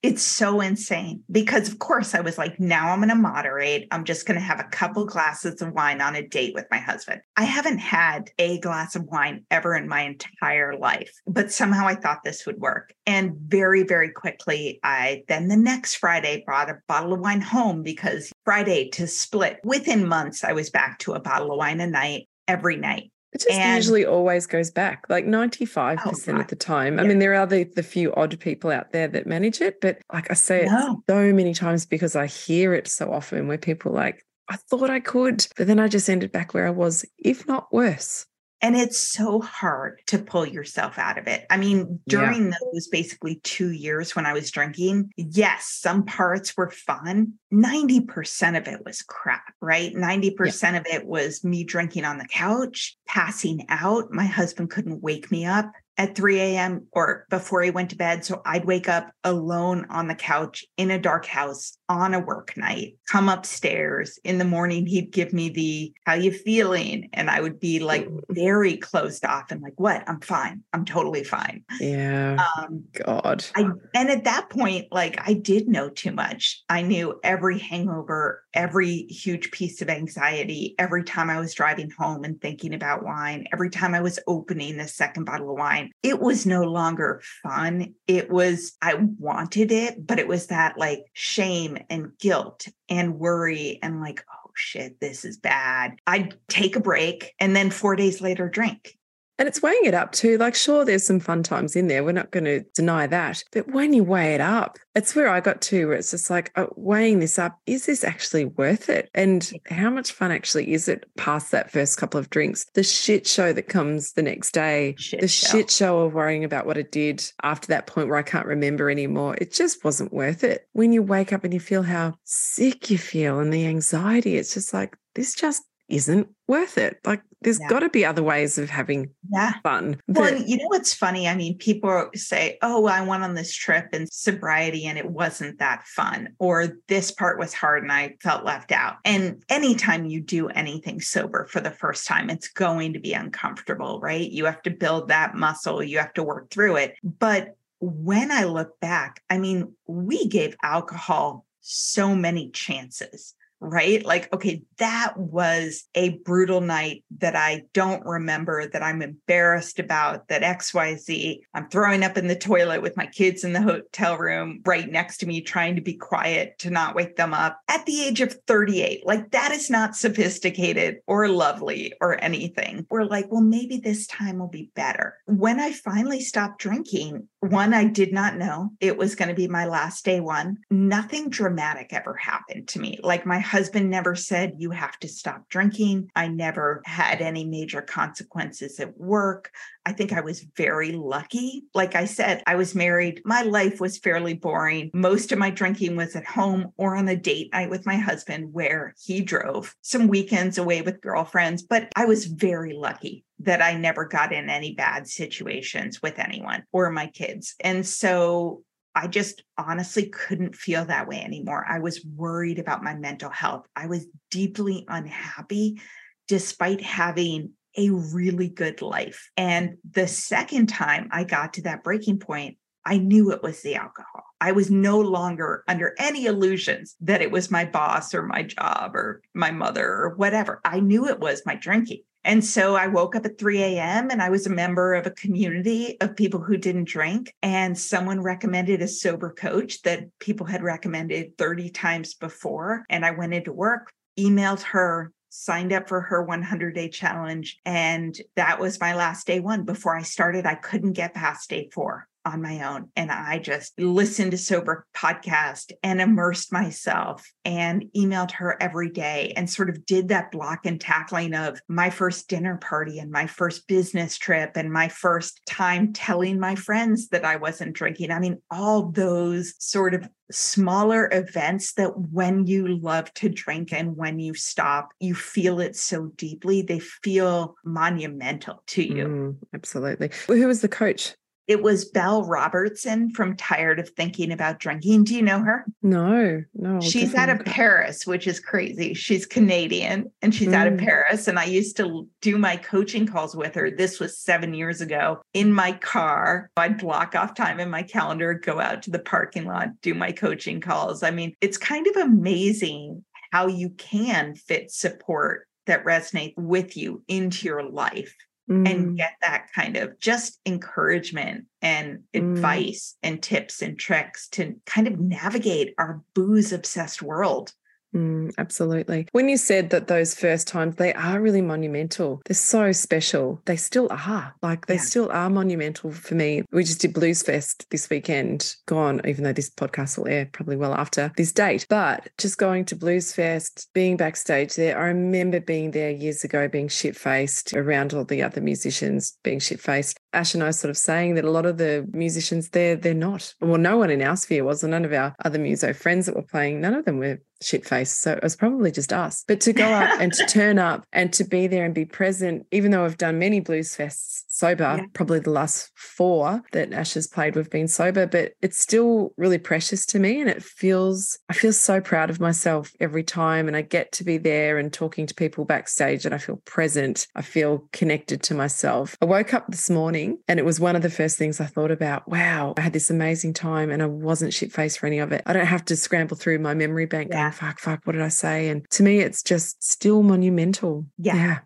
It's 0.00 0.22
so 0.22 0.60
insane 0.60 1.24
because, 1.28 1.68
of 1.68 1.80
course, 1.80 2.14
I 2.14 2.20
was 2.20 2.38
like, 2.38 2.60
now 2.60 2.90
I'm 2.90 3.00
going 3.00 3.08
to 3.08 3.16
moderate. 3.16 3.88
I'm 3.90 4.04
just 4.04 4.26
going 4.26 4.38
to 4.38 4.44
have 4.44 4.60
a 4.60 4.68
couple 4.70 5.04
glasses 5.04 5.60
of 5.60 5.72
wine 5.72 6.00
on 6.00 6.14
a 6.14 6.26
date 6.26 6.54
with 6.54 6.66
my 6.70 6.78
husband. 6.78 7.20
I 7.36 7.42
haven't 7.42 7.78
had 7.78 8.30
a 8.38 8.60
glass 8.60 8.94
of 8.94 9.06
wine 9.06 9.44
ever 9.50 9.74
in 9.74 9.88
my 9.88 10.02
entire 10.02 10.78
life, 10.78 11.10
but 11.26 11.50
somehow 11.50 11.88
I 11.88 11.96
thought 11.96 12.22
this 12.22 12.46
would 12.46 12.58
work. 12.58 12.92
And 13.06 13.34
very, 13.48 13.82
very 13.82 14.12
quickly, 14.12 14.78
I 14.84 15.24
then 15.26 15.48
the 15.48 15.56
next 15.56 15.96
Friday 15.96 16.44
brought 16.46 16.70
a 16.70 16.78
bottle 16.86 17.14
of 17.14 17.20
wine 17.20 17.40
home 17.40 17.82
because 17.82 18.32
Friday 18.44 18.90
to 18.90 19.08
split 19.08 19.58
within 19.64 20.06
months, 20.06 20.44
I 20.44 20.52
was 20.52 20.70
back 20.70 21.00
to 21.00 21.14
a 21.14 21.20
bottle 21.20 21.50
of 21.50 21.58
wine 21.58 21.80
a 21.80 21.88
night 21.88 22.28
every 22.46 22.76
night. 22.76 23.10
It 23.38 23.46
just 23.46 23.58
and, 23.58 23.76
usually 23.76 24.04
always 24.04 24.46
goes 24.46 24.70
back, 24.70 25.04
like 25.08 25.24
95% 25.24 25.98
oh, 26.04 26.40
of 26.40 26.46
the 26.48 26.56
time. 26.56 26.96
Yeah. 26.96 27.04
I 27.04 27.06
mean, 27.06 27.20
there 27.20 27.34
are 27.34 27.46
the, 27.46 27.64
the 27.64 27.84
few 27.84 28.12
odd 28.14 28.38
people 28.40 28.70
out 28.70 28.90
there 28.92 29.06
that 29.06 29.26
manage 29.26 29.60
it, 29.60 29.80
but 29.80 29.98
like 30.12 30.30
I 30.30 30.34
say 30.34 30.66
no. 30.66 31.02
it 31.06 31.12
so 31.12 31.32
many 31.32 31.54
times 31.54 31.86
because 31.86 32.16
I 32.16 32.26
hear 32.26 32.74
it 32.74 32.88
so 32.88 33.12
often 33.12 33.46
where 33.46 33.58
people 33.58 33.92
like, 33.92 34.24
I 34.48 34.56
thought 34.56 34.90
I 34.90 34.98
could, 34.98 35.46
but 35.56 35.68
then 35.68 35.78
I 35.78 35.86
just 35.86 36.10
ended 36.10 36.32
back 36.32 36.52
where 36.52 36.66
I 36.66 36.70
was, 36.70 37.04
if 37.18 37.46
not 37.46 37.72
worse. 37.72 38.26
And 38.60 38.76
it's 38.76 38.98
so 38.98 39.40
hard 39.40 40.00
to 40.06 40.18
pull 40.18 40.44
yourself 40.44 40.98
out 40.98 41.16
of 41.16 41.28
it. 41.28 41.46
I 41.48 41.56
mean, 41.56 42.00
during 42.08 42.46
yeah. 42.46 42.54
those 42.72 42.88
basically 42.88 43.36
two 43.44 43.70
years 43.70 44.16
when 44.16 44.26
I 44.26 44.32
was 44.32 44.50
drinking, 44.50 45.12
yes, 45.16 45.68
some 45.80 46.04
parts 46.04 46.56
were 46.56 46.70
fun. 46.70 47.34
90% 47.52 48.58
of 48.58 48.66
it 48.66 48.84
was 48.84 49.02
crap, 49.02 49.54
right? 49.60 49.94
90% 49.94 50.62
yeah. 50.62 50.76
of 50.76 50.86
it 50.86 51.06
was 51.06 51.44
me 51.44 51.62
drinking 51.62 52.04
on 52.04 52.18
the 52.18 52.26
couch, 52.26 52.96
passing 53.06 53.64
out. 53.68 54.10
My 54.10 54.26
husband 54.26 54.70
couldn't 54.70 55.02
wake 55.02 55.30
me 55.30 55.44
up 55.46 55.70
at 55.98 56.14
3 56.14 56.40
a.m. 56.40 56.86
or 56.92 57.26
before 57.28 57.62
he 57.62 57.70
went 57.70 57.90
to 57.90 57.96
bed. 57.96 58.24
So 58.24 58.40
I'd 58.46 58.64
wake 58.64 58.88
up 58.88 59.10
alone 59.24 59.84
on 59.90 60.06
the 60.06 60.14
couch 60.14 60.64
in 60.76 60.90
a 60.90 60.98
dark 60.98 61.26
house 61.26 61.76
on 61.88 62.14
a 62.14 62.20
work 62.20 62.56
night, 62.56 62.96
come 63.08 63.28
upstairs. 63.28 64.18
In 64.22 64.38
the 64.38 64.44
morning, 64.44 64.86
he'd 64.86 65.10
give 65.10 65.32
me 65.32 65.48
the, 65.48 65.92
how 66.06 66.14
you 66.14 66.30
feeling? 66.30 67.10
And 67.12 67.28
I 67.28 67.40
would 67.40 67.58
be 67.58 67.80
like 67.80 68.08
very 68.30 68.76
closed 68.76 69.24
off 69.24 69.50
and 69.50 69.60
like, 69.60 69.78
what? 69.78 70.04
I'm 70.08 70.20
fine. 70.20 70.62
I'm 70.72 70.84
totally 70.84 71.24
fine. 71.24 71.64
Yeah. 71.80 72.44
Um, 72.56 72.84
God. 72.92 73.44
I, 73.56 73.68
and 73.94 74.10
at 74.10 74.24
that 74.24 74.50
point, 74.50 74.86
like 74.92 75.20
I 75.26 75.32
did 75.32 75.68
know 75.68 75.88
too 75.88 76.12
much. 76.12 76.62
I 76.68 76.82
knew 76.82 77.18
every 77.24 77.58
hangover, 77.58 78.44
every 78.58 79.04
huge 79.04 79.52
piece 79.52 79.80
of 79.80 79.88
anxiety, 79.88 80.74
every 80.80 81.04
time 81.04 81.30
I 81.30 81.38
was 81.38 81.54
driving 81.54 81.90
home 81.90 82.24
and 82.24 82.40
thinking 82.40 82.74
about 82.74 83.04
wine, 83.04 83.46
every 83.52 83.70
time 83.70 83.94
I 83.94 84.00
was 84.00 84.18
opening 84.26 84.76
the 84.76 84.88
second 84.88 85.24
bottle 85.24 85.50
of 85.50 85.56
wine, 85.56 85.92
it 86.02 86.20
was 86.20 86.44
no 86.44 86.64
longer 86.64 87.22
fun. 87.44 87.94
It 88.08 88.28
was, 88.30 88.76
I 88.82 88.94
wanted 88.94 89.70
it, 89.70 90.04
but 90.04 90.18
it 90.18 90.26
was 90.26 90.48
that 90.48 90.76
like 90.76 91.04
shame 91.12 91.78
and 91.88 92.10
guilt 92.18 92.66
and 92.88 93.20
worry 93.20 93.78
and 93.80 94.00
like, 94.00 94.24
oh 94.28 94.50
shit, 94.56 94.98
this 94.98 95.24
is 95.24 95.36
bad. 95.36 95.92
I'd 96.08 96.34
take 96.48 96.74
a 96.74 96.80
break 96.80 97.34
and 97.38 97.54
then 97.54 97.70
four 97.70 97.94
days 97.94 98.20
later 98.20 98.48
drink. 98.48 98.97
And 99.38 99.46
it's 99.46 99.62
weighing 99.62 99.84
it 99.84 99.94
up 99.94 100.12
too. 100.12 100.36
Like, 100.36 100.56
sure, 100.56 100.84
there's 100.84 101.06
some 101.06 101.20
fun 101.20 101.44
times 101.44 101.76
in 101.76 101.86
there. 101.86 102.02
We're 102.02 102.12
not 102.12 102.32
going 102.32 102.44
to 102.44 102.64
deny 102.74 103.06
that. 103.06 103.44
But 103.52 103.72
when 103.72 103.92
you 103.92 104.02
weigh 104.02 104.34
it 104.34 104.40
up, 104.40 104.78
it's 104.96 105.14
where 105.14 105.28
I 105.28 105.40
got 105.40 105.60
to, 105.62 105.86
where 105.86 105.96
it's 105.96 106.10
just 106.10 106.28
like 106.28 106.50
uh, 106.56 106.66
weighing 106.74 107.20
this 107.20 107.38
up. 107.38 107.56
Is 107.64 107.86
this 107.86 108.02
actually 108.02 108.46
worth 108.46 108.88
it? 108.88 109.08
And 109.14 109.48
how 109.70 109.90
much 109.90 110.10
fun 110.10 110.32
actually 110.32 110.72
is 110.72 110.88
it 110.88 111.04
past 111.16 111.52
that 111.52 111.70
first 111.70 111.98
couple 111.98 112.18
of 112.18 112.30
drinks? 112.30 112.66
The 112.74 112.82
shit 112.82 113.28
show 113.28 113.52
that 113.52 113.68
comes 113.68 114.14
the 114.14 114.22
next 114.22 114.52
day, 114.52 114.96
shit 114.98 115.20
the 115.20 115.28
show. 115.28 115.48
shit 115.48 115.70
show 115.70 116.00
of 116.00 116.14
worrying 116.14 116.42
about 116.42 116.66
what 116.66 116.76
it 116.76 116.90
did 116.90 117.24
after 117.44 117.68
that 117.68 117.86
point 117.86 118.08
where 118.08 118.18
I 118.18 118.22
can't 118.22 118.46
remember 118.46 118.90
anymore. 118.90 119.36
It 119.40 119.52
just 119.52 119.84
wasn't 119.84 120.12
worth 120.12 120.42
it. 120.42 120.66
When 120.72 120.92
you 120.92 121.02
wake 121.02 121.32
up 121.32 121.44
and 121.44 121.54
you 121.54 121.60
feel 121.60 121.84
how 121.84 122.14
sick 122.24 122.90
you 122.90 122.98
feel 122.98 123.38
and 123.38 123.52
the 123.52 123.66
anxiety, 123.66 124.36
it's 124.36 124.54
just 124.54 124.74
like, 124.74 124.96
this 125.14 125.34
just 125.34 125.62
isn't 125.88 126.28
worth 126.46 126.78
it. 126.78 126.98
Like 127.04 127.22
there's 127.40 127.60
yeah. 127.60 127.68
got 127.68 127.80
to 127.80 127.88
be 127.88 128.04
other 128.04 128.22
ways 128.22 128.58
of 128.58 128.68
having 128.68 129.10
yeah. 129.30 129.54
fun. 129.62 130.00
Well, 130.08 130.36
you 130.36 130.56
know 130.56 130.66
what's 130.68 130.92
funny? 130.92 131.28
I 131.28 131.34
mean, 131.34 131.56
people 131.58 132.10
say, 132.14 132.58
"Oh, 132.62 132.86
I 132.86 133.02
went 133.02 133.22
on 133.22 133.34
this 133.34 133.54
trip 133.54 133.88
in 133.92 134.06
sobriety 134.06 134.86
and 134.86 134.98
it 134.98 135.10
wasn't 135.10 135.58
that 135.58 135.84
fun," 135.86 136.34
or 136.38 136.78
"This 136.88 137.10
part 137.10 137.38
was 137.38 137.54
hard 137.54 137.82
and 137.82 137.92
I 137.92 138.16
felt 138.20 138.44
left 138.44 138.72
out." 138.72 138.96
And 139.04 139.42
anytime 139.48 140.06
you 140.06 140.20
do 140.20 140.48
anything 140.48 141.00
sober 141.00 141.46
for 141.46 141.60
the 141.60 141.70
first 141.70 142.06
time, 142.06 142.28
it's 142.28 142.48
going 142.48 142.92
to 142.94 143.00
be 143.00 143.12
uncomfortable, 143.12 144.00
right? 144.00 144.28
You 144.28 144.44
have 144.46 144.62
to 144.62 144.70
build 144.70 145.08
that 145.08 145.34
muscle. 145.34 145.82
You 145.82 145.98
have 145.98 146.14
to 146.14 146.24
work 146.24 146.50
through 146.50 146.76
it. 146.76 146.96
But 147.02 147.56
when 147.80 148.32
I 148.32 148.44
look 148.44 148.80
back, 148.80 149.22
I 149.30 149.38
mean, 149.38 149.74
we 149.86 150.26
gave 150.26 150.56
alcohol 150.62 151.46
so 151.60 152.16
many 152.16 152.50
chances 152.50 153.34
right? 153.60 154.04
Like, 154.04 154.32
okay, 154.32 154.62
that 154.78 155.16
was 155.16 155.84
a 155.94 156.18
brutal 156.24 156.60
night 156.60 157.04
that 157.18 157.36
I 157.36 157.62
don't 157.72 158.04
remember, 158.04 158.68
that 158.68 158.82
I'm 158.82 159.02
embarrassed 159.02 159.78
about, 159.78 160.28
that 160.28 160.42
XYZ. 160.42 161.40
I'm 161.54 161.68
throwing 161.68 162.04
up 162.04 162.16
in 162.16 162.28
the 162.28 162.36
toilet 162.36 162.82
with 162.82 162.96
my 162.96 163.06
kids 163.06 163.44
in 163.44 163.52
the 163.52 163.62
hotel 163.62 164.16
room 164.16 164.60
right 164.64 164.90
next 164.90 165.18
to 165.18 165.26
me, 165.26 165.40
trying 165.40 165.76
to 165.76 165.82
be 165.82 165.94
quiet 165.94 166.58
to 166.60 166.70
not 166.70 166.94
wake 166.94 167.16
them 167.16 167.34
up 167.34 167.60
at 167.68 167.84
the 167.86 168.02
age 168.04 168.20
of 168.20 168.36
38. 168.46 169.06
Like, 169.06 169.30
that 169.32 169.52
is 169.52 169.70
not 169.70 169.96
sophisticated 169.96 170.98
or 171.06 171.28
lovely 171.28 171.92
or 172.00 172.22
anything. 172.22 172.86
We're 172.90 173.04
like, 173.04 173.26
well, 173.30 173.42
maybe 173.42 173.78
this 173.78 174.06
time 174.06 174.38
will 174.38 174.48
be 174.48 174.70
better. 174.74 175.16
When 175.26 175.60
I 175.60 175.72
finally 175.72 176.20
stopped 176.20 176.60
drinking, 176.60 177.28
one, 177.40 177.72
I 177.72 177.84
did 177.84 178.12
not 178.12 178.36
know 178.36 178.70
it 178.80 178.96
was 178.96 179.14
going 179.14 179.28
to 179.28 179.34
be 179.34 179.46
my 179.46 179.66
last 179.66 180.04
day 180.04 180.20
one. 180.20 180.58
Nothing 180.70 181.30
dramatic 181.30 181.92
ever 181.92 182.14
happened 182.14 182.68
to 182.68 182.80
me. 182.80 182.98
Like 183.02 183.26
my 183.26 183.38
husband 183.38 183.90
never 183.90 184.14
said, 184.14 184.54
you 184.58 184.70
have 184.72 184.98
to 185.00 185.08
stop 185.08 185.48
drinking. 185.48 186.10
I 186.16 186.28
never 186.28 186.82
had 186.84 187.20
any 187.20 187.44
major 187.44 187.80
consequences 187.80 188.80
at 188.80 188.98
work. 188.98 189.52
I 189.86 189.92
think 189.92 190.12
I 190.12 190.20
was 190.20 190.44
very 190.56 190.92
lucky. 190.92 191.64
Like 191.74 191.94
I 191.94 192.04
said, 192.04 192.42
I 192.46 192.56
was 192.56 192.74
married. 192.74 193.22
My 193.24 193.42
life 193.42 193.80
was 193.80 193.98
fairly 193.98 194.34
boring. 194.34 194.90
Most 194.92 195.32
of 195.32 195.38
my 195.38 195.50
drinking 195.50 195.96
was 195.96 196.16
at 196.16 196.26
home 196.26 196.72
or 196.76 196.96
on 196.96 197.08
a 197.08 197.16
date 197.16 197.52
night 197.52 197.70
with 197.70 197.86
my 197.86 197.96
husband 197.96 198.52
where 198.52 198.94
he 199.02 199.20
drove 199.20 199.74
some 199.80 200.08
weekends 200.08 200.58
away 200.58 200.82
with 200.82 201.00
girlfriends. 201.00 201.62
But 201.62 201.88
I 201.96 202.04
was 202.04 202.26
very 202.26 202.74
lucky 202.74 203.24
that 203.40 203.62
I 203.62 203.74
never 203.74 204.04
got 204.04 204.32
in 204.32 204.48
any 204.48 204.74
bad 204.74 205.06
situations 205.06 206.02
with 206.02 206.18
anyone 206.18 206.64
or 206.72 206.90
my 206.90 207.06
kids. 207.06 207.54
And 207.60 207.86
so 207.86 208.62
I 208.94 209.06
just 209.06 209.44
honestly 209.56 210.08
couldn't 210.08 210.56
feel 210.56 210.84
that 210.86 211.06
way 211.06 211.22
anymore. 211.22 211.64
I 211.68 211.78
was 211.78 212.04
worried 212.04 212.58
about 212.58 212.82
my 212.82 212.94
mental 212.94 213.30
health. 213.30 213.66
I 213.76 213.86
was 213.86 214.06
deeply 214.30 214.84
unhappy 214.88 215.80
despite 216.26 216.80
having 216.80 217.52
a 217.76 217.90
really 217.90 218.48
good 218.48 218.82
life. 218.82 219.30
And 219.36 219.76
the 219.88 220.08
second 220.08 220.66
time 220.66 221.08
I 221.12 221.22
got 221.24 221.54
to 221.54 221.62
that 221.62 221.84
breaking 221.84 222.18
point, 222.18 222.58
I 222.84 222.98
knew 222.98 223.30
it 223.30 223.42
was 223.42 223.62
the 223.62 223.76
alcohol. 223.76 224.24
I 224.40 224.52
was 224.52 224.70
no 224.70 224.98
longer 225.00 225.62
under 225.68 225.94
any 225.98 226.26
illusions 226.26 226.96
that 227.00 227.22
it 227.22 227.30
was 227.30 227.50
my 227.50 227.64
boss 227.64 228.14
or 228.14 228.22
my 228.22 228.42
job 228.42 228.96
or 228.96 229.22
my 229.34 229.50
mother 229.50 229.86
or 229.86 230.14
whatever. 230.16 230.60
I 230.64 230.80
knew 230.80 231.06
it 231.06 231.20
was 231.20 231.42
my 231.44 231.54
drinking. 231.54 232.02
And 232.28 232.44
so 232.44 232.76
I 232.76 232.88
woke 232.88 233.16
up 233.16 233.24
at 233.24 233.38
3 233.38 233.62
a.m. 233.62 234.10
and 234.10 234.20
I 234.20 234.28
was 234.28 234.46
a 234.46 234.50
member 234.50 234.92
of 234.92 235.06
a 235.06 235.10
community 235.10 235.96
of 236.02 236.14
people 236.14 236.42
who 236.42 236.58
didn't 236.58 236.84
drink. 236.84 237.34
And 237.42 237.76
someone 237.76 238.20
recommended 238.20 238.82
a 238.82 238.86
sober 238.86 239.32
coach 239.32 239.80
that 239.82 240.06
people 240.18 240.44
had 240.44 240.62
recommended 240.62 241.38
30 241.38 241.70
times 241.70 242.12
before. 242.12 242.84
And 242.90 243.06
I 243.06 243.12
went 243.12 243.32
into 243.32 243.50
work, 243.50 243.90
emailed 244.18 244.60
her, 244.60 245.10
signed 245.30 245.72
up 245.72 245.88
for 245.88 246.02
her 246.02 246.22
100 246.22 246.74
day 246.74 246.90
challenge. 246.90 247.60
And 247.64 248.14
that 248.36 248.60
was 248.60 248.78
my 248.78 248.94
last 248.94 249.26
day 249.26 249.40
one. 249.40 249.64
Before 249.64 249.96
I 249.96 250.02
started, 250.02 250.44
I 250.44 250.54
couldn't 250.54 250.92
get 250.92 251.14
past 251.14 251.48
day 251.48 251.70
four 251.72 252.06
on 252.28 252.42
my 252.42 252.62
own 252.62 252.90
and 252.94 253.10
I 253.10 253.38
just 253.38 253.78
listened 253.78 254.32
to 254.32 254.38
sober 254.38 254.86
podcast 254.96 255.72
and 255.82 256.00
immersed 256.00 256.52
myself 256.52 257.26
and 257.44 257.86
emailed 257.96 258.32
her 258.32 258.56
every 258.60 258.90
day 258.90 259.32
and 259.36 259.48
sort 259.48 259.70
of 259.70 259.86
did 259.86 260.08
that 260.08 260.30
block 260.30 260.66
and 260.66 260.80
tackling 260.80 261.34
of 261.34 261.60
my 261.68 261.90
first 261.90 262.28
dinner 262.28 262.56
party 262.58 262.98
and 262.98 263.10
my 263.10 263.26
first 263.26 263.66
business 263.66 264.18
trip 264.18 264.56
and 264.56 264.72
my 264.72 264.88
first 264.88 265.40
time 265.46 265.92
telling 265.92 266.38
my 266.38 266.54
friends 266.54 267.08
that 267.08 267.24
I 267.24 267.36
wasn't 267.36 267.74
drinking. 267.74 268.10
I 268.10 268.18
mean, 268.18 268.42
all 268.50 268.90
those 268.90 269.54
sort 269.58 269.94
of 269.94 270.08
smaller 270.30 271.08
events 271.10 271.72
that 271.74 271.98
when 271.98 272.46
you 272.46 272.76
love 272.78 273.12
to 273.14 273.28
drink 273.28 273.72
and 273.72 273.96
when 273.96 274.18
you 274.18 274.34
stop, 274.34 274.90
you 275.00 275.14
feel 275.14 275.60
it 275.60 275.76
so 275.76 276.06
deeply, 276.16 276.62
they 276.62 276.80
feel 276.80 277.56
monumental 277.64 278.62
to 278.66 278.82
you. 278.82 279.04
Mm, 279.04 279.36
absolutely. 279.54 280.10
Who 280.26 280.46
was 280.46 280.60
the 280.60 280.68
coach? 280.68 281.14
It 281.48 281.62
was 281.62 281.86
Belle 281.86 282.24
Robertson 282.24 283.10
from 283.10 283.34
Tired 283.34 283.80
of 283.80 283.88
Thinking 283.88 284.30
About 284.30 284.60
Drinking. 284.60 285.04
Do 285.04 285.14
you 285.14 285.22
know 285.22 285.40
her? 285.40 285.64
No, 285.82 286.44
no. 286.54 286.80
She's 286.82 287.14
out 287.14 287.30
of 287.30 287.42
Paris, 287.46 288.06
which 288.06 288.26
is 288.26 288.38
crazy. 288.38 288.92
She's 288.92 289.24
Canadian 289.24 290.12
and 290.20 290.34
she's 290.34 290.48
mm. 290.48 290.54
out 290.54 290.66
of 290.66 290.74
mm. 290.74 290.84
Paris. 290.84 291.26
And 291.26 291.38
I 291.38 291.44
used 291.44 291.78
to 291.78 292.06
do 292.20 292.36
my 292.36 292.58
coaching 292.58 293.06
calls 293.06 293.34
with 293.34 293.54
her. 293.54 293.70
This 293.70 293.98
was 293.98 294.18
seven 294.18 294.52
years 294.52 294.82
ago 294.82 295.22
in 295.32 295.50
my 295.50 295.72
car. 295.72 296.50
I'd 296.58 296.76
block 296.76 297.14
off 297.14 297.34
time 297.34 297.60
in 297.60 297.70
my 297.70 297.82
calendar, 297.82 298.34
go 298.34 298.60
out 298.60 298.82
to 298.82 298.90
the 298.90 298.98
parking 298.98 299.46
lot, 299.46 299.68
do 299.80 299.94
my 299.94 300.12
coaching 300.12 300.60
calls. 300.60 301.02
I 301.02 301.10
mean, 301.10 301.34
it's 301.40 301.56
kind 301.56 301.86
of 301.86 301.96
amazing 301.96 303.02
how 303.32 303.46
you 303.46 303.70
can 303.70 304.34
fit 304.34 304.70
support 304.70 305.46
that 305.66 305.84
resonate 305.84 306.34
with 306.36 306.76
you 306.76 307.02
into 307.08 307.46
your 307.46 307.62
life 307.62 308.14
mm. 308.48 308.68
and 308.68 308.96
get 308.96 309.12
that 309.20 309.48
kind 309.54 309.76
of 309.76 309.98
just 309.98 310.40
encouragement 310.46 311.44
and 311.62 312.02
mm. 312.14 312.34
advice 312.36 312.96
and 313.02 313.22
tips 313.22 313.62
and 313.62 313.78
tricks 313.78 314.28
to 314.28 314.56
kind 314.66 314.86
of 314.86 314.98
navigate 314.98 315.74
our 315.78 316.02
booze 316.14 316.52
obsessed 316.52 317.02
world. 317.02 317.52
Mm, 317.98 318.32
absolutely. 318.38 319.08
When 319.12 319.28
you 319.28 319.36
said 319.36 319.70
that 319.70 319.88
those 319.88 320.14
first 320.14 320.46
times, 320.46 320.76
they 320.76 320.92
are 320.94 321.20
really 321.20 321.42
monumental. 321.42 322.22
They're 322.26 322.34
so 322.34 322.70
special. 322.72 323.42
They 323.46 323.56
still 323.56 323.88
are. 323.90 324.34
Like 324.40 324.66
they 324.66 324.74
yeah. 324.74 324.80
still 324.80 325.10
are 325.10 325.28
monumental 325.28 325.90
for 325.90 326.14
me. 326.14 326.42
We 326.52 326.62
just 326.62 326.80
did 326.80 326.94
Blues 326.94 327.22
Fest 327.22 327.66
this 327.70 327.90
weekend, 327.90 328.54
gone, 328.66 329.00
even 329.04 329.24
though 329.24 329.32
this 329.32 329.50
podcast 329.50 329.98
will 329.98 330.08
air 330.08 330.28
probably 330.30 330.56
well 330.56 330.74
after 330.74 331.12
this 331.16 331.32
date. 331.32 331.66
But 331.68 332.08
just 332.18 332.38
going 332.38 332.64
to 332.66 332.76
Blues 332.76 333.12
Fest, 333.12 333.68
being 333.74 333.96
backstage 333.96 334.54
there, 334.54 334.78
I 334.78 334.86
remember 334.88 335.40
being 335.40 335.72
there 335.72 335.90
years 335.90 336.22
ago, 336.22 336.46
being 336.46 336.68
shit 336.68 336.96
faced 336.96 337.52
around 337.54 337.94
all 337.94 338.04
the 338.04 338.22
other 338.22 338.40
musicians, 338.40 339.18
being 339.24 339.40
shit 339.40 339.60
faced. 339.60 339.98
Ash 340.12 340.34
and 340.34 340.42
I 340.42 340.50
sort 340.50 340.70
of 340.70 340.78
saying 340.78 341.14
that 341.14 341.24
a 341.24 341.30
lot 341.30 341.46
of 341.46 341.58
the 341.58 341.86
musicians 341.92 342.50
there, 342.50 342.76
they're 342.76 342.94
not. 342.94 343.34
Well, 343.40 343.58
no 343.58 343.76
one 343.76 343.90
in 343.90 344.02
our 344.02 344.16
sphere 344.16 344.44
was, 344.44 344.62
and 344.62 344.70
none 344.70 344.84
of 344.84 344.92
our 344.92 345.14
other 345.24 345.38
muso 345.38 345.72
friends 345.72 346.06
that 346.06 346.16
were 346.16 346.22
playing, 346.22 346.60
none 346.60 346.74
of 346.74 346.84
them 346.84 346.98
were 346.98 347.20
shit 347.42 347.66
faced. 347.66 348.00
So 348.00 348.12
it 348.12 348.22
was 348.22 348.36
probably 348.36 348.70
just 348.70 348.92
us. 348.92 349.24
But 349.26 349.40
to 349.42 349.52
go 349.52 349.66
up 349.66 350.00
and 350.00 350.12
to 350.14 350.26
turn 350.28 350.58
up 350.58 350.84
and 350.92 351.12
to 351.14 351.24
be 351.24 351.46
there 351.46 351.64
and 351.64 351.74
be 351.74 351.84
present, 351.84 352.46
even 352.50 352.70
though 352.70 352.84
I've 352.84 352.98
done 352.98 353.18
many 353.18 353.40
blues 353.40 353.76
fests 353.76 354.24
sober, 354.38 354.76
yeah. 354.78 354.86
probably 354.92 355.20
the 355.20 355.30
last 355.30 355.70
four 355.74 356.42
that 356.52 356.72
Ash 356.72 356.94
has 356.94 357.06
played, 357.06 357.36
we've 357.36 357.50
been 357.50 357.68
sober, 357.68 358.06
but 358.06 358.32
it's 358.40 358.58
still 358.58 359.12
really 359.16 359.38
precious 359.38 359.84
to 359.86 359.98
me. 359.98 360.20
And 360.20 360.30
it 360.30 360.42
feels, 360.42 361.18
I 361.28 361.32
feel 361.32 361.52
so 361.52 361.80
proud 361.80 362.10
of 362.10 362.20
myself 362.20 362.72
every 362.80 363.02
time. 363.02 363.48
And 363.48 363.56
I 363.56 363.62
get 363.62 363.92
to 363.92 364.04
be 364.04 364.18
there 364.18 364.58
and 364.58 364.72
talking 364.72 365.06
to 365.06 365.14
people 365.14 365.44
backstage 365.44 366.04
and 366.04 366.14
I 366.14 366.18
feel 366.18 366.36
present. 366.44 367.06
I 367.14 367.22
feel 367.22 367.68
connected 367.72 368.22
to 368.24 368.34
myself. 368.34 368.96
I 369.02 369.04
woke 369.06 369.34
up 369.34 369.46
this 369.48 369.68
morning 369.68 370.18
and 370.28 370.38
it 370.38 370.44
was 370.44 370.60
one 370.60 370.76
of 370.76 370.82
the 370.82 370.90
first 370.90 371.18
things 371.18 371.40
I 371.40 371.46
thought 371.46 371.70
about. 371.70 372.08
Wow, 372.08 372.54
I 372.56 372.60
had 372.60 372.72
this 372.72 372.90
amazing 372.90 373.34
time 373.34 373.70
and 373.70 373.82
I 373.82 373.86
wasn't 373.86 374.34
shit 374.34 374.52
faced 374.52 374.78
for 374.78 374.86
any 374.86 374.98
of 374.98 375.12
it. 375.12 375.22
I 375.26 375.32
don't 375.32 375.46
have 375.46 375.64
to 375.66 375.76
scramble 375.76 376.16
through 376.16 376.38
my 376.38 376.54
memory 376.54 376.86
bank 376.86 377.08
yeah. 377.10 377.22
going, 377.22 377.32
fuck, 377.32 377.58
fuck, 377.58 377.80
what 377.84 377.92
did 377.92 378.02
I 378.02 378.08
say? 378.08 378.48
And 378.48 378.68
to 378.70 378.82
me, 378.82 379.00
it's 379.00 379.22
just 379.22 379.62
still 379.62 380.02
monumental. 380.02 380.86
Yeah. 380.98 381.16
yeah. 381.16 381.38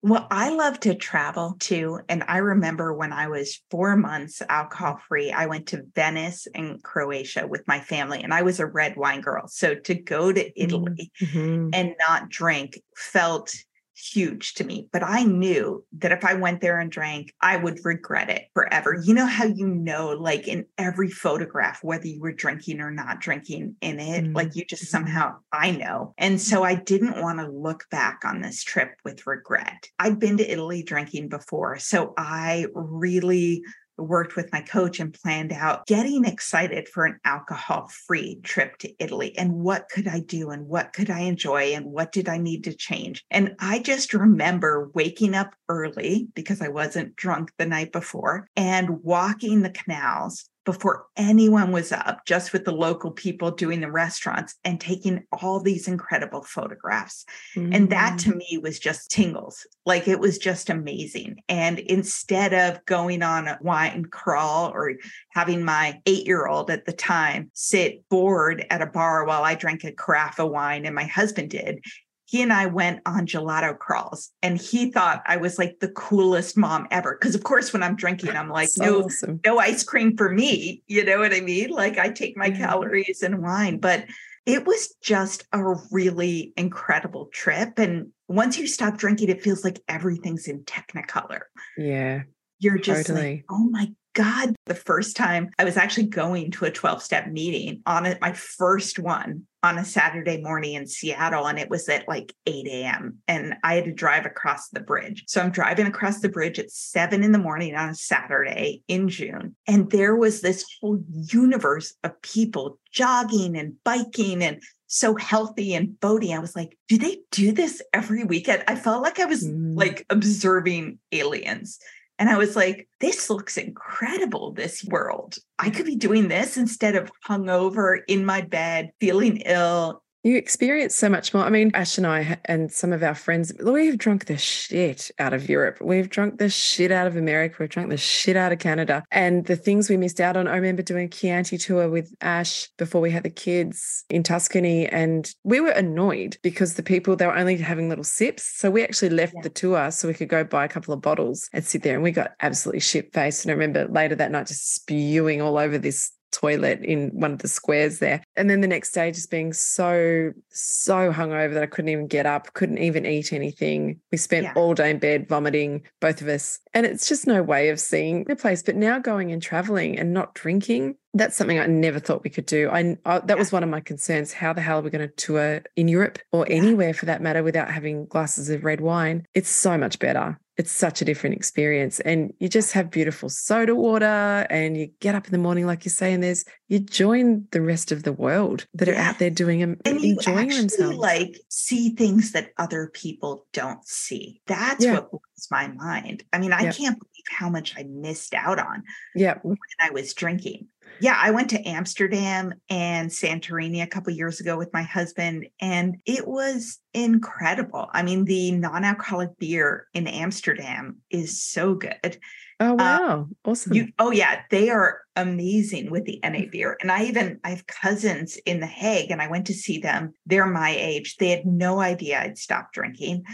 Well, 0.00 0.28
I 0.30 0.50
love 0.50 0.78
to 0.80 0.94
travel 0.94 1.56
too. 1.58 2.00
And 2.08 2.22
I 2.28 2.38
remember 2.38 2.94
when 2.94 3.12
I 3.12 3.26
was 3.26 3.60
four 3.68 3.96
months 3.96 4.40
alcohol 4.48 5.00
free, 5.08 5.32
I 5.32 5.46
went 5.46 5.66
to 5.68 5.82
Venice 5.94 6.46
and 6.54 6.80
Croatia 6.82 7.48
with 7.48 7.66
my 7.66 7.80
family, 7.80 8.22
and 8.22 8.32
I 8.32 8.42
was 8.42 8.60
a 8.60 8.66
red 8.66 8.96
wine 8.96 9.20
girl. 9.20 9.48
So 9.48 9.74
to 9.74 9.94
go 9.94 10.32
to 10.32 10.60
Italy 10.62 11.10
mm-hmm. 11.20 11.70
and 11.72 11.96
not 11.98 12.28
drink 12.28 12.80
felt 12.96 13.52
huge 13.98 14.54
to 14.54 14.64
me. 14.64 14.88
But 14.92 15.02
I 15.02 15.24
knew 15.24 15.84
that 15.98 16.12
if 16.12 16.24
I 16.24 16.34
went 16.34 16.60
there 16.60 16.78
and 16.78 16.90
drank, 16.90 17.34
I 17.40 17.56
would 17.56 17.84
regret 17.84 18.30
it 18.30 18.46
forever. 18.54 19.00
You 19.04 19.14
know 19.14 19.26
how 19.26 19.46
you 19.46 19.66
know, 19.66 20.10
like 20.10 20.46
in 20.46 20.66
every 20.76 21.10
photograph, 21.10 21.82
whether 21.82 22.06
you 22.06 22.20
were 22.20 22.32
drinking 22.32 22.80
or 22.80 22.90
not 22.90 23.20
drinking 23.20 23.76
in 23.80 24.00
it, 24.00 24.24
mm-hmm. 24.24 24.36
like 24.36 24.54
you 24.54 24.64
just 24.64 24.84
mm-hmm. 24.84 24.90
somehow, 24.90 25.36
I 25.52 25.72
know. 25.72 26.14
And 26.18 26.40
so 26.40 26.62
I 26.62 26.74
didn't 26.74 27.20
want 27.20 27.38
to 27.40 27.48
look 27.48 27.86
back 27.90 28.20
on 28.24 28.40
this 28.40 28.62
trip 28.62 28.94
with 29.04 29.26
regret. 29.26 29.88
I'd 29.98 30.20
been 30.20 30.36
to 30.38 30.50
Italy 30.50 30.82
drinking 30.82 31.28
before. 31.28 31.78
So 31.78 32.14
I 32.16 32.66
really 32.74 33.62
worked 33.98 34.36
with 34.36 34.52
my 34.52 34.60
coach 34.60 35.00
and 35.00 35.12
planned 35.12 35.52
out 35.52 35.86
getting 35.86 36.24
excited 36.24 36.88
for 36.88 37.04
an 37.04 37.18
alcohol 37.24 37.90
free 38.06 38.40
trip 38.42 38.78
to 38.78 38.92
Italy 38.98 39.36
and 39.36 39.52
what 39.52 39.88
could 39.88 40.08
I 40.08 40.20
do 40.20 40.50
and 40.50 40.66
what 40.66 40.92
could 40.92 41.10
I 41.10 41.20
enjoy 41.20 41.74
and 41.74 41.86
what 41.86 42.12
did 42.12 42.28
I 42.28 42.38
need 42.38 42.64
to 42.64 42.74
change. 42.74 43.24
And 43.30 43.54
I 43.58 43.80
just 43.80 44.14
remember 44.14 44.90
waking 44.94 45.34
up 45.34 45.54
early 45.68 46.28
because 46.34 46.60
I 46.60 46.68
wasn't 46.68 47.16
drunk 47.16 47.52
the 47.58 47.66
night 47.66 47.92
before 47.92 48.48
and 48.56 49.02
walking 49.02 49.62
the 49.62 49.70
canals 49.70 50.48
before 50.68 51.06
anyone 51.16 51.72
was 51.72 51.92
up, 51.92 52.26
just 52.26 52.52
with 52.52 52.66
the 52.66 52.72
local 52.72 53.10
people 53.10 53.50
doing 53.50 53.80
the 53.80 53.90
restaurants 53.90 54.54
and 54.64 54.78
taking 54.78 55.24
all 55.32 55.60
these 55.60 55.88
incredible 55.88 56.42
photographs. 56.42 57.24
Mm-hmm. 57.56 57.72
And 57.72 57.88
that 57.88 58.18
to 58.18 58.32
mm. 58.32 58.36
me 58.36 58.60
was 58.62 58.78
just 58.78 59.10
tingles. 59.10 59.66
Like 59.86 60.08
it 60.08 60.20
was 60.20 60.36
just 60.36 60.68
amazing. 60.68 61.38
And 61.48 61.78
instead 61.78 62.52
of 62.52 62.84
going 62.84 63.22
on 63.22 63.48
a 63.48 63.56
wine 63.62 64.04
crawl 64.12 64.70
or 64.74 64.96
having 65.30 65.64
my 65.64 66.02
eight 66.04 66.26
year 66.26 66.46
old 66.46 66.70
at 66.70 66.84
the 66.84 66.92
time 66.92 67.50
sit 67.54 68.06
bored 68.10 68.66
at 68.68 68.82
a 68.82 68.86
bar 68.86 69.24
while 69.24 69.44
I 69.44 69.54
drank 69.54 69.84
a 69.84 69.92
carafe 69.92 70.38
of 70.38 70.50
wine 70.50 70.84
and 70.84 70.94
my 70.94 71.04
husband 71.04 71.48
did, 71.48 71.82
he 72.28 72.42
and 72.42 72.52
I 72.52 72.66
went 72.66 73.00
on 73.06 73.26
gelato 73.26 73.76
crawls 73.78 74.32
and 74.42 74.60
he 74.60 74.92
thought 74.92 75.22
I 75.24 75.38
was 75.38 75.58
like 75.58 75.78
the 75.80 75.88
coolest 75.88 76.58
mom 76.58 76.86
ever. 76.90 77.14
Cause 77.14 77.34
of 77.34 77.42
course, 77.42 77.72
when 77.72 77.82
I'm 77.82 77.96
drinking, 77.96 78.36
I'm 78.36 78.50
like, 78.50 78.68
so 78.68 78.84
no, 78.84 79.02
awesome. 79.04 79.40
no 79.46 79.58
ice 79.58 79.82
cream 79.82 80.14
for 80.14 80.28
me. 80.28 80.82
You 80.86 81.06
know 81.06 81.20
what 81.20 81.32
I 81.32 81.40
mean? 81.40 81.70
Like 81.70 81.96
I 81.96 82.10
take 82.10 82.36
my 82.36 82.48
yeah. 82.48 82.58
calories 82.58 83.22
and 83.22 83.42
wine, 83.42 83.78
but 83.78 84.04
it 84.44 84.66
was 84.66 84.94
just 85.00 85.46
a 85.54 85.74
really 85.90 86.52
incredible 86.58 87.30
trip. 87.32 87.78
And 87.78 88.08
once 88.28 88.58
you 88.58 88.66
stop 88.66 88.98
drinking, 88.98 89.30
it 89.30 89.42
feels 89.42 89.64
like 89.64 89.80
everything's 89.88 90.48
in 90.48 90.64
technicolor. 90.64 91.40
Yeah. 91.78 92.24
You're 92.58 92.76
just 92.76 93.06
totally. 93.06 93.36
like, 93.36 93.44
oh 93.48 93.70
my 93.70 93.90
God. 94.18 94.56
The 94.66 94.74
first 94.74 95.16
time 95.16 95.50
I 95.60 95.64
was 95.64 95.76
actually 95.76 96.08
going 96.08 96.50
to 96.50 96.64
a 96.64 96.72
12 96.72 97.04
step 97.04 97.28
meeting 97.28 97.82
on 97.86 98.04
it, 98.04 98.20
my 98.20 98.32
first 98.32 98.98
one 98.98 99.46
on 99.62 99.78
a 99.78 99.84
Saturday 99.84 100.42
morning 100.42 100.74
in 100.74 100.88
Seattle 100.88 101.46
and 101.46 101.56
it 101.56 101.70
was 101.70 101.88
at 101.88 102.08
like 102.08 102.34
8 102.44 102.66
a.m. 102.66 103.18
and 103.28 103.54
I 103.62 103.76
had 103.76 103.84
to 103.84 103.92
drive 103.92 104.26
across 104.26 104.70
the 104.70 104.80
bridge. 104.80 105.22
So 105.28 105.40
I'm 105.40 105.52
driving 105.52 105.86
across 105.86 106.18
the 106.18 106.28
bridge 106.28 106.58
at 106.58 106.72
seven 106.72 107.22
in 107.22 107.30
the 107.30 107.38
morning 107.38 107.76
on 107.76 107.90
a 107.90 107.94
Saturday 107.94 108.82
in 108.88 109.08
June. 109.08 109.54
And 109.68 109.88
there 109.88 110.16
was 110.16 110.40
this 110.40 110.64
whole 110.80 110.98
universe 111.12 111.94
of 112.02 112.20
people 112.22 112.80
jogging 112.90 113.56
and 113.56 113.74
biking 113.84 114.42
and 114.42 114.60
so 114.88 115.14
healthy 115.14 115.74
and 115.74 115.98
boating. 116.00 116.34
I 116.34 116.40
was 116.40 116.56
like, 116.56 116.76
do 116.88 116.98
they 116.98 117.18
do 117.30 117.52
this 117.52 117.80
every 117.92 118.24
weekend? 118.24 118.64
I 118.66 118.74
felt 118.74 119.02
like 119.02 119.20
I 119.20 119.26
was 119.26 119.46
mm. 119.46 119.76
like 119.76 120.06
observing 120.10 120.98
aliens. 121.12 121.78
And 122.18 122.28
I 122.28 122.36
was 122.36 122.56
like, 122.56 122.88
this 123.00 123.30
looks 123.30 123.56
incredible, 123.56 124.52
this 124.52 124.84
world. 124.84 125.36
I 125.58 125.70
could 125.70 125.86
be 125.86 125.96
doing 125.96 126.28
this 126.28 126.56
instead 126.56 126.96
of 126.96 127.10
hungover 127.26 128.00
in 128.08 128.24
my 128.24 128.40
bed, 128.40 128.90
feeling 129.00 129.38
ill, 129.38 130.02
you 130.28 130.36
experience 130.36 130.94
so 130.94 131.08
much 131.08 131.32
more. 131.32 131.44
I 131.44 131.50
mean, 131.50 131.70
Ash 131.74 131.96
and 131.96 132.06
I 132.06 132.38
and 132.44 132.70
some 132.70 132.92
of 132.92 133.02
our 133.02 133.14
friends, 133.14 133.52
we've 133.64 133.96
drunk 133.96 134.26
the 134.26 134.36
shit 134.36 135.10
out 135.18 135.32
of 135.32 135.48
Europe. 135.48 135.78
We've 135.80 136.08
drunk 136.08 136.38
the 136.38 136.50
shit 136.50 136.92
out 136.92 137.06
of 137.06 137.16
America. 137.16 137.56
We've 137.58 137.68
drunk 137.68 137.90
the 137.90 137.96
shit 137.96 138.36
out 138.36 138.52
of 138.52 138.58
Canada. 138.58 139.02
And 139.10 139.46
the 139.46 139.56
things 139.56 139.88
we 139.88 139.96
missed 139.96 140.20
out 140.20 140.36
on. 140.36 140.46
I 140.46 140.56
remember 140.56 140.82
doing 140.82 141.06
a 141.06 141.08
Chianti 141.08 141.56
tour 141.56 141.88
with 141.88 142.14
Ash 142.20 142.68
before 142.76 143.00
we 143.00 143.10
had 143.10 143.22
the 143.22 143.30
kids 143.30 144.04
in 144.10 144.22
Tuscany. 144.22 144.86
And 144.86 145.32
we 145.44 145.60
were 145.60 145.70
annoyed 145.70 146.36
because 146.42 146.74
the 146.74 146.82
people, 146.82 147.16
they 147.16 147.26
were 147.26 147.36
only 147.36 147.56
having 147.56 147.88
little 147.88 148.04
sips. 148.04 148.44
So 148.44 148.70
we 148.70 148.84
actually 148.84 149.10
left 149.10 149.34
yeah. 149.36 149.42
the 149.42 149.50
tour 149.50 149.90
so 149.90 150.08
we 150.08 150.14
could 150.14 150.28
go 150.28 150.44
buy 150.44 150.64
a 150.64 150.68
couple 150.68 150.92
of 150.92 151.00
bottles 151.00 151.48
and 151.52 151.64
sit 151.64 151.82
there. 151.82 151.94
And 151.94 152.02
we 152.02 152.10
got 152.10 152.32
absolutely 152.42 152.80
shit 152.80 153.12
faced. 153.14 153.44
And 153.44 153.50
I 153.50 153.54
remember 153.54 153.88
later 153.88 154.14
that 154.16 154.30
night 154.30 154.46
just 154.46 154.74
spewing 154.74 155.40
all 155.40 155.58
over 155.58 155.78
this 155.78 156.12
toilet 156.32 156.84
in 156.84 157.10
one 157.10 157.32
of 157.32 157.38
the 157.38 157.48
squares 157.48 157.98
there. 157.98 158.22
And 158.36 158.48
then 158.48 158.60
the 158.60 158.68
next 158.68 158.92
day, 158.92 159.10
just 159.10 159.30
being 159.30 159.52
so, 159.52 160.32
so 160.50 161.12
hungover 161.12 161.54
that 161.54 161.62
I 161.62 161.66
couldn't 161.66 161.90
even 161.90 162.06
get 162.06 162.26
up, 162.26 162.52
couldn't 162.54 162.78
even 162.78 163.06
eat 163.06 163.32
anything. 163.32 164.00
We 164.12 164.18
spent 164.18 164.44
yeah. 164.44 164.52
all 164.54 164.74
day 164.74 164.90
in 164.90 164.98
bed 164.98 165.28
vomiting, 165.28 165.82
both 166.00 166.20
of 166.20 166.28
us. 166.28 166.60
And 166.74 166.86
it's 166.86 167.08
just 167.08 167.26
no 167.26 167.42
way 167.42 167.68
of 167.70 167.80
seeing 167.80 168.24
the 168.24 168.36
place. 168.36 168.62
But 168.62 168.76
now 168.76 168.98
going 168.98 169.32
and 169.32 169.42
traveling 169.42 169.98
and 169.98 170.12
not 170.12 170.34
drinking, 170.34 170.96
that's 171.14 171.36
something 171.36 171.58
I 171.58 171.66
never 171.66 171.98
thought 171.98 172.24
we 172.24 172.30
could 172.30 172.46
do. 172.46 172.68
I, 172.70 172.96
I 173.04 173.18
that 173.20 173.28
yeah. 173.28 173.34
was 173.34 173.50
one 173.50 173.62
of 173.62 173.68
my 173.68 173.80
concerns. 173.80 174.32
How 174.32 174.52
the 174.52 174.60
hell 174.60 174.78
are 174.78 174.82
we 174.82 174.90
going 174.90 175.08
to 175.08 175.14
tour 175.14 175.62
in 175.76 175.88
Europe 175.88 176.18
or 176.32 176.46
yeah. 176.48 176.56
anywhere 176.56 176.94
for 176.94 177.06
that 177.06 177.22
matter 177.22 177.42
without 177.42 177.70
having 177.70 178.06
glasses 178.06 178.50
of 178.50 178.64
red 178.64 178.80
wine? 178.80 179.26
It's 179.34 179.50
so 179.50 179.76
much 179.78 179.98
better 179.98 180.38
it's 180.58 180.72
such 180.72 181.00
a 181.00 181.04
different 181.04 181.36
experience. 181.36 182.00
And 182.00 182.34
you 182.40 182.48
just 182.48 182.72
have 182.72 182.90
beautiful 182.90 183.28
soda 183.28 183.76
water 183.76 184.44
and 184.50 184.76
you 184.76 184.90
get 184.98 185.14
up 185.14 185.26
in 185.26 185.32
the 185.32 185.38
morning, 185.38 185.66
like 185.66 185.84
you 185.84 185.90
say, 185.90 186.12
and 186.12 186.22
there's 186.22 186.44
you 186.66 186.80
join 186.80 187.46
the 187.52 187.62
rest 187.62 187.92
of 187.92 188.02
the 188.02 188.12
world 188.12 188.66
that 188.74 188.88
yeah. 188.88 188.94
are 188.94 189.10
out 189.10 189.20
there 189.20 189.30
doing 189.30 189.62
and 189.62 189.80
enjoying 189.86 190.48
themselves. 190.48 190.96
Like 190.96 191.38
see 191.48 191.90
things 191.90 192.32
that 192.32 192.50
other 192.58 192.90
people 192.92 193.46
don't 193.52 193.86
see. 193.86 194.42
That's 194.46 194.84
yeah. 194.84 194.94
what 194.94 195.10
blows 195.12 195.48
my 195.48 195.68
mind. 195.68 196.24
I 196.32 196.38
mean, 196.38 196.52
I 196.52 196.72
can't 196.72 196.98
believe 196.98 197.24
how 197.30 197.48
much 197.48 197.74
I 197.78 197.84
missed 197.84 198.34
out 198.34 198.58
on 198.58 198.82
Yeah. 199.14 199.38
when 199.42 199.56
I 199.80 199.90
was 199.90 200.12
drinking. 200.12 200.66
Yeah, 201.00 201.16
I 201.16 201.30
went 201.30 201.50
to 201.50 201.68
Amsterdam 201.68 202.54
and 202.68 203.10
Santorini 203.10 203.82
a 203.82 203.86
couple 203.86 204.12
years 204.12 204.40
ago 204.40 204.56
with 204.56 204.72
my 204.72 204.82
husband, 204.82 205.48
and 205.60 205.96
it 206.06 206.26
was 206.26 206.80
incredible. 206.92 207.88
I 207.92 208.02
mean, 208.02 208.24
the 208.24 208.52
non 208.52 208.84
alcoholic 208.84 209.38
beer 209.38 209.86
in 209.94 210.06
Amsterdam 210.06 210.98
is 211.10 211.42
so 211.42 211.74
good. 211.74 212.18
Oh, 212.60 212.72
uh, 212.72 212.74
wow. 212.74 213.28
awesome. 213.44 213.74
You, 213.74 213.88
oh 214.00 214.10
yeah, 214.10 214.40
they 214.50 214.70
are 214.70 215.02
amazing 215.14 215.90
with 215.90 216.04
the 216.04 216.20
NA 216.24 216.46
beer. 216.50 216.76
And 216.80 216.90
I 216.90 217.04
even 217.04 217.38
I 217.44 217.50
have 217.50 217.66
cousins 217.66 218.36
in 218.46 218.60
The 218.60 218.66
Hague, 218.66 219.10
and 219.10 219.22
I 219.22 219.28
went 219.28 219.46
to 219.46 219.54
see 219.54 219.78
them. 219.78 220.14
They're 220.26 220.46
my 220.46 220.70
age. 220.70 221.16
They 221.16 221.30
had 221.30 221.46
no 221.46 221.80
idea 221.80 222.20
I'd 222.20 222.38
stopped 222.38 222.74
drinking. 222.74 223.24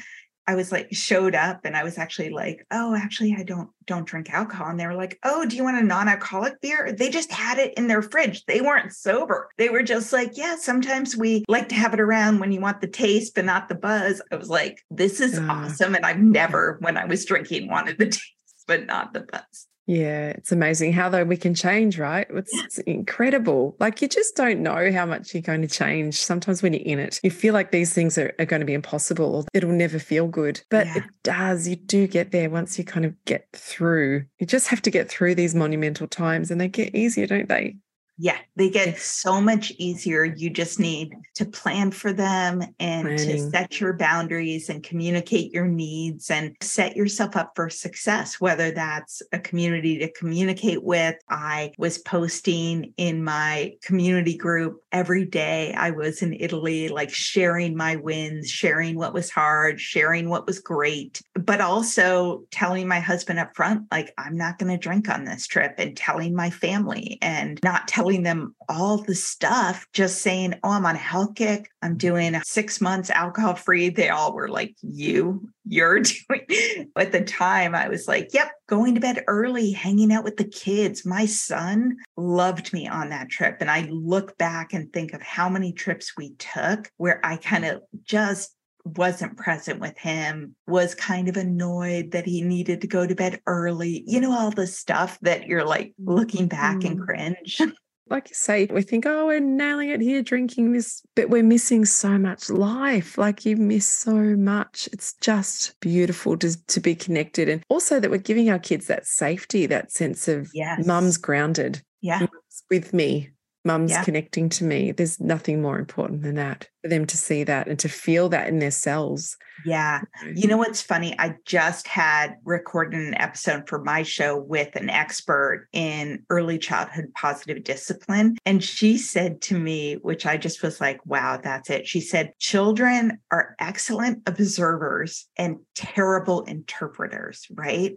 I 0.46 0.54
was 0.54 0.70
like 0.70 0.88
showed 0.92 1.34
up 1.34 1.60
and 1.64 1.76
I 1.76 1.84
was 1.84 1.96
actually 1.96 2.30
like, 2.30 2.66
oh, 2.70 2.94
actually 2.94 3.34
I 3.38 3.42
don't 3.44 3.70
don't 3.86 4.06
drink 4.06 4.30
alcohol. 4.32 4.68
And 4.68 4.78
they 4.80 4.86
were 4.86 4.94
like, 4.94 5.18
oh, 5.24 5.44
do 5.46 5.56
you 5.56 5.64
want 5.64 5.78
a 5.78 5.82
non-alcoholic 5.82 6.60
beer? 6.60 6.92
They 6.96 7.10
just 7.10 7.30
had 7.32 7.58
it 7.58 7.74
in 7.76 7.86
their 7.86 8.02
fridge. 8.02 8.44
They 8.46 8.60
weren't 8.60 8.92
sober. 8.92 9.48
They 9.58 9.68
were 9.68 9.82
just 9.82 10.12
like, 10.12 10.36
yeah, 10.36 10.56
sometimes 10.56 11.16
we 11.16 11.44
like 11.48 11.68
to 11.70 11.74
have 11.74 11.94
it 11.94 12.00
around 12.00 12.40
when 12.40 12.52
you 12.52 12.60
want 12.60 12.80
the 12.80 12.86
taste, 12.88 13.34
but 13.34 13.44
not 13.44 13.68
the 13.68 13.74
buzz. 13.74 14.22
I 14.32 14.36
was 14.36 14.48
like, 14.48 14.82
this 14.90 15.20
is 15.20 15.38
Ah. 15.40 15.64
awesome. 15.64 15.94
And 15.94 16.04
I've 16.06 16.18
never, 16.20 16.78
when 16.80 16.96
I 16.96 17.04
was 17.04 17.24
drinking, 17.24 17.68
wanted 17.68 17.98
the 17.98 18.06
taste, 18.10 18.64
but 18.66 18.86
not 18.86 19.12
the 19.12 19.20
buzz. 19.20 19.66
Yeah, 19.86 20.28
it's 20.30 20.50
amazing 20.50 20.94
how 20.94 21.10
though 21.10 21.24
we 21.24 21.36
can 21.36 21.54
change, 21.54 21.98
right? 21.98 22.26
It's, 22.30 22.52
it's 22.64 22.78
incredible. 22.78 23.76
Like 23.78 24.00
you 24.00 24.08
just 24.08 24.34
don't 24.34 24.60
know 24.60 24.90
how 24.90 25.04
much 25.04 25.34
you're 25.34 25.42
going 25.42 25.60
to 25.60 25.68
change. 25.68 26.16
Sometimes 26.22 26.62
when 26.62 26.72
you're 26.72 26.82
in 26.86 26.98
it, 26.98 27.20
you 27.22 27.30
feel 27.30 27.52
like 27.52 27.70
these 27.70 27.92
things 27.92 28.16
are, 28.16 28.32
are 28.38 28.46
going 28.46 28.60
to 28.60 28.66
be 28.66 28.72
impossible 28.72 29.36
or 29.36 29.44
it'll 29.52 29.72
never 29.72 29.98
feel 29.98 30.26
good. 30.26 30.62
But 30.70 30.86
Yeah. 30.86 30.96
it 30.98 31.04
does. 31.22 31.68
You 31.68 31.76
do 31.76 32.06
get 32.06 32.30
there 32.32 32.48
once 32.48 32.78
you 32.78 32.84
kind 32.84 33.04
of 33.04 33.14
get 33.26 33.46
through. 33.52 34.24
You 34.38 34.46
just 34.46 34.68
have 34.68 34.80
to 34.82 34.90
get 34.90 35.10
through 35.10 35.34
these 35.34 35.54
monumental 35.54 36.06
times 36.08 36.50
and 36.50 36.58
they 36.58 36.68
get 36.68 36.94
easier, 36.94 37.26
don't 37.26 37.48
they? 37.48 37.76
Yeah, 38.16 38.38
they 38.54 38.70
get 38.70 38.96
so 38.96 39.40
much 39.40 39.72
easier. 39.72 40.24
You 40.24 40.48
just 40.48 40.78
need 40.78 41.16
to 41.34 41.44
plan 41.44 41.90
for 41.90 42.12
them 42.12 42.62
and 42.78 43.18
to 43.18 43.50
set 43.50 43.80
your 43.80 43.92
boundaries 43.92 44.68
and 44.68 44.84
communicate 44.84 45.52
your 45.52 45.66
needs 45.66 46.30
and 46.30 46.54
set 46.60 46.94
yourself 46.94 47.34
up 47.34 47.54
for 47.56 47.68
success, 47.68 48.40
whether 48.40 48.70
that's 48.70 49.20
a 49.32 49.40
community 49.40 49.98
to 49.98 50.12
communicate 50.12 50.84
with. 50.84 51.16
I 51.28 51.72
was 51.76 51.98
posting 51.98 52.94
in 52.98 53.24
my 53.24 53.72
community 53.82 54.36
group 54.36 54.80
every 54.92 55.24
day. 55.24 55.74
I 55.74 55.90
was 55.90 56.22
in 56.22 56.34
Italy, 56.34 56.88
like 56.88 57.10
sharing 57.10 57.76
my 57.76 57.96
wins, 57.96 58.48
sharing 58.48 58.94
what 58.96 59.12
was 59.12 59.28
hard, 59.28 59.80
sharing 59.80 60.28
what 60.28 60.46
was 60.46 60.60
great, 60.60 61.20
but 61.34 61.60
also 61.60 62.44
telling 62.52 62.86
my 62.86 63.00
husband 63.00 63.40
up 63.40 63.56
front, 63.56 63.88
like, 63.90 64.14
I'm 64.18 64.36
not 64.36 64.60
going 64.60 64.70
to 64.70 64.78
drink 64.78 65.08
on 65.08 65.24
this 65.24 65.48
trip, 65.48 65.74
and 65.78 65.96
telling 65.96 66.36
my 66.36 66.50
family 66.50 67.18
and 67.20 67.58
not 67.64 67.88
telling 67.88 68.03
them 68.12 68.54
all 68.68 68.98
the 68.98 69.14
stuff, 69.14 69.86
just 69.92 70.22
saying, 70.22 70.54
Oh, 70.62 70.70
I'm 70.70 70.86
on 70.86 70.94
a 70.94 70.98
health 70.98 71.34
kick. 71.34 71.70
I'm 71.82 71.96
doing 71.96 72.40
six 72.44 72.80
months 72.80 73.10
alcohol 73.10 73.54
free. 73.54 73.88
They 73.88 74.08
all 74.10 74.34
were 74.34 74.48
like, 74.48 74.74
You, 74.82 75.48
you're 75.66 76.00
doing. 76.28 76.90
At 76.96 77.12
the 77.12 77.22
time, 77.22 77.74
I 77.74 77.88
was 77.88 78.06
like, 78.06 78.32
Yep, 78.34 78.50
going 78.68 78.94
to 78.94 79.00
bed 79.00 79.24
early, 79.26 79.72
hanging 79.72 80.12
out 80.12 80.24
with 80.24 80.36
the 80.36 80.44
kids. 80.44 81.04
My 81.04 81.26
son 81.26 81.96
loved 82.16 82.72
me 82.72 82.86
on 82.86 83.08
that 83.10 83.30
trip. 83.30 83.56
And 83.60 83.70
I 83.70 83.88
look 83.90 84.36
back 84.38 84.72
and 84.72 84.92
think 84.92 85.12
of 85.12 85.22
how 85.22 85.48
many 85.48 85.72
trips 85.72 86.16
we 86.16 86.34
took 86.34 86.90
where 86.96 87.20
I 87.24 87.36
kind 87.36 87.64
of 87.64 87.82
just 88.04 88.54
wasn't 88.86 89.36
present 89.38 89.80
with 89.80 89.96
him, 89.96 90.54
was 90.66 90.94
kind 90.94 91.28
of 91.28 91.38
annoyed 91.38 92.10
that 92.10 92.26
he 92.26 92.42
needed 92.42 92.82
to 92.82 92.86
go 92.86 93.06
to 93.06 93.14
bed 93.14 93.40
early. 93.46 94.04
You 94.06 94.20
know, 94.20 94.38
all 94.38 94.50
the 94.50 94.66
stuff 94.66 95.18
that 95.22 95.46
you're 95.46 95.64
like 95.64 95.94
looking 96.04 96.48
back 96.48 96.84
and 96.84 97.00
Mm. 97.00 97.04
cringe. 97.04 97.60
Like 98.10 98.28
you 98.28 98.34
say, 98.34 98.66
we 98.66 98.82
think, 98.82 99.06
oh, 99.06 99.26
we're 99.26 99.40
nailing 99.40 99.88
it 99.88 100.00
here, 100.00 100.22
drinking 100.22 100.72
this, 100.72 101.02
but 101.14 101.30
we're 101.30 101.42
missing 101.42 101.84
so 101.86 102.18
much 102.18 102.50
life. 102.50 103.16
Like 103.16 103.46
you 103.46 103.56
miss 103.56 103.88
so 103.88 104.14
much. 104.14 104.88
It's 104.92 105.14
just 105.22 105.74
beautiful 105.80 106.36
to, 106.38 106.66
to 106.66 106.80
be 106.80 106.94
connected. 106.94 107.48
And 107.48 107.62
also 107.70 108.00
that 108.00 108.10
we're 108.10 108.18
giving 108.18 108.50
our 108.50 108.58
kids 108.58 108.86
that 108.88 109.06
safety, 109.06 109.64
that 109.66 109.90
sense 109.90 110.28
of 110.28 110.50
Yes. 110.52 110.84
mum's 110.86 111.16
grounded 111.16 111.82
Yeah. 112.02 112.26
with 112.70 112.92
me, 112.92 113.30
mum's 113.64 113.90
Yeah. 113.90 114.04
connecting 114.04 114.48
to 114.50 114.64
me. 114.64 114.92
There's 114.92 115.20
nothing 115.20 115.62
more 115.62 115.78
important 115.78 116.22
than 116.22 116.34
that 116.34 116.68
for 116.82 116.88
them 116.88 117.06
to 117.06 117.16
see 117.16 117.44
that 117.44 117.66
and 117.66 117.78
to 117.78 117.88
feel 117.88 118.28
that 118.28 118.48
in 118.48 118.58
their 118.58 118.70
cells. 118.70 119.36
Yeah. 119.64 120.02
You 120.34 120.48
know 120.48 120.56
what's 120.58 120.82
funny? 120.82 121.14
I 121.18 121.36
just 121.46 121.88
had 121.88 122.34
recorded 122.44 123.00
an 123.00 123.14
episode 123.14 123.68
for 123.68 123.82
my 123.82 124.02
show 124.02 124.36
with 124.36 124.76
an 124.76 124.90
expert 124.90 125.68
in 125.72 126.24
early 126.28 126.58
childhood 126.58 127.06
positive 127.14 127.64
discipline. 127.64 128.36
And 128.44 128.62
she 128.62 128.98
said 128.98 129.40
to 129.42 129.58
me, 129.58 129.94
which 129.94 130.26
I 130.26 130.36
just 130.36 130.62
was 130.62 130.80
like, 130.80 131.00
wow, 131.06 131.40
that's 131.42 131.70
it. 131.70 131.86
She 131.86 132.00
said, 132.00 132.32
children 132.38 133.18
are 133.30 133.54
excellent 133.58 134.22
observers 134.26 135.26
and 135.38 135.56
terrible 135.74 136.42
interpreters, 136.42 137.46
right? 137.54 137.94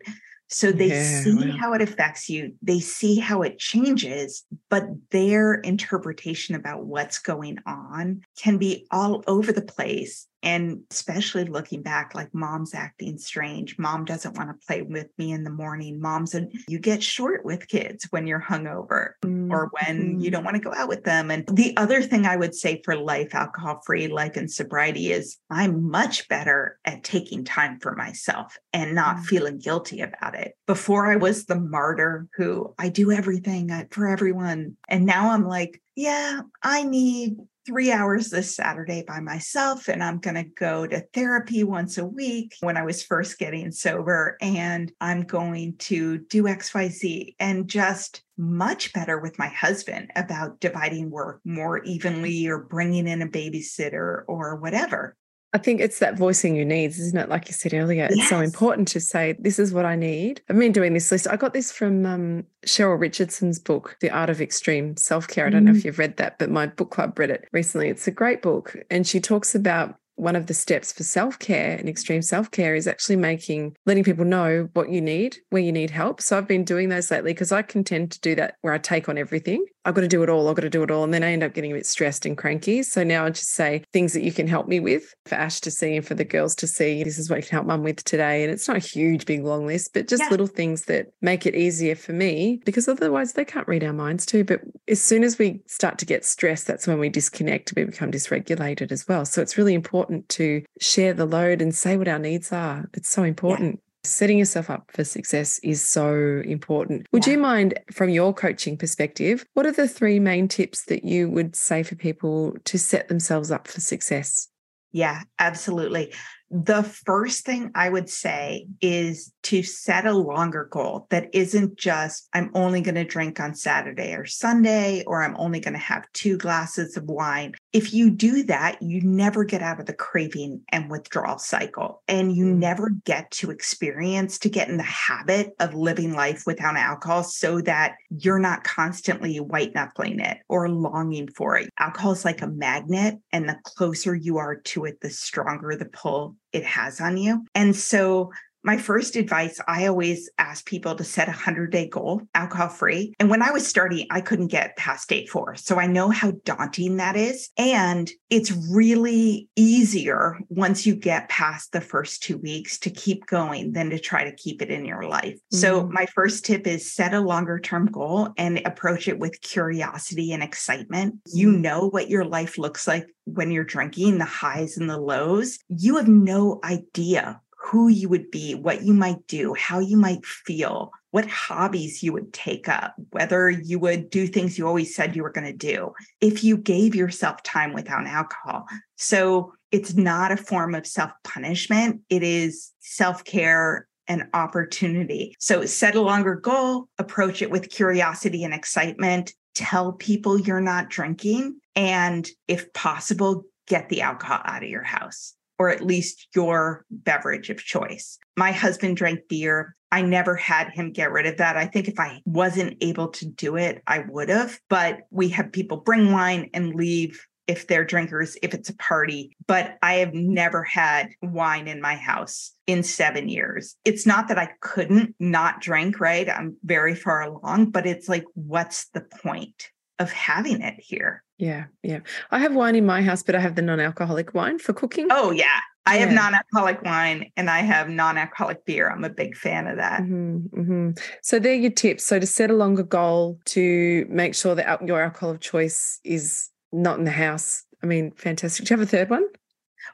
So 0.50 0.72
they 0.72 0.90
Yeah, 0.90 0.94
see 0.94 1.36
wow. 1.36 1.58
how 1.60 1.74
it 1.74 1.82
affects 1.82 2.30
you, 2.30 2.54
they 2.62 2.80
see 2.80 3.20
how 3.20 3.42
it 3.42 3.60
changes, 3.60 4.46
but 4.70 4.86
their 5.12 5.56
interpretation 5.56 6.56
about 6.56 6.86
what's 6.86 7.20
going 7.20 7.58
on 7.66 8.22
can 8.42 8.58
be 8.58 8.88
all 8.92 9.24
over 9.28 9.52
the 9.52 9.62
place. 9.62 10.26
And 10.44 10.82
especially 10.92 11.46
looking 11.46 11.82
back, 11.82 12.14
like 12.14 12.34
mom's 12.34 12.74
acting 12.74 13.18
strange. 13.18 13.78
Mom 13.80 14.06
doesn't 14.06 14.38
want 14.38 14.50
to 14.50 14.66
play 14.68 14.82
with 14.84 15.08
me 15.18 15.32
in 15.32 15.44
the 15.44 15.50
morning. 15.50 16.00
Mom's 16.00 16.36
and 16.36 16.52
you 16.68 16.80
get 16.80 17.02
short 17.02 17.44
with 17.44 17.68
kids 17.68 18.08
when 18.12 18.28
you're 18.28 18.42
hungover 18.42 19.12
or 19.24 19.72
when 19.82 20.20
you 20.22 20.30
Mhm. 20.30 20.32
don't 20.32 20.44
want 20.44 20.56
to 20.56 20.62
go 20.62 20.74
out 20.74 20.90
with 20.90 21.04
them. 21.04 21.32
And 21.32 21.46
the 21.52 21.76
other 21.78 22.02
thing 22.02 22.26
I 22.26 22.36
would 22.36 22.54
say 22.54 22.82
for 22.86 22.96
life, 22.96 23.34
alcohol 23.34 23.82
free 23.86 24.08
life 24.08 24.36
and 24.38 24.52
sobriety 24.52 25.12
is 25.12 25.38
I'm 25.50 25.90
much 25.90 26.28
better 26.28 26.78
at 26.86 27.04
taking 27.04 27.44
time 27.44 27.80
for 27.80 27.96
myself 27.96 28.58
and 28.74 28.94
not 28.94 29.18
Mm. 29.18 29.26
feeling 29.26 29.58
guilty 29.58 30.02
about 30.02 30.36
it. 30.36 30.54
Before 30.68 31.12
I 31.12 31.16
was 31.16 31.46
the 31.46 31.60
martyr 31.60 32.28
who 32.36 32.74
I 32.78 32.90
do 32.90 33.12
everything 33.12 33.72
for 33.92 34.08
everyone. 34.08 34.78
And 34.88 35.06
now 35.06 35.32
I'm 35.32 35.46
like, 35.46 35.82
yeah, 35.96 36.42
I 36.62 36.84
need 36.84 37.38
three 37.68 37.92
hours 37.92 38.30
this 38.30 38.56
Saturday 38.56 39.04
by 39.06 39.20
myself, 39.20 39.90
and 39.90 40.02
I'm 40.02 40.20
going 40.20 40.36
to 40.36 40.44
go 40.44 40.88
to 40.88 41.04
therapy 41.14 41.66
once 41.66 41.98
a 41.98 42.06
week 42.06 42.56
when 42.62 42.78
I 42.78 42.84
was 42.84 43.04
first 43.04 43.38
getting 43.38 43.74
sober, 43.74 44.38
and 44.40 44.90
I'm 45.02 45.24
going 45.24 45.76
to 45.80 46.20
do 46.20 46.44
XYZ 46.44 47.36
and 47.42 47.68
just 47.68 48.24
much 48.38 48.94
better 48.94 49.20
with 49.20 49.38
my 49.38 49.50
husband 49.50 50.12
about 50.16 50.62
dividing 50.62 51.10
work 51.10 51.42
more 51.44 51.84
evenly 51.84 52.48
or 52.48 52.60
bringing 52.60 53.06
in 53.06 53.22
a 53.22 53.28
babysitter 53.28 54.24
or 54.28 54.56
whatever. 54.56 55.18
I 55.54 55.58
think 55.60 55.80
it's 55.80 56.00
that 56.00 56.18
voicing 56.18 56.56
your 56.56 56.66
needs, 56.66 57.00
isn't 57.00 57.18
it? 57.18 57.30
Like 57.30 57.48
you 57.48 57.54
said 57.54 57.74
earlier, 57.74 58.08
it's 58.12 58.28
so 58.28 58.40
important 58.42 58.88
to 58.90 59.00
say, 59.00 59.36
this 59.40 59.60
is 59.60 59.74
what 59.74 59.86
I 59.86 59.96
need. 59.96 60.42
I've 60.50 60.60
been 60.60 60.72
doing 60.74 60.94
this 60.94 61.12
list. 61.12 61.28
I 61.28 61.38
got 61.38 61.54
this 61.54 61.72
from 61.72 62.06
um, 62.06 62.44
Cheryl 62.66 63.00
Richardson's 63.00 63.58
book, 63.58 63.96
The 64.02 64.10
Art 64.10 64.30
of 64.30 64.42
Extreme 64.42 64.98
Self 64.98 65.28
Care. 65.28 65.48
I 65.48 65.50
don't 65.50 65.64
know 65.64 65.72
Mm. 65.72 65.78
if 65.78 65.86
you've 65.86 66.00
read 66.00 66.18
that, 66.18 66.38
but 66.38 66.50
my 66.50 66.68
book 66.68 66.92
club 66.92 67.18
read 67.18 67.30
it 67.30 67.48
recently. 67.54 67.88
It's 67.88 68.08
a 68.08 68.12
great 68.12 68.42
book. 68.42 68.76
And 68.92 69.08
she 69.08 69.20
talks 69.22 69.56
about 69.56 69.96
one 70.16 70.36
of 70.36 70.48
the 70.48 70.54
steps 70.56 70.92
for 70.92 71.04
self 71.04 71.38
care 71.38 71.78
and 71.78 71.88
extreme 71.88 72.24
self 72.24 72.50
care 72.50 72.74
is 72.74 72.88
actually 72.88 73.18
making, 73.18 73.76
letting 73.86 74.04
people 74.04 74.26
know 74.26 74.68
what 74.74 74.90
you 74.90 75.00
need, 75.00 75.38
where 75.52 75.62
you 75.62 75.72
need 75.72 75.92
help. 75.92 76.22
So 76.22 76.38
I've 76.38 76.48
been 76.48 76.64
doing 76.66 76.90
those 76.90 77.12
lately 77.12 77.34
because 77.34 77.52
I 77.52 77.62
can 77.62 77.84
tend 77.84 78.12
to 78.14 78.20
do 78.22 78.34
that 78.36 78.56
where 78.62 78.74
I 78.74 78.80
take 78.80 79.08
on 79.10 79.18
everything. 79.20 79.64
I've 79.88 79.96
got 79.96 80.02
to 80.02 80.08
do 80.10 80.22
it 80.22 80.30
all. 80.30 80.50
I've 80.50 80.56
got 80.58 80.64
to 80.64 80.70
do 80.70 80.84
it 80.84 80.92
all. 80.92 81.06
And 81.06 81.14
then 81.14 81.24
I 81.24 81.32
end 81.32 81.44
up 81.44 81.54
getting 81.54 81.72
a 81.72 81.76
bit 81.76 81.86
stressed 81.86 82.26
and 82.26 82.38
cranky. 82.38 82.84
So 82.84 83.06
now 83.06 83.24
I 83.24 83.30
just 83.30 83.54
say 83.54 83.84
things 83.94 84.12
that 84.12 84.22
you 84.22 84.34
can 84.34 84.46
help 84.46 84.68
me 84.68 84.82
with 84.82 85.16
for 85.26 85.36
Ash 85.36 85.62
to 85.62 85.72
see 85.72 85.96
and 85.96 86.06
for 86.06 86.14
the 86.14 86.26
girls 86.26 86.56
to 86.56 86.68
see. 86.68 87.06
This 87.06 87.18
is 87.18 87.30
what 87.30 87.38
you 87.38 87.44
can 87.44 87.56
help 87.56 87.68
mum 87.68 87.84
with 87.84 88.04
today. 88.04 88.44
And 88.44 88.52
it's 88.52 88.68
not 88.68 88.76
a 88.76 88.82
huge, 88.82 89.26
big, 89.26 89.46
long 89.46 89.66
list, 89.66 89.92
but 89.94 90.10
just 90.10 90.24
Yeah. 90.24 90.30
little 90.30 90.46
things 90.48 90.84
that 90.86 91.08
make 91.22 91.46
it 91.46 91.56
easier 91.56 91.96
for 91.96 92.12
me 92.12 92.60
because 92.66 92.90
otherwise 92.90 93.32
they 93.32 93.46
can't 93.46 93.68
read 93.68 93.84
our 93.84 93.94
minds 93.94 94.26
too. 94.26 94.44
But 94.44 94.60
as 94.90 95.02
soon 95.02 95.24
as 95.24 95.40
we 95.40 95.62
start 95.68 95.98
to 96.00 96.06
get 96.06 96.26
stressed, 96.26 96.68
that's 96.68 96.86
when 96.86 97.00
we 97.00 97.08
disconnect, 97.08 97.72
and 97.72 97.78
we 97.78 97.90
become 97.90 98.12
dysregulated 98.12 98.92
as 98.92 99.08
well. 99.08 99.24
So 99.24 99.42
it's 99.42 99.58
really 99.58 99.74
important 99.74 100.28
to 100.30 100.64
share 100.82 101.14
the 101.14 101.26
load 101.26 101.62
and 101.62 101.74
say 101.74 101.96
what 101.96 102.10
our 102.10 102.20
needs 102.20 102.52
are. 102.52 102.90
It's 102.94 103.10
so 103.10 103.24
important. 103.24 103.80
Setting 104.08 104.40
yourself 104.40 104.70
up 104.70 104.90
for 104.94 105.04
success 105.04 105.60
is 105.64 105.86
so 105.86 106.42
important. 106.46 107.08
Would 107.12 107.28
Yeah. 107.28 107.34
you 107.34 107.40
mind, 107.40 107.78
from 107.92 108.10
your 108.10 108.34
coaching 108.34 108.78
perspective, 108.78 109.46
what 109.54 109.66
are 109.66 109.72
the 109.72 109.88
three 109.88 110.20
main 110.20 110.48
tips 110.48 110.86
that 110.86 111.04
you 111.04 111.30
would 111.30 111.56
say 111.58 111.84
for 111.84 111.96
people 111.96 112.56
to 112.66 112.80
set 112.80 113.10
themselves 113.10 113.52
up 113.52 113.68
for 113.68 113.82
success? 113.82 114.48
Yeah, 114.94 115.24
absolutely. 115.40 116.14
The 116.50 116.84
first 116.84 117.46
thing 117.46 117.72
I 117.76 117.90
would 117.90 118.10
say 118.10 118.68
is 118.80 119.34
to 119.44 119.64
set 119.64 120.06
a 120.06 120.14
longer 120.14 120.70
goal 120.72 121.06
that 121.10 121.30
isn't 121.34 121.78
just, 121.78 122.30
I'm 122.34 122.52
only 122.54 122.80
going 122.80 122.96
to 122.96 123.04
drink 123.04 123.42
on 123.42 123.54
Saturday 123.54 124.14
or 124.14 124.26
Sunday, 124.26 125.04
or 125.06 125.24
I'm 125.24 125.36
only 125.38 125.60
going 125.60 125.74
to 125.74 125.80
have 125.80 126.10
two 126.14 126.38
glasses 126.38 126.96
of 126.96 127.04
wine. 127.04 127.54
If 127.74 127.94
you 127.94 128.10
do 128.10 128.44
that, 128.44 128.82
you 128.82 129.02
never 129.02 129.44
get 129.44 129.62
out 129.62 129.82
of 129.82 129.88
the 129.88 129.94
craving 129.94 130.62
and 130.72 130.90
withdrawal 130.90 131.38
cycle, 131.38 132.02
and 132.08 132.36
you 132.36 132.46
Mm. 132.46 132.60
never 132.60 132.90
get 133.04 133.30
to 133.32 133.52
experience 133.52 134.40
to 134.40 134.50
get 134.50 134.70
in 134.70 134.78
the 134.78 134.84
habit 134.84 135.54
of 135.60 135.74
living 135.74 136.14
life 136.14 136.44
without 136.46 136.78
alcohol 136.78 137.24
so 137.24 137.60
that 137.62 137.96
you're 138.10 138.40
not 138.40 138.64
constantly 138.64 139.38
white 139.40 139.76
knuckling 139.76 140.22
it 140.22 140.38
or 140.48 140.70
longing 140.70 141.28
for 141.36 141.58
it. 141.58 141.70
Alcohol 141.78 142.14
is 142.14 142.24
like 142.24 142.42
a 142.42 142.48
magnet, 142.48 143.16
and 143.34 143.50
the 143.50 143.58
closer 143.64 144.16
you 144.16 144.38
are 144.38 144.56
to 144.56 144.86
it, 144.86 145.02
the 145.02 145.10
stronger 145.10 145.76
the 145.76 145.86
pull 145.86 146.37
it 146.58 146.66
has 146.66 147.00
on 147.00 147.18
you. 147.18 147.46
And 147.56 147.76
so 147.76 148.32
my 148.68 148.78
first 148.78 149.16
advice, 149.16 149.62
I 149.66 149.86
always 149.86 150.30
ask 150.38 150.66
people 150.66 150.94
to 150.96 151.04
set 151.06 151.30
a 151.30 151.32
100 151.32 151.72
day 151.72 151.88
goal, 151.88 152.22
alcohol 152.36 152.68
free. 152.68 153.14
And 153.18 153.30
when 153.30 153.42
I 153.42 153.52
was 153.52 153.66
starting, 153.66 154.06
I 154.12 154.20
couldn't 154.20 154.48
get 154.50 154.76
past 154.76 155.08
day 155.08 155.26
four. 155.26 155.56
So 155.56 155.80
I 155.80 155.88
know 155.88 156.10
how 156.10 156.34
daunting 156.44 156.98
that 156.98 157.16
is. 157.16 157.50
And 157.58 158.12
it's 158.30 158.52
really 158.70 159.48
easier 159.56 160.38
once 160.50 160.86
you 160.86 160.98
get 160.98 161.30
past 161.30 161.72
the 161.72 161.80
first 161.80 162.22
two 162.22 162.40
weeks 162.40 162.78
to 162.80 162.90
keep 162.90 163.26
going 163.26 163.72
than 163.72 163.90
to 163.90 164.00
try 164.00 164.26
to 164.26 164.36
keep 164.36 164.62
it 164.62 164.70
in 164.70 164.84
your 164.84 165.04
life. 165.04 165.40
So 165.50 165.84
Mhm. 165.84 165.92
my 165.92 166.06
first 166.08 166.44
tip 166.44 166.68
is 166.68 166.94
set 166.94 167.14
a 167.14 167.22
longer 167.22 167.60
term 167.60 167.86
goal 167.86 168.34
and 168.38 168.62
approach 168.66 169.08
it 169.08 169.18
with 169.18 169.40
curiosity 169.40 170.34
and 170.34 170.44
excitement. 170.44 171.16
You 171.28 171.54
know 171.54 171.88
what 171.88 172.10
your 172.10 172.26
life 172.26 172.58
looks 172.58 172.86
like 172.86 173.08
when 173.24 173.50
you're 173.50 173.64
drinking, 173.64 174.18
the 174.18 174.26
highs 174.26 174.76
and 174.76 174.90
the 174.90 174.98
lows. 174.98 175.58
You 175.70 175.96
have 175.96 176.10
no 176.10 176.60
idea 176.66 177.40
who 177.68 177.90
you 177.90 178.08
would 178.08 178.32
be, 178.32 178.56
what 178.56 178.84
you 178.84 178.94
might 178.94 179.28
do, 179.28 179.54
how 179.54 179.80
you 179.80 179.98
might 179.98 180.26
feel, 180.26 180.92
what 181.12 181.28
hobbies 181.28 182.02
you 182.02 182.14
would 182.14 182.32
take 182.32 182.70
up, 182.70 182.96
whether 183.12 183.50
you 183.50 183.78
would 183.78 184.10
do 184.10 184.26
things 184.26 184.58
you 184.58 184.66
always 184.66 184.96
said 184.96 185.16
you 185.16 185.24
were 185.24 185.32
going 185.32 185.48
to 185.48 185.54
do 185.54 185.92
if 186.22 186.44
you 186.44 186.58
gave 186.58 186.96
yourself 186.96 187.44
time 187.44 187.74
without 187.74 188.08
alcohol. 188.08 188.66
So 188.96 189.54
it's 189.72 189.96
not 189.96 190.32
a 190.32 190.38
form 190.38 190.76
of 190.76 190.88
self 190.88 191.12
punishment, 191.26 192.02
it 192.10 192.24
is 192.24 192.72
self 192.80 193.26
care 193.26 193.88
and 194.08 194.28
opportunity. 194.34 195.36
So 195.38 195.66
set 195.66 195.96
a 195.96 196.02
longer 196.02 196.36
goal, 196.36 196.88
approach 196.98 197.42
it 197.42 197.52
with 197.52 197.70
curiosity 197.70 198.46
and 198.46 198.54
excitement, 198.54 199.34
tell 199.56 199.92
people 199.92 200.40
you're 200.40 200.62
not 200.62 200.90
drinking, 200.90 201.60
and 201.76 202.26
if 202.48 202.72
possible, 202.72 203.44
get 203.68 203.90
the 203.90 204.02
alcohol 204.02 204.40
out 204.46 204.64
of 204.64 204.70
your 204.70 204.84
house 204.84 205.34
or 205.60 205.70
at 205.70 205.86
least 205.86 206.28
your 206.36 206.86
beverage 206.90 207.50
of 207.50 207.58
choice. 207.58 208.18
My 208.36 208.52
husband 208.52 208.98
drank 208.98 209.28
beer. 209.28 209.76
I 209.92 210.02
never 210.02 210.36
had 210.36 210.70
him 210.70 210.92
get 210.92 211.12
rid 211.12 211.26
of 211.26 211.38
that. 211.38 211.56
I 211.56 211.66
think 211.66 211.88
if 211.88 212.00
I 212.00 212.22
wasn't 212.26 212.78
able 212.82 213.08
to 213.10 213.26
do 213.26 213.56
it, 213.56 213.82
I 213.88 214.00
would 214.00 214.30
have. 214.30 214.60
But 214.70 215.00
we 215.12 215.30
have 215.30 215.52
people 215.52 215.78
bring 215.78 216.12
wine 216.12 216.50
and 216.54 216.76
leave 216.76 217.26
if 217.48 217.68
they're 217.68 217.86
drinkers, 217.86 218.38
if 218.44 218.54
it's 218.54 218.70
a 218.70 218.76
party. 218.76 219.36
But 219.48 219.78
I 219.82 219.96
have 219.96 220.14
never 220.14 220.64
had 220.64 221.10
wine 221.22 221.70
in 221.70 221.82
my 221.82 221.96
house 221.96 222.52
in 222.68 222.84
seven 222.84 223.30
years. 223.30 223.78
It's 223.86 224.06
not 224.06 224.28
that 224.28 224.38
I 224.38 224.50
couldn't 224.60 225.16
not 225.20 225.62
drink, 225.62 226.02
right? 226.02 226.30
I'm 226.30 226.58
very 226.66 226.94
far 226.94 227.22
along, 227.22 227.72
but 227.72 227.86
it's 227.86 228.10
like, 228.10 228.26
what's 228.34 228.90
the 228.90 229.02
point 229.02 229.70
of 230.00 230.12
having 230.12 230.62
it 230.62 230.76
here? 230.80 231.24
Yeah, 231.38 231.66
yeah. 231.84 232.00
I 232.32 232.40
have 232.40 232.56
wine 232.56 232.76
in 232.76 232.86
my 232.86 233.02
house, 233.02 233.24
but 233.24 233.36
I 233.36 233.40
have 233.40 233.56
the 233.56 233.62
non-alcoholic 233.62 234.34
wine 234.34 234.60
for 234.60 234.74
cooking. 234.74 235.08
Oh, 235.12 235.32
yeah. 235.32 235.60
I 235.86 235.98
have 235.98 236.12
non 236.12 236.34
alcoholic 236.36 236.82
wine 236.82 237.32
and 237.38 237.50
I 237.50 237.60
have 237.60 237.88
non 237.88 238.18
alcoholic 238.18 238.66
beer. 238.66 238.90
I'm 238.90 239.06
a 239.06 239.10
big 239.10 239.38
fan 239.38 239.68
of 239.68 239.78
that. 239.78 240.02
Mhm, 240.02 240.50
mhm. 240.50 241.00
So 241.22 241.40
they're 241.40 241.54
your 241.54 241.72
tips. 241.72 242.04
So 242.04 242.20
to 242.20 242.26
set 242.26 242.50
a 242.52 242.54
longer 242.54 242.84
goal 242.84 243.40
to 243.46 244.06
make 244.10 244.36
sure 244.36 244.54
that 244.56 244.86
your 244.86 245.02
alcohol 245.02 245.30
of 245.30 245.40
choice 245.40 246.02
is 246.04 246.50
not 246.74 247.00
in 247.00 247.06
the 247.06 247.12
house. 247.12 247.64
I 247.82 247.86
mean, 247.86 248.12
fantastic. 248.18 248.66
Do 248.66 248.74
you 248.74 248.80
have 248.80 248.86
a 248.86 248.90
third 248.90 249.10
one? 249.10 249.26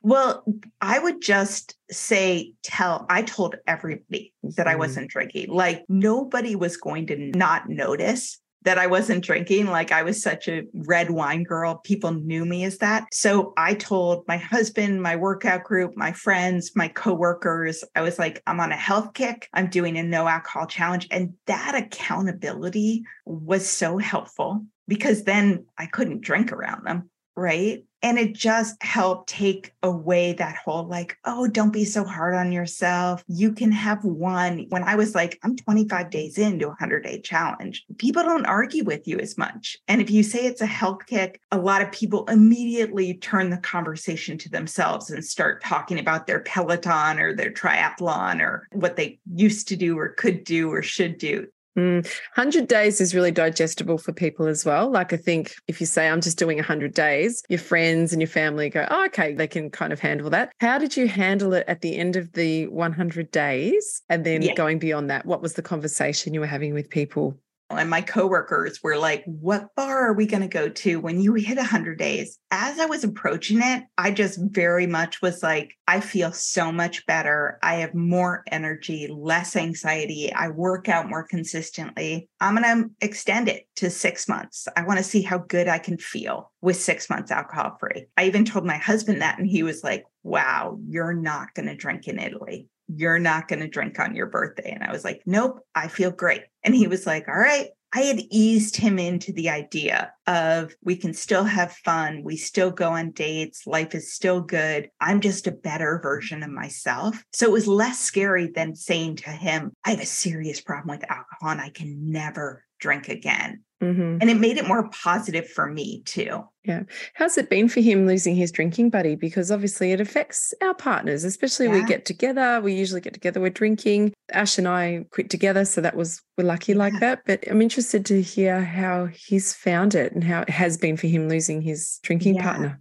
Well, 0.02 0.44
I 0.82 0.98
would 0.98 1.22
just 1.22 1.78
say, 1.92 2.54
tell, 2.64 3.06
I 3.10 3.22
told 3.22 3.56
everybody 3.68 4.34
that 4.42 4.68
I 4.68 4.74
Mhm. 4.74 4.80
wasn't 4.80 5.12
drinking. 5.12 5.52
Like 5.52 5.84
nobody 5.90 6.56
was 6.56 6.76
going 6.78 7.06
to 7.08 7.18
not 7.36 7.70
notice 7.70 8.40
that 8.64 8.78
I 8.78 8.88
wasn't 8.88 9.24
drinking. 9.24 9.68
Like 9.68 9.92
I 9.92 10.04
was 10.04 10.22
such 10.22 10.48
a 10.48 10.64
red 10.74 11.12
wine 11.12 11.44
girl. 11.44 11.82
People 11.84 12.12
knew 12.12 12.46
me 12.46 12.64
as 12.64 12.78
that. 12.80 13.06
So 13.12 13.54
I 13.58 13.74
told 13.74 14.28
my 14.28 14.38
husband, 14.38 15.02
my 15.02 15.16
workout 15.16 15.64
group, 15.64 15.96
my 15.96 16.12
friends, 16.12 16.72
my 16.76 16.88
coworkers, 16.88 17.84
I 17.96 18.02
was 18.02 18.20
like, 18.20 18.42
I'm 18.48 18.60
on 18.60 18.72
a 18.72 18.78
health 18.78 19.14
kick. 19.14 19.50
I'm 19.54 19.70
doing 19.70 19.98
a 19.98 20.04
no 20.04 20.28
alcohol 20.28 20.68
challenge. 20.68 21.08
And 21.12 21.34
that 21.48 21.76
accountability 21.76 23.04
was 23.26 23.68
so 23.68 23.98
helpful 23.98 24.66
because 24.88 25.24
then 25.24 25.66
I 25.78 25.86
couldn't 25.86 26.22
drink 26.22 26.52
around 26.52 26.86
them. 26.86 27.10
Right. 27.36 27.86
And 28.04 28.20
it 28.20 28.36
just 28.36 28.82
helped 28.84 29.30
take 29.30 29.74
away 29.82 30.34
that 30.34 30.58
whole 30.58 30.86
like, 30.86 31.18
oh, 31.24 31.48
don't 31.48 31.72
be 31.72 31.86
so 31.86 32.04
hard 32.04 32.36
on 32.36 32.52
yourself. 32.52 33.24
You 33.28 33.54
can 33.54 33.72
have 33.72 34.04
one. 34.04 34.66
When 34.70 34.84
I 34.84 34.96
was 34.96 35.16
like, 35.16 35.40
I'm 35.42 35.56
25 35.56 36.10
days 36.10 36.38
into 36.38 36.66
a 36.66 36.70
100 36.70 37.04
day 37.04 37.22
challenge, 37.22 37.86
people 37.98 38.22
don't 38.24 38.46
argue 38.46 38.84
with 38.84 39.08
you 39.08 39.20
as 39.20 39.38
much. 39.38 39.78
And 39.88 40.02
if 40.02 40.12
you 40.12 40.22
say 40.22 40.46
it's 40.46 40.62
a 40.62 40.66
health 40.66 41.06
kick, 41.08 41.40
a 41.52 41.58
lot 41.58 41.82
of 41.82 41.94
people 41.94 42.26
immediately 42.26 43.16
turn 43.16 43.50
the 43.50 43.58
conversation 43.58 44.38
to 44.40 44.50
themselves 44.50 45.10
and 45.10 45.24
start 45.24 45.64
talking 45.64 45.98
about 45.98 46.28
their 46.28 46.42
Peloton 46.42 47.20
or 47.20 47.34
their 47.34 47.52
triathlon 47.52 48.42
or 48.42 48.68
what 48.74 48.98
they 48.98 49.20
used 49.34 49.70
to 49.70 49.78
do 49.78 49.98
or 49.98 50.10
could 50.10 50.44
do 50.44 50.70
or 50.70 50.82
should 50.82 51.18
do. 51.18 51.48
Mm. 51.78 52.06
100 52.36 52.68
days 52.68 53.02
is 53.02 53.16
really 53.16 53.32
digestible 53.32 53.98
for 53.98 54.14
people 54.14 54.46
as 54.48 54.64
well. 54.64 54.92
Like, 54.92 55.12
I 55.12 55.18
think 55.18 55.54
if 55.68 55.80
you 55.80 55.88
say, 55.88 56.08
I'm 56.08 56.22
just 56.22 56.38
doing 56.38 56.58
100 56.58 56.94
days, 56.94 57.42
your 57.50 57.60
friends 57.60 58.14
and 58.14 58.22
your 58.22 58.28
family 58.30 58.70
go, 58.70 58.86
oh, 58.92 59.06
okay, 59.06 59.34
they 59.34 59.48
can 59.48 59.72
kind 59.72 59.92
of 59.92 60.00
handle 60.00 60.30
that. 60.30 60.52
How 60.60 60.78
did 60.78 60.96
you 60.96 61.08
handle 61.08 61.54
it 61.54 61.66
at 61.68 61.82
the 61.82 61.98
end 61.98 62.16
of 62.16 62.32
the 62.34 62.68
100 62.68 63.32
days? 63.32 64.04
And 64.10 64.24
then 64.24 64.42
Yeah. 64.44 64.54
going 64.54 64.78
beyond 64.78 65.10
that, 65.10 65.26
what 65.26 65.42
was 65.42 65.54
the 65.54 65.64
conversation 65.64 66.34
you 66.34 66.42
were 66.42 66.46
having 66.46 66.74
with 66.74 66.90
people? 66.90 67.40
And 67.78 67.90
my 67.90 68.02
coworkers 68.02 68.82
were 68.84 68.98
like, 68.98 69.24
What 69.26 69.76
bar 69.76 70.08
are 70.08 70.14
we 70.14 70.26
going 70.26 70.42
to 70.42 70.48
go 70.48 70.70
to 70.70 71.00
when 71.00 71.20
you 71.20 71.34
hit 71.34 71.58
100 71.58 71.98
days? 71.98 72.40
As 72.52 72.80
I 72.80 72.86
was 72.86 73.04
approaching 73.04 73.62
it, 73.62 73.84
I 73.98 74.12
just 74.12 74.40
very 74.42 74.88
much 74.88 75.22
was 75.22 75.44
like, 75.44 75.76
I 75.88 76.00
feel 76.00 76.32
so 76.32 76.72
much 76.72 77.06
better. 77.06 77.60
I 77.62 77.76
have 77.76 77.94
more 77.94 78.44
energy, 78.52 79.08
less 79.08 79.56
anxiety. 79.56 80.32
I 80.34 80.50
work 80.50 80.90
out 80.90 81.10
more 81.10 81.24
consistently. 81.24 82.30
I'm 82.40 82.56
going 82.56 82.84
to 82.84 82.90
extend 83.06 83.48
it 83.50 83.68
to 83.78 83.90
six 83.90 84.28
months. 84.28 84.68
I 84.76 84.84
want 84.84 84.98
to 85.00 85.04
see 85.04 85.22
how 85.22 85.40
good 85.40 85.68
I 85.68 85.80
can 85.80 85.98
feel 85.98 86.52
with 86.62 86.78
six 86.78 87.10
months 87.10 87.32
alcohol 87.32 87.78
free. 87.80 88.06
I 88.18 88.26
even 88.26 88.46
told 88.46 88.66
my 88.66 88.78
husband 88.78 89.22
that, 89.22 89.40
and 89.40 89.48
he 89.48 89.64
was 89.64 89.84
like, 89.84 90.06
Wow, 90.26 90.80
you're 90.88 91.14
not 91.14 91.54
going 91.54 91.68
to 91.68 91.76
drink 91.76 92.08
in 92.08 92.18
Italy 92.18 92.70
you're 92.88 93.20
not 93.20 93.48
going 93.48 93.60
to 93.60 93.68
drink 93.68 94.00
on 94.00 94.16
your 94.16 94.28
birthday. 94.28 94.72
And 94.72 94.84
I 94.84 94.92
was 94.92 95.04
like, 95.04 95.22
nope, 95.26 95.60
I 95.74 95.88
feel 95.88 96.12
great. 96.12 96.44
And 96.64 96.76
he 96.76 96.88
was 96.88 97.06
like, 97.06 97.28
all 97.28 97.34
right. 97.38 97.70
I 97.96 98.02
had 98.02 98.22
eased 98.32 98.76
him 98.76 98.98
into 98.98 99.32
the 99.32 99.52
idea 99.52 100.12
of 100.26 100.74
we 100.84 100.96
can 100.96 101.14
still 101.14 101.44
have 101.44 101.74
fun. 101.74 102.24
We 102.24 102.38
still 102.38 102.72
go 102.72 102.90
on 102.90 103.12
dates. 103.12 103.68
Life 103.68 103.94
is 103.94 104.12
still 104.12 104.42
good. 104.42 104.90
I'm 105.00 105.22
just 105.22 105.46
a 105.46 105.52
better 105.52 106.00
version 106.02 106.42
of 106.42 106.50
myself. 106.50 107.24
So 107.34 107.46
it 107.46 107.52
was 107.52 107.68
less 107.68 108.00
scary 108.00 108.48
than 108.48 108.76
saying 108.76 109.18
to 109.18 109.30
him, 109.30 109.74
I 109.86 109.92
have 109.92 110.00
a 110.00 110.08
serious 110.08 110.60
problem 110.60 110.98
with 110.98 111.08
alcohol 111.08 111.52
and 111.52 111.62
I 111.62 111.70
can 111.70 112.12
never 112.12 112.66
drink 112.80 113.10
again. 113.10 113.62
Mm-hmm. 113.84 114.18
And 114.22 114.30
it 114.30 114.38
made 114.38 114.58
it 114.58 114.68
more 114.68 114.90
positive 114.90 115.48
for 115.50 115.68
me 115.68 116.02
too. 116.06 116.44
Yeah. 116.64 116.84
How's 117.14 117.38
it 117.38 117.50
been 117.50 117.68
for 117.68 117.82
him 117.82 118.08
losing 118.08 118.36
his 118.36 118.52
drinking 118.52 118.90
buddy? 118.90 119.16
Because 119.16 119.52
obviously 119.52 119.92
it 119.92 120.00
affects 120.00 120.54
our 120.62 120.74
partners, 120.74 121.26
especially 121.26 121.68
we 121.68 121.84
get 121.84 122.06
together. 122.06 122.62
We 122.62 122.74
usually 122.74 123.02
get 123.02 123.14
together, 123.14 123.42
we're 123.42 123.50
drinking. 123.50 124.14
Ash 124.32 124.58
and 124.58 124.68
I 124.68 125.06
quit 125.12 125.30
together. 125.30 125.66
So 125.66 125.82
that 125.82 125.98
was, 125.98 126.22
we're 126.38 126.46
lucky 126.46 126.74
like 126.74 126.98
that. 127.02 127.24
But 127.26 127.44
I'm 127.50 127.62
interested 127.62 128.06
to 128.06 128.22
hear 128.22 128.64
how 128.64 129.08
he's 129.08 129.54
found 129.54 129.94
it 129.94 130.14
and 130.14 130.24
how 130.24 130.42
it 130.42 130.50
has 130.50 130.78
been 130.78 130.96
for 130.96 131.08
him 131.08 131.28
losing 131.28 131.62
his 131.62 132.00
drinking 132.04 132.36
Yeah. 132.36 132.44
partner. 132.44 132.80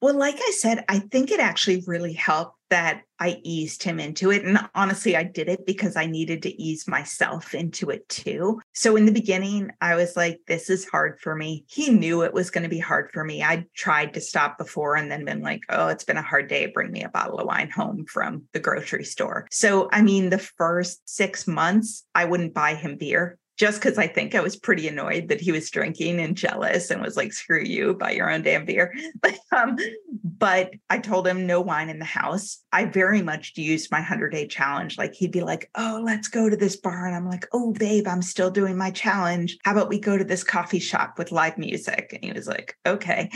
Well, 0.00 0.16
like 0.16 0.36
I 0.36 0.52
said, 0.52 0.84
I 0.88 1.00
think 1.00 1.30
it 1.30 1.40
actually 1.40 1.84
really 1.86 2.14
helped 2.14 2.56
that 2.70 3.02
I 3.18 3.40
eased 3.42 3.82
him 3.82 4.00
into 4.00 4.30
it. 4.30 4.44
And 4.44 4.58
honestly, 4.74 5.16
I 5.16 5.24
did 5.24 5.48
it 5.48 5.66
because 5.66 5.96
I 5.96 6.06
needed 6.06 6.42
to 6.44 6.62
ease 6.62 6.88
myself 6.88 7.52
into 7.52 7.90
it 7.90 8.08
too. 8.08 8.60
So 8.72 8.96
in 8.96 9.04
the 9.04 9.12
beginning, 9.12 9.72
I 9.80 9.96
was 9.96 10.16
like, 10.16 10.38
this 10.46 10.70
is 10.70 10.88
hard 10.88 11.20
for 11.20 11.34
me. 11.34 11.64
He 11.68 11.90
knew 11.90 12.22
it 12.22 12.32
was 12.32 12.50
going 12.50 12.62
to 12.62 12.70
be 12.70 12.78
hard 12.78 13.10
for 13.12 13.24
me. 13.24 13.42
I 13.42 13.66
tried 13.74 14.14
to 14.14 14.20
stop 14.20 14.56
before 14.56 14.94
and 14.94 15.10
then 15.10 15.24
been 15.24 15.42
like, 15.42 15.62
oh, 15.68 15.88
it's 15.88 16.04
been 16.04 16.16
a 16.16 16.22
hard 16.22 16.48
day. 16.48 16.66
Bring 16.66 16.92
me 16.92 17.02
a 17.02 17.10
bottle 17.10 17.38
of 17.38 17.46
wine 17.46 17.70
home 17.70 18.06
from 18.06 18.44
the 18.52 18.60
grocery 18.60 19.04
store. 19.04 19.48
So, 19.50 19.88
I 19.92 20.00
mean, 20.00 20.30
the 20.30 20.38
first 20.38 21.02
six 21.06 21.46
months, 21.46 22.06
I 22.14 22.24
wouldn't 22.24 22.54
buy 22.54 22.74
him 22.74 22.96
beer 22.96 23.36
just 23.60 23.78
because 23.78 23.98
I 23.98 24.06
think 24.06 24.34
I 24.34 24.40
was 24.40 24.56
pretty 24.56 24.88
annoyed 24.88 25.28
that 25.28 25.42
he 25.42 25.52
was 25.52 25.68
drinking 25.68 26.18
and 26.18 26.34
jealous 26.34 26.90
and 26.90 27.02
was 27.02 27.14
like, 27.14 27.30
screw 27.30 27.62
you, 27.62 27.92
buy 27.92 28.12
your 28.12 28.30
own 28.30 28.40
damn 28.40 28.64
beer. 28.64 28.94
But, 29.20 29.38
um, 29.54 29.76
but 30.24 30.70
I 30.88 30.98
told 30.98 31.26
him 31.26 31.46
no 31.46 31.60
wine 31.60 31.90
in 31.90 31.98
the 31.98 32.06
house. 32.06 32.64
I 32.72 32.86
very 32.86 33.20
much 33.20 33.52
used 33.56 33.90
my 33.90 33.98
100 33.98 34.30
day 34.30 34.46
challenge. 34.46 34.96
Like 34.96 35.12
he'd 35.12 35.32
be 35.32 35.42
like, 35.42 35.68
oh, 35.74 36.00
let's 36.02 36.28
go 36.28 36.48
to 36.48 36.56
this 36.56 36.76
bar. 36.76 37.06
And 37.06 37.14
I'm 37.14 37.28
like, 37.28 37.46
oh, 37.52 37.72
babe, 37.72 38.08
I'm 38.08 38.22
still 38.22 38.50
doing 38.50 38.78
my 38.78 38.90
challenge. 38.92 39.58
How 39.64 39.72
about 39.72 39.90
we 39.90 40.00
go 40.00 40.16
to 40.16 40.24
this 40.24 40.42
coffee 40.42 40.78
shop 40.78 41.18
with 41.18 41.32
live 41.32 41.58
music? 41.58 42.12
And 42.14 42.24
he 42.24 42.32
was 42.32 42.48
like, 42.48 42.78
okay. 42.86 43.30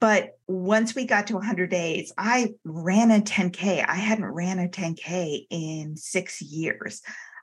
But 0.00 0.36
once 0.48 0.96
we 0.96 1.04
got 1.04 1.28
to 1.28 1.34
100 1.34 1.70
days, 1.70 2.12
I 2.18 2.54
ran 2.64 3.12
a 3.12 3.20
10K. 3.20 3.84
I 3.86 3.94
hadn't 3.94 4.24
ran 4.24 4.58
a 4.58 4.66
10K 4.66 5.46
in 5.50 5.96
six 5.96 6.42
years. 6.42 7.00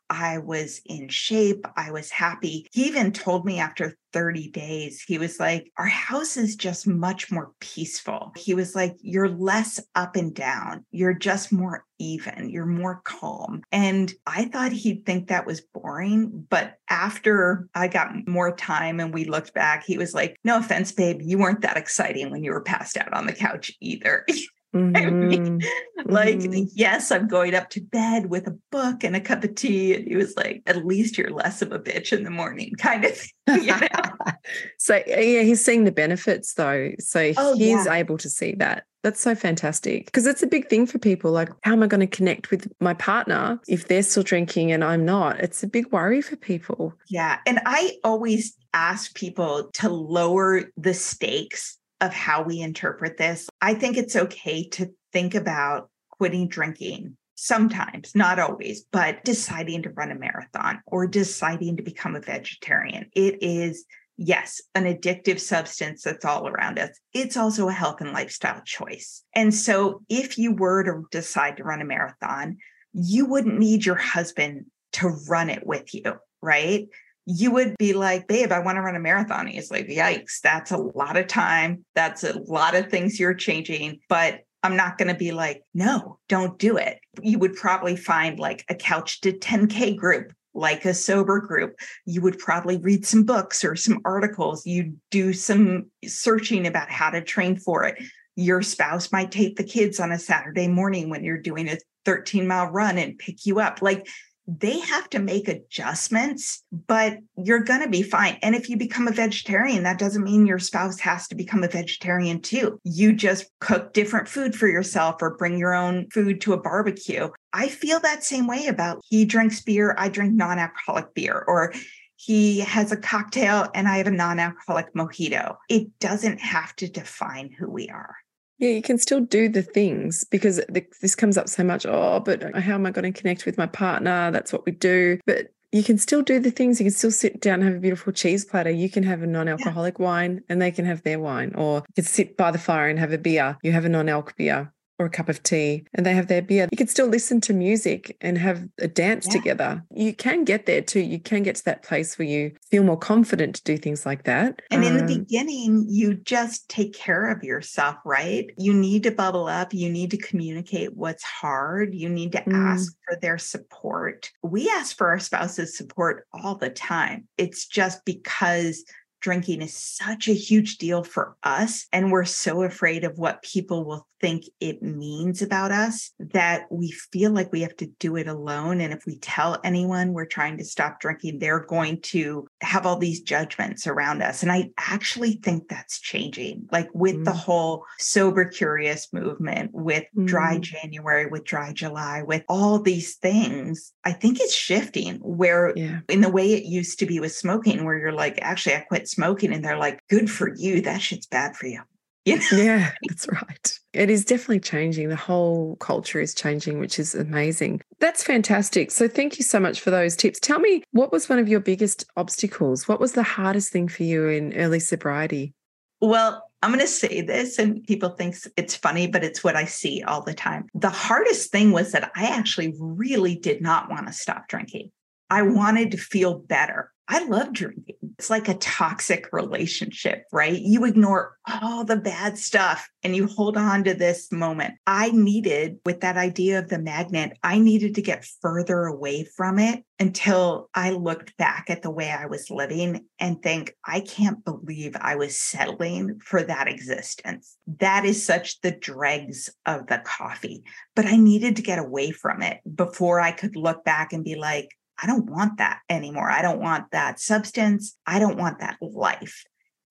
I 0.10 0.38
was 0.40 0.82
in 0.86 1.10
shape. 1.10 1.66
I 1.76 1.92
was 1.92 2.10
happy. 2.10 2.68
He 2.72 2.86
even 2.88 3.12
told 3.12 3.46
me 3.46 3.60
after 3.60 3.98
30 4.14 4.50
days, 4.52 5.04
he 5.06 5.18
was 5.18 5.40
like, 5.40 5.72
Our 5.78 5.88
house 5.88 6.38
is 6.38 6.56
just 6.56 6.88
much 6.88 7.32
more 7.32 7.52
peaceful. 7.60 8.32
He 8.38 8.54
was 8.54 8.76
like, 8.76 8.96
You're 9.02 9.30
less 9.30 9.80
up 9.94 10.16
and 10.16 10.34
down. 10.34 10.86
You're 10.92 11.14
just 11.14 11.52
more 11.52 11.84
even. 12.00 12.50
You're 12.50 12.66
more 12.66 13.02
calm. 13.04 13.62
And 13.72 14.14
I 14.26 14.46
thought 14.46 14.72
he'd 14.72 15.06
think 15.06 15.28
that 15.28 15.46
was 15.46 15.62
boring. 15.74 16.46
But 16.50 16.76
after 16.90 17.68
I 17.74 17.88
got 17.88 18.28
more 18.28 18.56
time 18.56 19.00
and 19.00 19.14
we 19.14 19.26
looked 19.26 19.54
back, 19.54 19.84
he 19.86 19.98
was 19.98 20.14
like, 20.14 20.38
No 20.44 20.60
offense, 20.60 20.92
babe, 20.92 21.20
you 21.22 21.38
weren't 21.38 21.62
that 21.62 21.78
exciting 21.78 22.32
when 22.32 22.44
you 22.44 22.52
were 22.52 22.62
passed 22.62 22.98
out 22.98 23.14
on 23.14 23.26
the 23.26 23.34
couch 23.34 23.72
either. 23.82 24.26
Mm-hmm. 24.76 24.96
I 24.96 25.10
mean, 25.10 25.62
like, 26.06 26.40
mm-hmm. 26.40 26.66
yes, 26.74 27.12
I'm 27.12 27.28
going 27.28 27.56
up 27.56 27.70
to 27.72 27.82
bed 27.82 28.30
with 28.30 28.48
a 28.48 28.58
book 28.72 29.04
and 29.04 29.16
a 29.16 29.22
cup 29.22 29.44
of 29.44 29.56
tea. 29.56 29.96
And 29.96 30.08
he 30.08 30.16
was 30.16 30.36
like, 30.36 30.64
at 30.66 30.86
least 30.86 31.18
you're 31.18 31.32
less 31.32 31.62
of 31.62 31.72
a 31.72 31.80
bitch 31.80 32.16
in 32.16 32.24
the 32.24 32.30
morning, 32.30 32.74
kind 32.78 33.06
of 33.06 33.16
thing. 33.16 33.30
so, 34.78 35.02
yeah, 35.08 35.42
he's 35.42 35.64
seeing 35.64 35.86
the 35.86 35.92
benefits 35.92 36.54
though. 36.56 36.92
So 37.00 37.32
oh, 37.38 37.56
he's 37.56 37.86
yeah. 37.86 37.94
able 37.94 38.18
to 38.18 38.30
see 38.30 38.56
that. 38.56 38.84
That's 39.04 39.22
so 39.22 39.36
fantastic 39.36 40.06
because 40.06 40.26
it's 40.26 40.42
a 40.42 40.48
big 40.48 40.68
thing 40.68 40.88
for 40.88 40.98
people. 40.98 41.32
Like, 41.32 41.50
how 41.62 41.74
am 41.74 41.84
I 41.84 41.88
going 41.88 42.02
to 42.02 42.08
connect 42.08 42.50
with 42.50 42.68
my 42.80 42.96
partner 42.96 43.60
if 43.68 43.88
they're 43.88 44.02
still 44.02 44.24
drinking 44.24 44.72
and 44.72 44.84
I'm 44.84 45.06
not? 45.06 45.40
It's 45.40 45.62
a 45.62 45.68
big 45.68 45.92
worry 45.92 46.24
for 46.24 46.36
people. 46.36 46.92
Yeah. 47.08 47.38
And 47.46 47.60
I 47.68 47.98
always 48.04 48.58
ask 48.74 49.14
people 49.14 49.70
to 49.76 49.90
lower 49.90 50.64
the 50.76 50.96
stakes 50.96 51.78
of 52.06 52.14
how 52.14 52.44
we 52.44 52.62
interpret 52.62 53.18
this. 53.18 53.50
I 53.62 53.74
think 53.74 53.98
it's 53.98 54.16
okay 54.16 54.68
to 54.70 54.92
think 55.12 55.36
about 55.36 55.90
quitting 56.12 56.48
drinking 56.48 57.18
sometimes, 57.36 58.16
not 58.16 58.40
always, 58.40 58.86
but 58.92 59.24
deciding 59.26 59.84
to 59.84 59.90
run 59.90 60.12
a 60.12 60.16
marathon 60.16 60.82
or 60.86 61.06
deciding 61.08 61.78
to 61.78 61.84
become 61.84 62.16
a 62.16 62.22
vegetarian. 62.22 63.10
It 63.14 63.44
is, 63.44 63.86
yes, 64.18 64.62
an 64.74 64.86
addictive 64.86 65.40
substance 65.40 66.04
that's 66.04 66.24
all 66.24 66.48
around 66.48 66.80
us. 66.80 66.98
It's 67.14 67.36
also 67.36 67.68
a 67.68 67.74
health 67.74 68.00
and 68.00 68.14
lifestyle 68.14 68.62
choice. 68.64 69.24
And 69.34 69.54
so 69.54 70.04
if 70.08 70.38
you 70.38 70.54
were 70.54 70.84
to 70.84 71.04
decide 71.12 71.58
to 71.58 71.64
run 71.64 71.82
a 71.82 71.86
marathon, 71.86 72.58
you 72.94 73.26
wouldn't 73.26 73.60
need 73.60 73.86
your 73.86 73.96
husband 73.96 74.66
to 74.94 75.10
run 75.28 75.50
it 75.50 75.68
with 75.68 75.94
you, 75.94 76.16
right? 76.42 76.88
You 77.26 77.52
would 77.52 77.76
be 77.78 77.94
like, 77.94 78.28
babe, 78.28 78.52
I 78.52 78.60
want 78.60 78.76
to 78.76 78.82
run 78.82 78.96
a 78.96 79.00
marathon. 79.00 79.48
He's 79.48 79.72
like, 79.72 79.88
yikes, 79.88 80.40
that's 80.42 80.72
a 80.72 80.78
lot 80.78 81.18
of 81.18 81.28
time. 81.28 81.84
That's 81.96 82.24
a 82.24 82.40
lot 82.40 82.76
of 82.76 82.90
things 82.90 83.20
you're 83.20 83.34
changing. 83.34 84.00
But 84.08 84.42
I'm 84.62 84.76
not 84.76 84.98
going 84.98 85.08
to 85.08 85.16
be 85.16 85.32
like, 85.32 85.64
no, 85.74 86.20
don't 86.30 86.58
do 86.60 86.78
it. 86.78 87.00
You 87.22 87.40
would 87.40 87.56
probably 87.56 87.96
find 87.96 88.40
like 88.40 88.64
a 88.70 88.76
couch 88.76 89.22
to 89.22 89.32
10K 89.32 89.98
group, 89.98 90.34
like 90.54 90.86
a 90.86 90.94
sober 90.94 91.40
group. 91.40 91.76
You 92.06 92.22
would 92.22 92.38
probably 92.38 92.78
read 92.78 93.06
some 93.06 93.24
books 93.24 93.64
or 93.64 93.76
some 93.76 94.00
articles. 94.06 94.66
You 94.66 94.96
do 95.10 95.34
some 95.34 95.92
searching 96.06 96.68
about 96.68 96.92
how 96.92 97.10
to 97.10 97.22
train 97.22 97.58
for 97.58 97.86
it. 97.86 98.02
Your 98.36 98.62
spouse 98.62 99.12
might 99.12 99.32
take 99.32 99.56
the 99.56 99.64
kids 99.64 100.00
on 100.00 100.12
a 100.12 100.20
Saturday 100.20 100.68
morning 100.68 101.10
when 101.10 101.24
you're 101.24 101.38
doing 101.38 101.70
a 101.70 101.78
13 102.06 102.48
mile 102.48 102.68
run 102.68 102.98
and 102.98 103.18
pick 103.18 103.46
you 103.46 103.60
up. 103.60 103.82
Like 103.82 104.08
they 104.48 104.80
have 104.80 105.10
to 105.10 105.20
make 105.20 105.48
adjustments, 105.48 106.64
but 106.88 107.18
you're 107.38 107.64
going 107.64 107.82
to 107.82 107.90
be 107.90 108.04
fine. 108.04 108.38
And 108.42 108.56
if 108.56 108.70
you 108.70 108.78
become 108.78 109.08
a 109.08 109.12
vegetarian, 109.12 109.84
that 109.84 109.98
doesn't 109.98 110.24
mean 110.24 110.46
your 110.46 110.60
spouse 110.60 111.00
has 111.00 111.28
to 111.30 111.36
become 111.36 111.64
a 111.64 111.68
vegetarian 111.68 112.42
too. 112.42 112.80
You 112.84 113.14
just 113.14 113.48
cook 113.60 113.94
different 113.94 114.28
food 114.28 114.56
for 114.56 114.68
yourself 114.68 115.22
or 115.22 115.38
bring 115.38 115.58
your 115.58 115.74
own 115.74 116.10
food 116.12 116.42
to 116.42 116.54
a 116.54 116.62
barbecue. 116.62 117.30
I 117.54 117.70
feel 117.70 118.00
that 118.02 118.24
same 118.24 118.48
way 118.48 118.68
about 118.68 119.02
he 119.08 119.26
drinks 119.26 119.62
beer, 119.62 119.96
I 119.98 120.10
drink 120.10 120.34
non 120.34 120.60
alcoholic 120.60 121.14
beer, 121.14 121.44
or 121.48 121.74
he 122.18 122.60
has 122.60 122.92
a 122.92 122.98
cocktail 122.98 123.68
and 123.74 123.88
I 123.88 123.98
have 123.98 124.08
a 124.08 124.12
non 124.12 124.40
alcoholic 124.40 124.94
mojito. 124.94 125.58
It 125.70 126.00
doesn't 126.00 126.40
have 126.40 126.76
to 126.78 126.88
define 126.88 127.52
who 127.52 127.70
we 127.70 127.90
are. 127.90 128.16
Yeah, 128.58 128.70
you 128.70 128.82
can 128.82 128.98
still 128.98 129.20
do 129.20 129.50
the 129.50 129.62
things 129.62 130.24
because 130.24 130.62
this 131.02 131.16
comes 131.16 131.38
up 131.38 131.50
so 131.50 131.64
much. 131.64 131.86
Oh, 131.86 132.22
but 132.22 132.56
how 132.56 132.76
am 132.76 132.86
I 132.86 132.92
going 132.92 133.12
to 133.12 133.20
connect 133.20 133.46
with 133.46 133.58
my 133.58 133.68
partner? 133.68 134.32
That's 134.32 134.54
what 134.54 134.66
we 134.66 134.72
do. 134.72 135.20
But 135.26 135.52
you 135.72 135.84
can 135.84 135.98
still 135.98 136.22
do 136.22 136.40
the 136.40 136.52
things. 136.52 136.80
You 136.80 136.86
can 136.86 136.94
still 136.94 137.12
sit 137.12 137.42
down 137.42 137.56
and 137.56 137.64
have 137.64 137.76
a 137.76 137.80
beautiful 137.80 138.14
cheese 138.14 138.46
platter. 138.46 138.70
You 138.70 138.90
can 138.90 139.04
have 139.04 139.24
a 139.24 139.28
non 139.28 139.50
alcoholic 139.50 140.00
yeah. 140.00 140.06
wine 140.06 140.42
and 140.48 140.62
they 140.62 140.72
can 140.72 140.86
have 140.86 141.04
their 141.04 141.20
wine. 141.20 141.54
Or 141.56 141.84
you 141.90 141.94
can 141.96 142.06
sit 142.06 142.38
by 142.38 142.52
the 142.52 142.58
fire 142.58 142.88
and 142.88 142.98
have 142.98 143.12
a 143.12 143.18
beer. 143.18 143.58
You 143.62 143.74
have 143.74 143.84
a 143.84 143.90
non 143.90 144.08
alc 144.08 144.38
beer 144.38 144.72
or 145.00 145.08
a 145.08 145.10
cup 145.10 145.30
of 145.30 145.44
tea 145.44 145.86
and 145.94 146.06
they 146.06 146.14
have 146.14 146.28
their 146.28 146.42
beer. 146.42 146.68
You 146.72 146.78
can 146.78 146.88
still 146.88 147.08
listen 147.08 147.42
to 147.42 147.54
music 147.54 148.16
and 148.22 148.38
have 148.38 148.68
a 148.80 148.88
dance 148.88 149.28
yeah. 149.28 149.34
together. 149.34 149.84
You 149.94 150.14
can 150.14 150.44
get 150.44 150.66
there 150.66 150.82
too. 150.82 151.02
You 151.02 151.20
can 151.20 151.44
get 151.44 151.56
to 151.56 151.66
that 151.66 151.84
place 151.84 152.18
where 152.18 152.28
you 152.28 152.52
feel 152.70 152.84
more 152.84 152.98
confident 152.98 153.56
to 153.56 153.64
do 153.64 153.78
things 153.78 154.06
like 154.06 154.24
that. 154.24 154.62
And 154.72 154.84
um, 154.84 154.88
in 154.88 155.06
the 155.06 155.14
um, 155.14 155.20
beginning, 155.20 155.86
you 155.90 156.16
just 156.16 156.70
take 156.70 156.94
care 156.94 157.30
of 157.30 157.44
yourself, 157.44 157.98
right? 158.06 158.50
You 158.58 158.74
need 158.74 159.04
to 159.04 159.12
bubble 159.12 159.48
up. 159.48 159.74
You 159.74 159.90
need 159.90 160.12
to 160.12 160.18
communicate 160.18 160.96
what's 160.96 161.24
hard. 161.24 161.94
You 161.94 162.10
need 162.10 162.32
to 162.34 162.42
mm. 162.42 162.54
ask 162.54 162.94
for 163.08 163.18
their 163.22 163.38
support. 163.38 164.32
We 164.44 164.70
ask 164.70 164.98
for 164.98 165.08
our 165.08 165.20
spouse's 165.20 165.78
support 165.78 166.26
all 166.34 166.56
the 166.56 166.70
time. 166.70 167.28
It's 167.38 167.68
just 167.68 168.06
because 168.06 168.84
drinking 169.26 169.60
is 169.64 169.76
such 169.76 170.28
a 170.28 170.34
huge 170.34 170.78
deal 170.78 171.04
for 171.04 171.36
us. 171.42 171.88
And 171.92 172.12
we're 172.12 172.26
so 172.26 172.62
afraid 172.62 173.04
of 173.04 173.18
what 173.18 173.42
people 173.42 173.84
will 173.84 174.08
think 174.26 174.46
it 174.60 174.82
means 174.82 175.44
about 175.44 175.72
us 175.72 176.10
that 176.18 176.64
we 176.72 176.90
feel 176.90 177.30
like 177.30 177.52
we 177.52 177.62
have 177.62 177.76
to 177.76 177.86
do 178.00 178.16
it 178.16 178.28
alone. 178.28 178.82
And 178.82 178.92
if 178.92 179.06
we 179.06 179.20
tell 179.20 179.60
anyone 179.64 180.14
we're 180.14 180.26
trying 180.26 180.58
to 180.58 180.66
stop 180.66 181.00
drinking, 181.00 181.38
they're 181.38 181.60
going 181.60 182.02
to 182.02 182.48
have 182.62 182.88
all 182.88 182.98
these 182.98 183.22
judgments 183.22 183.86
around 183.86 184.24
us. 184.24 184.42
And 184.42 184.52
I 184.52 184.72
actually 184.80 185.34
think 185.34 185.68
that's 185.68 186.00
changing, 186.00 186.68
like 186.72 186.90
with 186.96 187.18
mm. 187.18 187.26
the 187.26 187.34
whole 187.34 187.86
sober 188.00 188.46
curious 188.46 189.14
movement, 189.14 189.70
with 189.76 190.06
mm. 190.18 190.26
dry 190.26 190.58
January, 190.58 191.28
with 191.28 191.44
dry 191.44 191.72
July, 191.72 192.24
with 192.24 192.44
all 192.50 192.80
these 192.80 193.18
things. 193.18 193.94
I 194.06 194.12
think 194.12 194.40
it's 194.40 194.56
shifting 194.56 195.18
where 195.18 195.72
yeah. 195.76 196.00
in 196.10 196.22
the 196.22 196.30
way 196.30 196.52
it 196.52 196.64
used 196.64 196.98
to 196.98 197.06
be 197.06 197.20
with 197.20 197.36
smoking, 197.36 197.86
where 197.86 198.00
you're 198.00 198.12
like, 198.12 198.40
actually, 198.42 198.74
I 198.74 198.80
quit 198.80 199.08
smoking. 199.08 199.54
And 199.54 199.64
they're 199.64 199.78
like, 199.78 200.00
good 200.10 200.32
for 200.32 200.52
you. 200.56 200.82
That 200.82 201.04
shit's 201.04 201.28
bad 201.28 201.56
for 201.56 201.68
you. 201.68 201.82
Yeah, 202.26 202.42
yeah, 202.52 202.92
that's 203.08 203.28
right. 203.28 203.80
It 203.94 204.10
is 204.10 204.26
definitely 204.26 204.60
changing. 204.60 205.10
The 205.10 205.16
whole 205.16 205.78
culture 205.78 206.20
is 206.20 206.34
changing, 206.34 206.80
which 206.80 207.00
is 207.00 207.16
amazing. 207.16 207.82
That's 208.00 208.24
fantastic. 208.24 208.92
So, 208.92 209.08
thank 209.08 209.38
you 209.38 209.44
so 209.44 209.60
much 209.60 209.80
for 209.80 209.92
those 209.92 210.16
tips. 210.16 210.40
Tell 210.40 210.60
me, 210.60 210.84
what 210.92 211.12
was 211.12 211.30
one 211.30 211.40
of 211.40 211.48
your 211.48 211.60
biggest 211.60 212.06
obstacles? 212.18 212.88
What 212.88 213.00
was 213.00 213.14
the 213.14 213.24
hardest 213.24 213.72
thing 213.72 213.88
for 213.88 214.04
you 214.04 214.28
in 214.28 214.54
early 214.56 214.80
sobriety? 214.80 215.54
Well, 216.02 216.44
I'm 216.62 216.72
going 216.72 216.82
to 216.82 216.88
say 216.88 217.22
this, 217.22 217.60
and 217.60 217.84
people 217.84 218.10
think 218.10 218.36
it's 218.58 218.76
funny, 218.76 219.06
but 219.08 219.24
it's 219.24 219.44
what 219.44 219.56
I 219.56 219.66
see 219.66 220.02
all 220.02 220.24
the 220.24 220.34
time. 220.34 220.68
The 220.74 220.90
hardest 220.90 221.52
thing 221.52 221.72
was 221.72 221.92
that 221.92 222.12
I 222.16 222.26
actually 222.26 222.74
really 222.80 223.36
did 223.36 223.62
not 223.62 223.90
want 223.90 224.08
to 224.08 224.14
stop 224.14 224.48
drinking. 224.48 224.92
I 225.30 225.44
wanted 225.44 225.92
to 225.92 225.98
feel 225.98 226.40
better. 226.40 226.92
I 227.08 227.24
love 227.26 227.54
drinking. 227.54 227.96
It's 228.18 228.30
like 228.30 228.48
a 228.48 228.56
toxic 228.56 229.32
relationship, 229.32 230.24
right? 230.32 230.60
You 230.60 230.86
ignore 230.86 231.38
all 231.62 231.84
the 231.84 231.98
bad 231.98 232.38
stuff 232.38 232.90
and 233.04 233.16
you 233.16 233.28
hold 233.28 233.58
on 233.58 233.84
to 233.84 233.94
this 233.94 234.32
moment. 234.32 234.76
I 234.88 235.12
needed, 235.12 235.78
with 235.86 236.02
that 236.02 236.18
idea 236.18 236.58
of 236.58 236.70
the 236.70 236.80
magnet, 236.80 237.38
I 237.44 237.60
needed 237.60 237.96
to 237.96 238.02
get 238.02 238.28
further 238.42 238.86
away 238.86 239.26
from 239.36 239.60
it 239.60 239.84
until 240.00 240.70
I 240.74 240.92
looked 240.92 241.38
back 241.38 241.66
at 241.70 241.84
the 241.84 241.92
way 241.92 242.10
I 242.10 242.26
was 242.26 242.50
living 242.50 243.06
and 243.20 243.42
think, 243.42 243.76
I 243.86 244.00
can't 244.00 244.44
believe 244.44 244.96
I 245.00 245.16
was 245.16 245.38
settling 245.38 246.20
for 246.24 246.42
that 246.42 246.68
existence. 246.68 247.56
That 247.80 248.06
is 248.06 248.26
such 248.26 248.62
the 248.62 248.72
dregs 248.72 249.50
of 249.66 249.88
the 249.88 250.02
coffee. 250.04 250.64
But 250.96 251.06
I 251.06 251.18
needed 251.18 251.58
to 251.58 251.62
get 251.62 251.80
away 251.80 252.12
from 252.12 252.42
it 252.42 252.62
before 252.76 253.20
I 253.20 253.32
could 253.32 253.56
look 253.56 253.84
back 253.86 254.12
and 254.12 254.24
be 254.24 254.36
like, 254.36 254.70
I 255.02 255.08
don't 255.08 255.30
want 255.30 255.58
that 255.58 255.80
anymore. 255.90 256.30
I 256.32 256.42
don't 256.42 256.62
want 256.62 256.92
that 256.92 257.20
substance. 257.20 257.98
I 258.06 258.20
don't 258.20 258.38
want 258.38 258.60
that 258.60 258.78
life. 258.82 259.44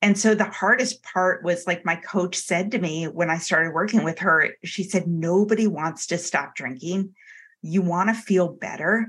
And 0.03 0.19
so 0.19 0.35
the 0.35 0.45
hardest 0.45 1.03
part 1.03 1.43
was 1.45 1.67
like 1.67 1.87
my 1.87 1.97
coach 1.97 2.37
said 2.37 2.73
to 2.73 2.79
me 2.79 3.05
when 3.07 3.31
I 3.31 3.39
started 3.39 3.73
working 3.73 4.05
with 4.05 4.19
her, 4.19 4.51
she 4.63 4.83
said, 4.83 5.07
Nobody 5.07 5.67
wants 5.67 6.07
to 6.09 6.19
stop 6.19 6.55
drinking. 6.55 7.15
You 7.63 7.81
want 7.81 8.11
to 8.11 8.15
feel 8.15 8.49
better 8.49 9.09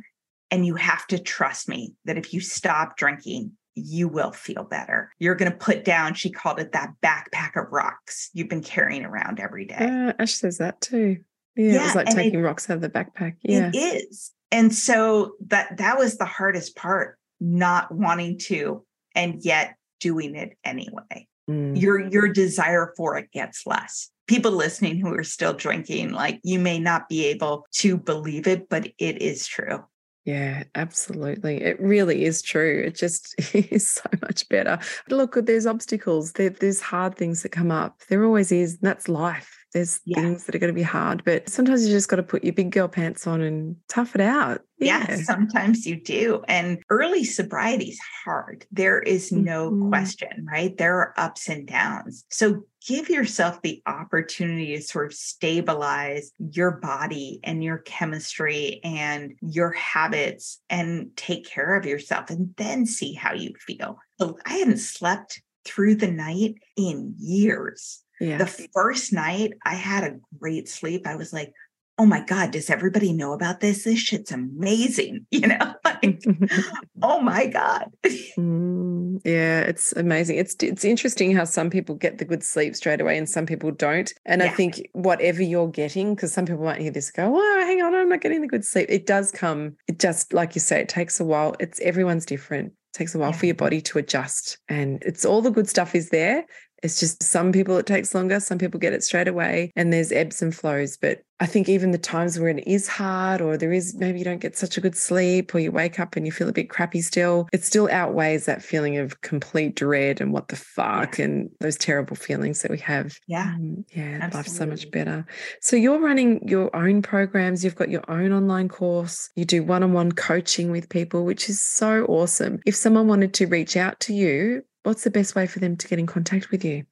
And 0.51 0.65
you 0.65 0.75
have 0.75 1.05
to 1.07 1.19
trust 1.19 1.67
me 1.67 1.95
that 2.05 2.17
if 2.17 2.33
you 2.33 2.39
stop 2.39 2.95
drinking, 2.95 3.51
you 3.75 4.07
will 4.07 4.31
feel 4.31 4.63
better. 4.63 5.11
You're 5.19 5.35
going 5.35 5.51
to 5.51 5.57
put 5.57 5.83
down, 5.83 6.13
she 6.13 6.29
called 6.29 6.59
it 6.59 6.71
that 6.71 6.93
backpack 7.03 7.61
of 7.61 7.71
rocks 7.73 8.29
you've 8.33 8.47
been 8.47 8.63
carrying 8.63 9.03
around 9.03 9.39
every 9.41 9.65
day. 9.65 10.13
Ash 10.17 10.33
says 10.33 10.59
that 10.59 10.79
too. 10.79 11.17
Yeah, 11.55 11.73
yeah 11.73 11.81
it 11.81 11.85
was 11.85 11.95
like 11.95 12.07
taking 12.07 12.39
it, 12.39 12.43
rocks 12.43 12.69
out 12.69 12.75
of 12.75 12.81
the 12.81 12.89
backpack. 12.89 13.35
Yeah. 13.41 13.71
It 13.73 14.05
is. 14.09 14.31
And 14.51 14.73
so 14.73 15.33
that 15.47 15.77
that 15.77 15.97
was 15.97 16.17
the 16.17 16.25
hardest 16.25 16.75
part, 16.75 17.17
not 17.39 17.93
wanting 17.93 18.37
to 18.39 18.85
and 19.13 19.43
yet 19.43 19.75
doing 19.99 20.35
it 20.35 20.57
anyway. 20.63 21.27
Mm. 21.49 21.79
Your 21.79 22.09
your 22.09 22.27
desire 22.27 22.93
for 22.97 23.17
it 23.17 23.31
gets 23.31 23.65
less. 23.65 24.09
People 24.27 24.51
listening 24.51 24.99
who 24.99 25.13
are 25.13 25.23
still 25.23 25.53
drinking, 25.53 26.11
like 26.11 26.39
you 26.43 26.59
may 26.59 26.79
not 26.79 27.07
be 27.07 27.25
able 27.25 27.65
to 27.73 27.97
believe 27.97 28.47
it, 28.47 28.69
but 28.69 28.87
it 28.97 29.21
is 29.21 29.45
true. 29.45 29.83
Yeah, 30.25 30.63
absolutely. 30.73 31.61
It 31.61 31.79
really 31.79 32.25
is 32.25 32.41
true. 32.41 32.83
It 32.87 32.95
just 32.95 33.35
is 33.53 33.87
so 33.87 34.09
much 34.23 34.49
better. 34.49 34.79
Look, 35.09 35.35
there's 35.45 35.67
obstacles, 35.67 36.33
there, 36.33 36.49
there's 36.49 36.81
hard 36.81 37.15
things 37.15 37.43
that 37.43 37.49
come 37.49 37.69
up. 37.69 38.01
There 38.09 38.25
always 38.25 38.51
is. 38.51 38.73
And 38.73 38.81
that's 38.81 39.07
life. 39.07 39.64
There's 39.75 39.99
yeah. 40.05 40.21
things 40.21 40.45
that 40.45 40.55
are 40.55 40.57
going 40.57 40.73
to 40.73 40.73
be 40.73 40.83
hard, 40.83 41.21
but 41.25 41.49
sometimes 41.49 41.85
you 41.85 41.93
just 41.93 42.07
got 42.07 42.15
to 42.15 42.23
put 42.23 42.45
your 42.45 42.53
big 42.53 42.71
girl 42.71 42.87
pants 42.87 43.27
on 43.27 43.41
and 43.41 43.75
tough 43.89 44.15
it 44.15 44.21
out. 44.21 44.61
Yeah. 44.79 45.05
yeah 45.09 45.17
sometimes 45.17 45.85
you 45.85 46.01
do. 46.01 46.45
And 46.47 46.81
early 46.89 47.25
sobriety 47.25 47.89
is 47.89 47.99
hard. 48.23 48.65
There 48.71 49.01
is 49.01 49.33
no 49.33 49.71
mm-hmm. 49.71 49.89
question, 49.89 50.47
right? 50.49 50.77
There 50.77 50.95
are 50.99 51.13
ups 51.17 51.49
and 51.49 51.67
downs. 51.67 52.23
So 52.29 52.63
give 52.87 53.09
yourself 53.09 53.61
the 53.63 53.81
opportunity 53.85 54.77
to 54.77 54.81
sort 54.81 55.07
of 55.07 55.13
stabilize 55.13 56.31
your 56.39 56.71
body 56.71 57.41
and 57.43 57.61
your 57.61 57.79
chemistry 57.79 58.79
and 58.81 59.33
your 59.41 59.73
habits 59.73 60.61
and 60.69 61.09
take 61.17 61.45
care 61.45 61.75
of 61.75 61.85
yourself 61.85 62.29
and 62.29 62.53
then 62.55 62.85
see 62.85 63.11
how 63.11 63.33
you 63.33 63.51
feel. 63.59 63.99
I 64.45 64.53
hadn't 64.53 64.77
slept 64.77 65.41
through 65.65 65.95
the 65.95 66.11
night 66.11 66.55
in 66.77 67.15
years. 67.19 68.04
Yeah. 68.19 68.37
The 68.37 68.47
first 68.73 69.13
night 69.13 69.53
I 69.65 69.75
had 69.75 70.03
a 70.03 70.17
great 70.39 70.69
sleep. 70.69 71.05
I 71.05 71.15
was 71.15 71.33
like, 71.33 71.53
oh 71.97 72.05
my 72.05 72.19
God, 72.19 72.51
does 72.51 72.69
everybody 72.69 73.13
know 73.13 73.33
about 73.33 73.61
this? 73.61 73.83
This 73.83 73.99
shit's 73.99 74.31
amazing. 74.31 75.25
You 75.35 75.47
know, 75.47 75.73
like, 75.83 76.23
oh 77.01 77.19
my 77.19 77.47
God. 77.47 77.91
mm, 78.05 79.19
yeah, 79.25 79.61
it's 79.61 79.91
amazing. 79.91 80.37
It's 80.37 80.55
it's 80.61 80.85
interesting 80.85 81.35
how 81.35 81.43
some 81.43 81.69
people 81.69 81.95
get 81.95 82.19
the 82.19 82.25
good 82.25 82.41
sleep 82.41 82.73
straight 82.75 83.01
away 83.01 83.17
and 83.17 83.29
some 83.29 83.45
people 83.45 83.71
don't. 83.71 84.13
And 84.25 84.41
yeah. 84.41 84.47
I 84.47 84.49
think 84.51 84.87
whatever 84.93 85.43
you're 85.43 85.67
getting, 85.67 86.15
because 86.15 86.31
some 86.31 86.45
people 86.45 86.63
might 86.63 86.79
hear 86.79 86.91
this 86.91 87.11
go, 87.11 87.33
oh, 87.35 87.65
hang 87.65 87.81
on, 87.81 87.93
I'm 87.93 88.07
not 88.07 88.21
getting 88.21 88.41
the 88.41 88.47
good 88.47 88.63
sleep. 88.63 88.87
It 88.89 89.05
does 89.05 89.29
come, 89.29 89.75
it 89.87 89.99
just 89.99 90.31
like 90.31 90.55
you 90.55 90.61
say, 90.61 90.79
it 90.79 90.89
takes 90.89 91.19
a 91.19 91.25
while. 91.25 91.53
It's 91.59 91.81
everyone's 91.81 92.25
different 92.25 92.71
takes 92.93 93.13
a 93.13 93.19
while 93.19 93.31
yeah. 93.31 93.37
for 93.37 93.45
your 93.45 93.55
body 93.55 93.81
to 93.81 93.97
adjust 93.97 94.57
and 94.69 95.03
it's 95.03 95.25
all 95.25 95.41
the 95.41 95.51
good 95.51 95.67
stuff 95.67 95.93
is 95.93 96.09
there 96.09 96.45
it's 96.83 96.99
just 96.99 97.23
some 97.23 97.51
people 97.51 97.77
it 97.77 97.85
takes 97.85 98.13
longer, 98.13 98.39
some 98.39 98.57
people 98.57 98.79
get 98.79 98.93
it 98.93 99.03
straight 99.03 99.27
away, 99.27 99.71
and 99.75 99.91
there's 99.91 100.11
ebbs 100.11 100.41
and 100.41 100.55
flows. 100.55 100.97
But 100.97 101.23
I 101.39 101.45
think 101.45 101.67
even 101.67 101.91
the 101.91 101.97
times 101.97 102.39
when 102.39 102.59
it 102.59 102.67
is 102.67 102.87
hard, 102.87 103.41
or 103.41 103.57
there 103.57 103.73
is 103.73 103.95
maybe 103.95 104.19
you 104.19 104.25
don't 104.25 104.39
get 104.39 104.57
such 104.57 104.77
a 104.77 104.81
good 104.81 104.95
sleep, 104.95 105.53
or 105.53 105.59
you 105.59 105.71
wake 105.71 105.99
up 105.99 106.15
and 106.15 106.25
you 106.25 106.31
feel 106.31 106.47
a 106.47 106.53
bit 106.53 106.69
crappy 106.69 107.01
still, 107.01 107.47
it 107.51 107.63
still 107.63 107.89
outweighs 107.91 108.45
that 108.45 108.63
feeling 108.63 108.97
of 108.97 109.21
complete 109.21 109.75
dread 109.75 110.21
and 110.21 110.31
what 110.31 110.47
the 110.47 110.55
fuck 110.55 111.17
yeah. 111.17 111.25
and 111.25 111.49
those 111.59 111.77
terrible 111.77 112.15
feelings 112.15 112.61
that 112.61 112.71
we 112.71 112.77
have. 112.79 113.17
Yeah. 113.27 113.53
Um, 113.55 113.85
yeah. 113.89 114.19
Absolutely. 114.21 114.37
Life's 114.37 114.55
so 114.55 114.65
much 114.65 114.91
better. 114.91 115.25
So 115.61 115.75
you're 115.75 115.99
running 115.99 116.47
your 116.47 116.73
own 116.75 117.01
programs, 117.01 117.63
you've 117.63 117.75
got 117.75 117.89
your 117.89 118.09
own 118.09 118.31
online 118.31 118.69
course, 118.69 119.29
you 119.35 119.45
do 119.45 119.63
one 119.63 119.83
on 119.83 119.93
one 119.93 120.11
coaching 120.11 120.71
with 120.71 120.89
people, 120.89 121.25
which 121.25 121.49
is 121.49 121.61
so 121.61 122.05
awesome. 122.05 122.59
If 122.65 122.75
someone 122.75 123.07
wanted 123.07 123.33
to 123.35 123.47
reach 123.47 123.75
out 123.75 123.99
to 124.01 124.13
you, 124.13 124.63
what's 124.85 125.03
the 125.03 125.11
best 125.11 125.35
way 125.35 125.47
for 125.47 125.59
them 125.59 125.75
to 125.77 125.87
get 125.87 125.99
in 125.99 126.05
contact 126.05 126.51
with 126.51 126.63
you? 126.63 126.85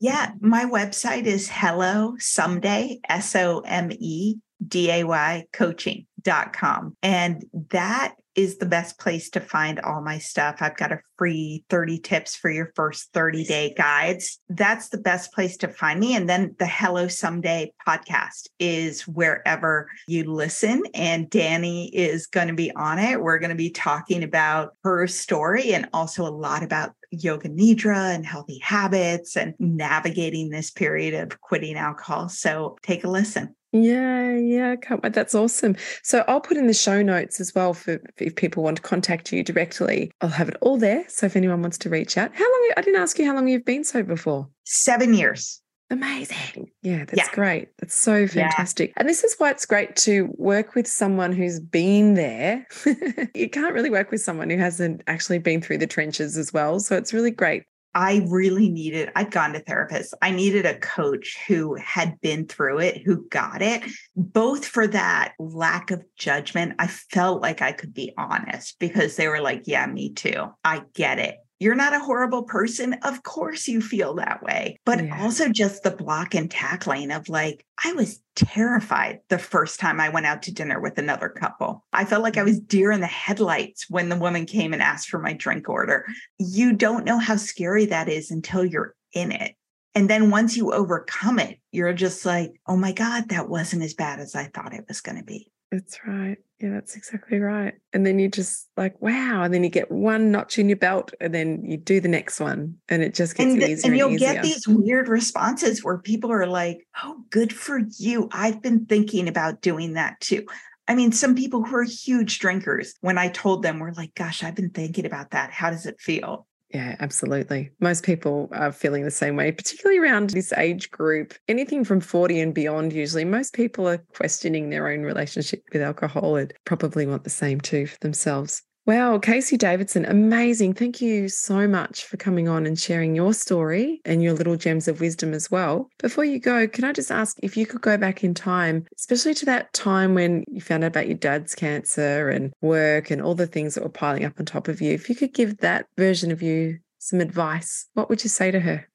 Yeah, 0.00 0.32
my 0.40 0.64
website 0.64 1.24
is 1.24 1.48
hello 1.50 2.16
someday, 2.18 3.00
S 3.08 3.36
O 3.36 3.60
M 3.60 3.90
E 3.92 4.36
D 4.66 4.90
A 4.90 5.04
Y 5.04 5.44
coaching.com. 5.52 6.96
And 7.02 7.44
that 7.70 8.14
is 8.34 8.58
the 8.58 8.66
best 8.66 8.98
place 8.98 9.30
to 9.30 9.40
find 9.40 9.78
all 9.80 10.00
my 10.02 10.18
stuff. 10.18 10.56
I've 10.60 10.76
got 10.76 10.92
a 10.92 11.00
free 11.16 11.64
30 11.70 11.98
tips 11.98 12.34
for 12.34 12.50
your 12.50 12.72
first 12.74 13.12
30 13.12 13.44
day 13.44 13.74
guides. 13.76 14.40
That's 14.48 14.88
the 14.88 14.98
best 14.98 15.32
place 15.32 15.56
to 15.58 15.68
find 15.68 16.00
me. 16.00 16.16
And 16.16 16.28
then 16.28 16.54
the 16.58 16.66
Hello 16.66 17.08
Someday 17.08 17.72
podcast 17.86 18.48
is 18.58 19.06
wherever 19.06 19.88
you 20.08 20.24
listen. 20.24 20.82
And 20.94 21.30
Danni 21.30 21.90
is 21.92 22.26
going 22.26 22.48
to 22.48 22.54
be 22.54 22.72
on 22.74 22.98
it. 22.98 23.20
We're 23.20 23.38
going 23.38 23.50
to 23.50 23.56
be 23.56 23.70
talking 23.70 24.24
about 24.24 24.76
her 24.82 25.06
story 25.06 25.72
and 25.72 25.88
also 25.92 26.26
a 26.26 26.30
lot 26.30 26.62
about 26.62 26.94
yoga 27.10 27.48
nidra 27.48 28.14
and 28.14 28.26
healthy 28.26 28.58
habits 28.58 29.36
and 29.36 29.54
navigating 29.60 30.50
this 30.50 30.70
period 30.70 31.14
of 31.14 31.40
quitting 31.40 31.76
alcohol. 31.76 32.28
So 32.28 32.76
take 32.82 33.04
a 33.04 33.08
listen. 33.08 33.54
Yeah, 33.74 34.36
yeah, 34.36 34.76
can't 34.76 35.02
wait. 35.02 35.14
That's 35.14 35.34
awesome. 35.34 35.74
So 36.04 36.24
I'll 36.28 36.40
put 36.40 36.56
in 36.56 36.68
the 36.68 36.74
show 36.74 37.02
notes 37.02 37.40
as 37.40 37.52
well 37.56 37.74
for 37.74 38.00
if 38.18 38.36
people 38.36 38.62
want 38.62 38.76
to 38.76 38.82
contact 38.82 39.32
you 39.32 39.42
directly. 39.42 40.12
I'll 40.20 40.28
have 40.28 40.48
it 40.48 40.56
all 40.60 40.78
there. 40.78 41.04
So 41.08 41.26
if 41.26 41.34
anyone 41.34 41.60
wants 41.60 41.78
to 41.78 41.90
reach 41.90 42.16
out, 42.16 42.32
how 42.36 42.44
long? 42.44 42.70
I 42.76 42.82
didn't 42.82 43.00
ask 43.00 43.18
you 43.18 43.26
how 43.26 43.34
long 43.34 43.48
you've 43.48 43.64
been 43.64 43.82
sober 43.82 44.14
for. 44.14 44.48
Seven 44.62 45.12
years. 45.12 45.60
Amazing. 45.90 46.70
Yeah, 46.82 47.04
that's 47.04 47.16
yeah. 47.16 47.28
great. 47.32 47.68
That's 47.78 47.96
so 47.96 48.28
fantastic. 48.28 48.90
Yeah. 48.90 48.94
And 48.98 49.08
this 49.08 49.24
is 49.24 49.34
why 49.38 49.50
it's 49.50 49.66
great 49.66 49.96
to 49.96 50.32
work 50.38 50.76
with 50.76 50.86
someone 50.86 51.32
who's 51.32 51.58
been 51.58 52.14
there. 52.14 52.66
you 53.34 53.50
can't 53.50 53.74
really 53.74 53.90
work 53.90 54.12
with 54.12 54.20
someone 54.20 54.50
who 54.50 54.56
hasn't 54.56 55.02
actually 55.08 55.38
been 55.40 55.60
through 55.60 55.78
the 55.78 55.86
trenches 55.88 56.36
as 56.38 56.52
well. 56.52 56.78
So 56.78 56.96
it's 56.96 57.12
really 57.12 57.32
great 57.32 57.64
I 57.94 58.26
really 58.28 58.68
needed, 58.68 59.10
I'd 59.14 59.30
gone 59.30 59.52
to 59.52 59.60
therapists. 59.60 60.12
I 60.20 60.30
needed 60.30 60.66
a 60.66 60.78
coach 60.78 61.36
who 61.46 61.76
had 61.76 62.20
been 62.20 62.46
through 62.46 62.80
it, 62.80 63.02
who 63.02 63.28
got 63.28 63.62
it, 63.62 63.82
both 64.16 64.64
for 64.64 64.86
that 64.88 65.34
lack 65.38 65.90
of 65.90 66.02
judgment. 66.16 66.74
I 66.78 66.88
felt 66.88 67.40
like 67.40 67.62
I 67.62 67.72
could 67.72 67.94
be 67.94 68.12
honest 68.18 68.78
because 68.78 69.16
they 69.16 69.28
were 69.28 69.40
like, 69.40 69.62
yeah, 69.66 69.86
me 69.86 70.12
too. 70.12 70.46
I 70.64 70.82
get 70.94 71.18
it. 71.18 71.36
You're 71.64 71.74
not 71.74 71.94
a 71.94 71.98
horrible 71.98 72.42
person. 72.42 72.92
Of 73.04 73.22
course 73.22 73.66
you 73.66 73.80
feel 73.80 74.12
that 74.16 74.42
way. 74.42 74.78
But 74.84 75.02
yeah. 75.02 75.22
also 75.22 75.48
just 75.48 75.82
the 75.82 75.90
block 75.90 76.34
and 76.34 76.50
tackling 76.50 77.10
of 77.10 77.30
like, 77.30 77.64
I 77.82 77.94
was 77.94 78.20
terrified 78.36 79.20
the 79.30 79.38
first 79.38 79.80
time 79.80 79.98
I 79.98 80.10
went 80.10 80.26
out 80.26 80.42
to 80.42 80.52
dinner 80.52 80.78
with 80.78 80.98
another 80.98 81.30
couple. 81.30 81.82
I 81.90 82.04
felt 82.04 82.22
like 82.22 82.36
I 82.36 82.42
was 82.42 82.58
mm-hmm. 82.58 82.66
deer 82.66 82.92
in 82.92 83.00
the 83.00 83.06
headlights 83.06 83.88
when 83.88 84.10
the 84.10 84.18
woman 84.18 84.44
came 84.44 84.74
and 84.74 84.82
asked 84.82 85.08
for 85.08 85.18
my 85.18 85.32
drink 85.32 85.66
order. 85.70 86.04
You 86.38 86.74
don't 86.74 87.06
know 87.06 87.18
how 87.18 87.36
scary 87.36 87.86
that 87.86 88.10
is 88.10 88.30
until 88.30 88.62
you're 88.62 88.94
in 89.14 89.32
it. 89.32 89.54
And 89.94 90.10
then 90.10 90.30
once 90.30 90.58
you 90.58 90.70
overcome 90.70 91.38
it, 91.38 91.60
you're 91.72 91.94
just 91.94 92.26
like, 92.26 92.52
oh 92.66 92.76
my 92.76 92.92
God, 92.92 93.30
that 93.30 93.48
wasn't 93.48 93.84
as 93.84 93.94
bad 93.94 94.20
as 94.20 94.34
I 94.34 94.50
thought 94.52 94.74
it 94.74 94.84
was 94.86 95.00
going 95.00 95.16
to 95.16 95.24
be. 95.24 95.50
That's 95.70 95.98
right. 96.06 96.36
Yeah, 96.60 96.70
that's 96.70 96.96
exactly 96.96 97.40
right. 97.40 97.74
And 97.92 98.06
then 98.06 98.18
you 98.18 98.28
just 98.28 98.68
like, 98.76 99.00
wow. 99.02 99.42
And 99.42 99.52
then 99.52 99.64
you 99.64 99.70
get 99.70 99.90
one 99.90 100.30
notch 100.30 100.58
in 100.58 100.68
your 100.68 100.78
belt 100.78 101.12
and 101.20 101.34
then 101.34 101.64
you 101.64 101.76
do 101.76 102.00
the 102.00 102.08
next 102.08 102.40
one 102.40 102.76
and 102.88 103.02
it 103.02 103.12
just 103.12 103.36
gets 103.36 103.52
and, 103.52 103.62
easier. 103.62 103.90
And 103.90 103.98
you'll 103.98 104.08
and 104.10 104.18
get 104.18 104.42
these 104.42 104.66
weird 104.68 105.08
responses 105.08 105.82
where 105.82 105.98
people 105.98 106.30
are 106.30 106.46
like, 106.46 106.86
oh, 107.02 107.22
good 107.30 107.52
for 107.52 107.80
you. 107.98 108.28
I've 108.32 108.62
been 108.62 108.86
thinking 108.86 109.28
about 109.28 109.62
doing 109.62 109.94
that 109.94 110.20
too. 110.20 110.46
I 110.86 110.94
mean, 110.94 111.12
some 111.12 111.34
people 111.34 111.64
who 111.64 111.76
are 111.76 111.82
huge 111.82 112.38
drinkers, 112.38 112.94
when 113.00 113.18
I 113.18 113.28
told 113.28 113.62
them, 113.62 113.78
were 113.78 113.92
like, 113.92 114.14
gosh, 114.14 114.42
I've 114.44 114.54
been 114.54 114.70
thinking 114.70 115.06
about 115.06 115.30
that. 115.30 115.50
How 115.50 115.70
does 115.70 115.86
it 115.86 116.00
feel? 116.00 116.46
Yeah, 116.74 116.96
absolutely. 116.98 117.70
Most 117.78 118.02
people 118.02 118.48
are 118.52 118.72
feeling 118.72 119.04
the 119.04 119.10
same 119.12 119.36
way, 119.36 119.52
particularly 119.52 120.00
around 120.00 120.30
this 120.30 120.52
age 120.54 120.90
group. 120.90 121.32
Anything 121.46 121.84
from 121.84 122.00
40 122.00 122.40
and 122.40 122.52
beyond, 122.52 122.92
usually, 122.92 123.24
most 123.24 123.54
people 123.54 123.88
are 123.88 123.98
questioning 124.16 124.70
their 124.70 124.88
own 124.88 125.02
relationship 125.02 125.62
with 125.72 125.82
alcohol 125.82 126.34
and 126.34 126.52
probably 126.64 127.06
want 127.06 127.22
the 127.22 127.30
same 127.30 127.60
too 127.60 127.86
for 127.86 127.98
themselves. 128.00 128.62
Wow, 128.86 129.18
Casey 129.18 129.56
Davidson, 129.56 130.04
amazing. 130.04 130.74
Thank 130.74 131.00
you 131.00 131.30
so 131.30 131.66
much 131.66 132.04
for 132.04 132.18
coming 132.18 132.48
on 132.48 132.66
and 132.66 132.78
sharing 132.78 133.14
your 133.14 133.32
story 133.32 134.02
and 134.04 134.22
your 134.22 134.34
little 134.34 134.56
gems 134.56 134.88
of 134.88 135.00
wisdom 135.00 135.32
as 135.32 135.50
well. 135.50 135.88
Before 135.98 136.22
you 136.22 136.38
go, 136.38 136.68
can 136.68 136.84
I 136.84 136.92
just 136.92 137.10
ask 137.10 137.38
if 137.42 137.56
you 137.56 137.64
could 137.64 137.80
go 137.80 137.96
back 137.96 138.22
in 138.22 138.34
time, 138.34 138.84
especially 138.94 139.32
to 139.34 139.46
that 139.46 139.72
time 139.72 140.12
when 140.12 140.44
you 140.48 140.60
found 140.60 140.84
out 140.84 140.88
about 140.88 141.06
your 141.08 141.16
dad's 141.16 141.54
cancer 141.54 142.28
and 142.28 142.52
work 142.60 143.10
and 143.10 143.22
all 143.22 143.34
the 143.34 143.46
things 143.46 143.74
that 143.74 143.84
were 143.84 143.88
piling 143.88 144.26
up 144.26 144.38
on 144.38 144.44
top 144.44 144.68
of 144.68 144.82
you, 144.82 144.92
if 144.92 145.08
you 145.08 145.14
could 145.14 145.32
give 145.32 145.58
that 145.58 145.86
version 145.96 146.30
of 146.30 146.42
you 146.42 146.78
some 146.98 147.22
advice, 147.22 147.88
what 147.94 148.10
would 148.10 148.22
you 148.22 148.28
say 148.28 148.50
to 148.50 148.60
her? 148.60 148.86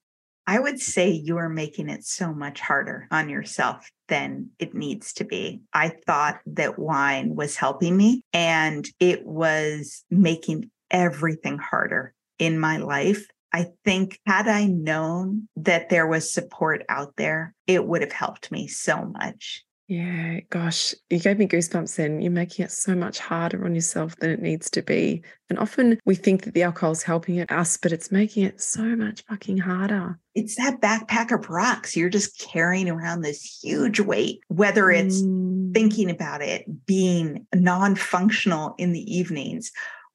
I 0.50 0.58
would 0.58 0.80
say 0.80 1.12
you 1.12 1.38
are 1.38 1.48
making 1.48 1.90
it 1.90 2.04
so 2.04 2.34
much 2.34 2.60
harder 2.60 3.08
on 3.12 3.30
yourself 3.30 3.88
than 4.08 4.50
it 4.58 4.74
needs 4.74 5.14
to 5.14 5.24
be. 5.24 5.62
I 5.74 5.90
thought 6.08 6.40
that 6.48 6.80
wine 6.80 7.36
was 7.36 7.56
helping 7.56 7.96
me 7.96 8.24
and 8.34 8.84
it 9.00 9.28
was 9.28 10.04
making 10.10 10.72
everything 10.90 11.60
harder 11.60 12.16
in 12.40 12.60
my 12.60 12.78
life. 12.78 13.28
I 13.54 13.68
think 13.86 14.20
had 14.26 14.48
I 14.48 14.66
known 14.66 15.50
that 15.56 15.90
there 15.90 16.08
was 16.08 16.34
support 16.34 16.84
out 16.90 17.14
there, 17.16 17.54
it 17.68 17.86
would 17.86 18.02
have 18.02 18.12
helped 18.12 18.52
me 18.52 18.66
so 18.68 19.06
much. 19.06 19.64
Yeah, 19.90 20.42
gosh, 20.52 20.94
you 21.10 21.20
gave 21.20 21.40
me 21.40 21.48
goosebumps 21.48 21.96
then. 21.96 22.22
You're 22.22 22.32
making 22.32 22.64
it 22.64 22.72
so 22.72 22.94
much 22.94 23.18
harder 23.18 23.66
on 23.66 23.74
yourself 23.74 24.16
than 24.18 24.30
it 24.30 24.40
needs 24.40 24.70
to 24.70 24.84
be. 24.84 25.24
And 25.50 25.58
often 25.58 25.98
we 26.06 26.14
think 26.14 26.44
that 26.44 26.54
the 26.54 26.62
alcohol 26.62 26.92
is 26.92 27.02
helping 27.02 27.42
us, 27.42 27.76
but 27.76 27.92
it's 27.92 28.12
making 28.12 28.44
it 28.44 28.62
so 28.62 28.84
much 28.84 29.24
fucking 29.28 29.58
harder. 29.58 30.20
It's 30.36 30.56
that 30.58 30.80
backpack 30.80 31.32
of 31.34 31.50
rocks. 31.50 31.98
You're 31.98 32.10
just 32.10 32.38
carrying 32.40 32.88
around 32.88 33.22
this 33.22 33.60
huge 33.64 34.00
weight, 34.00 34.42
whether 34.48 34.92
it's 34.92 35.24
Mm. 35.24 35.74
thinking 35.74 36.12
about 36.12 36.44
it, 36.44 36.86
being 36.86 37.48
non 37.56 37.96
functional 37.96 38.76
in 38.78 38.92
the 38.92 39.12
evenings, 39.12 39.72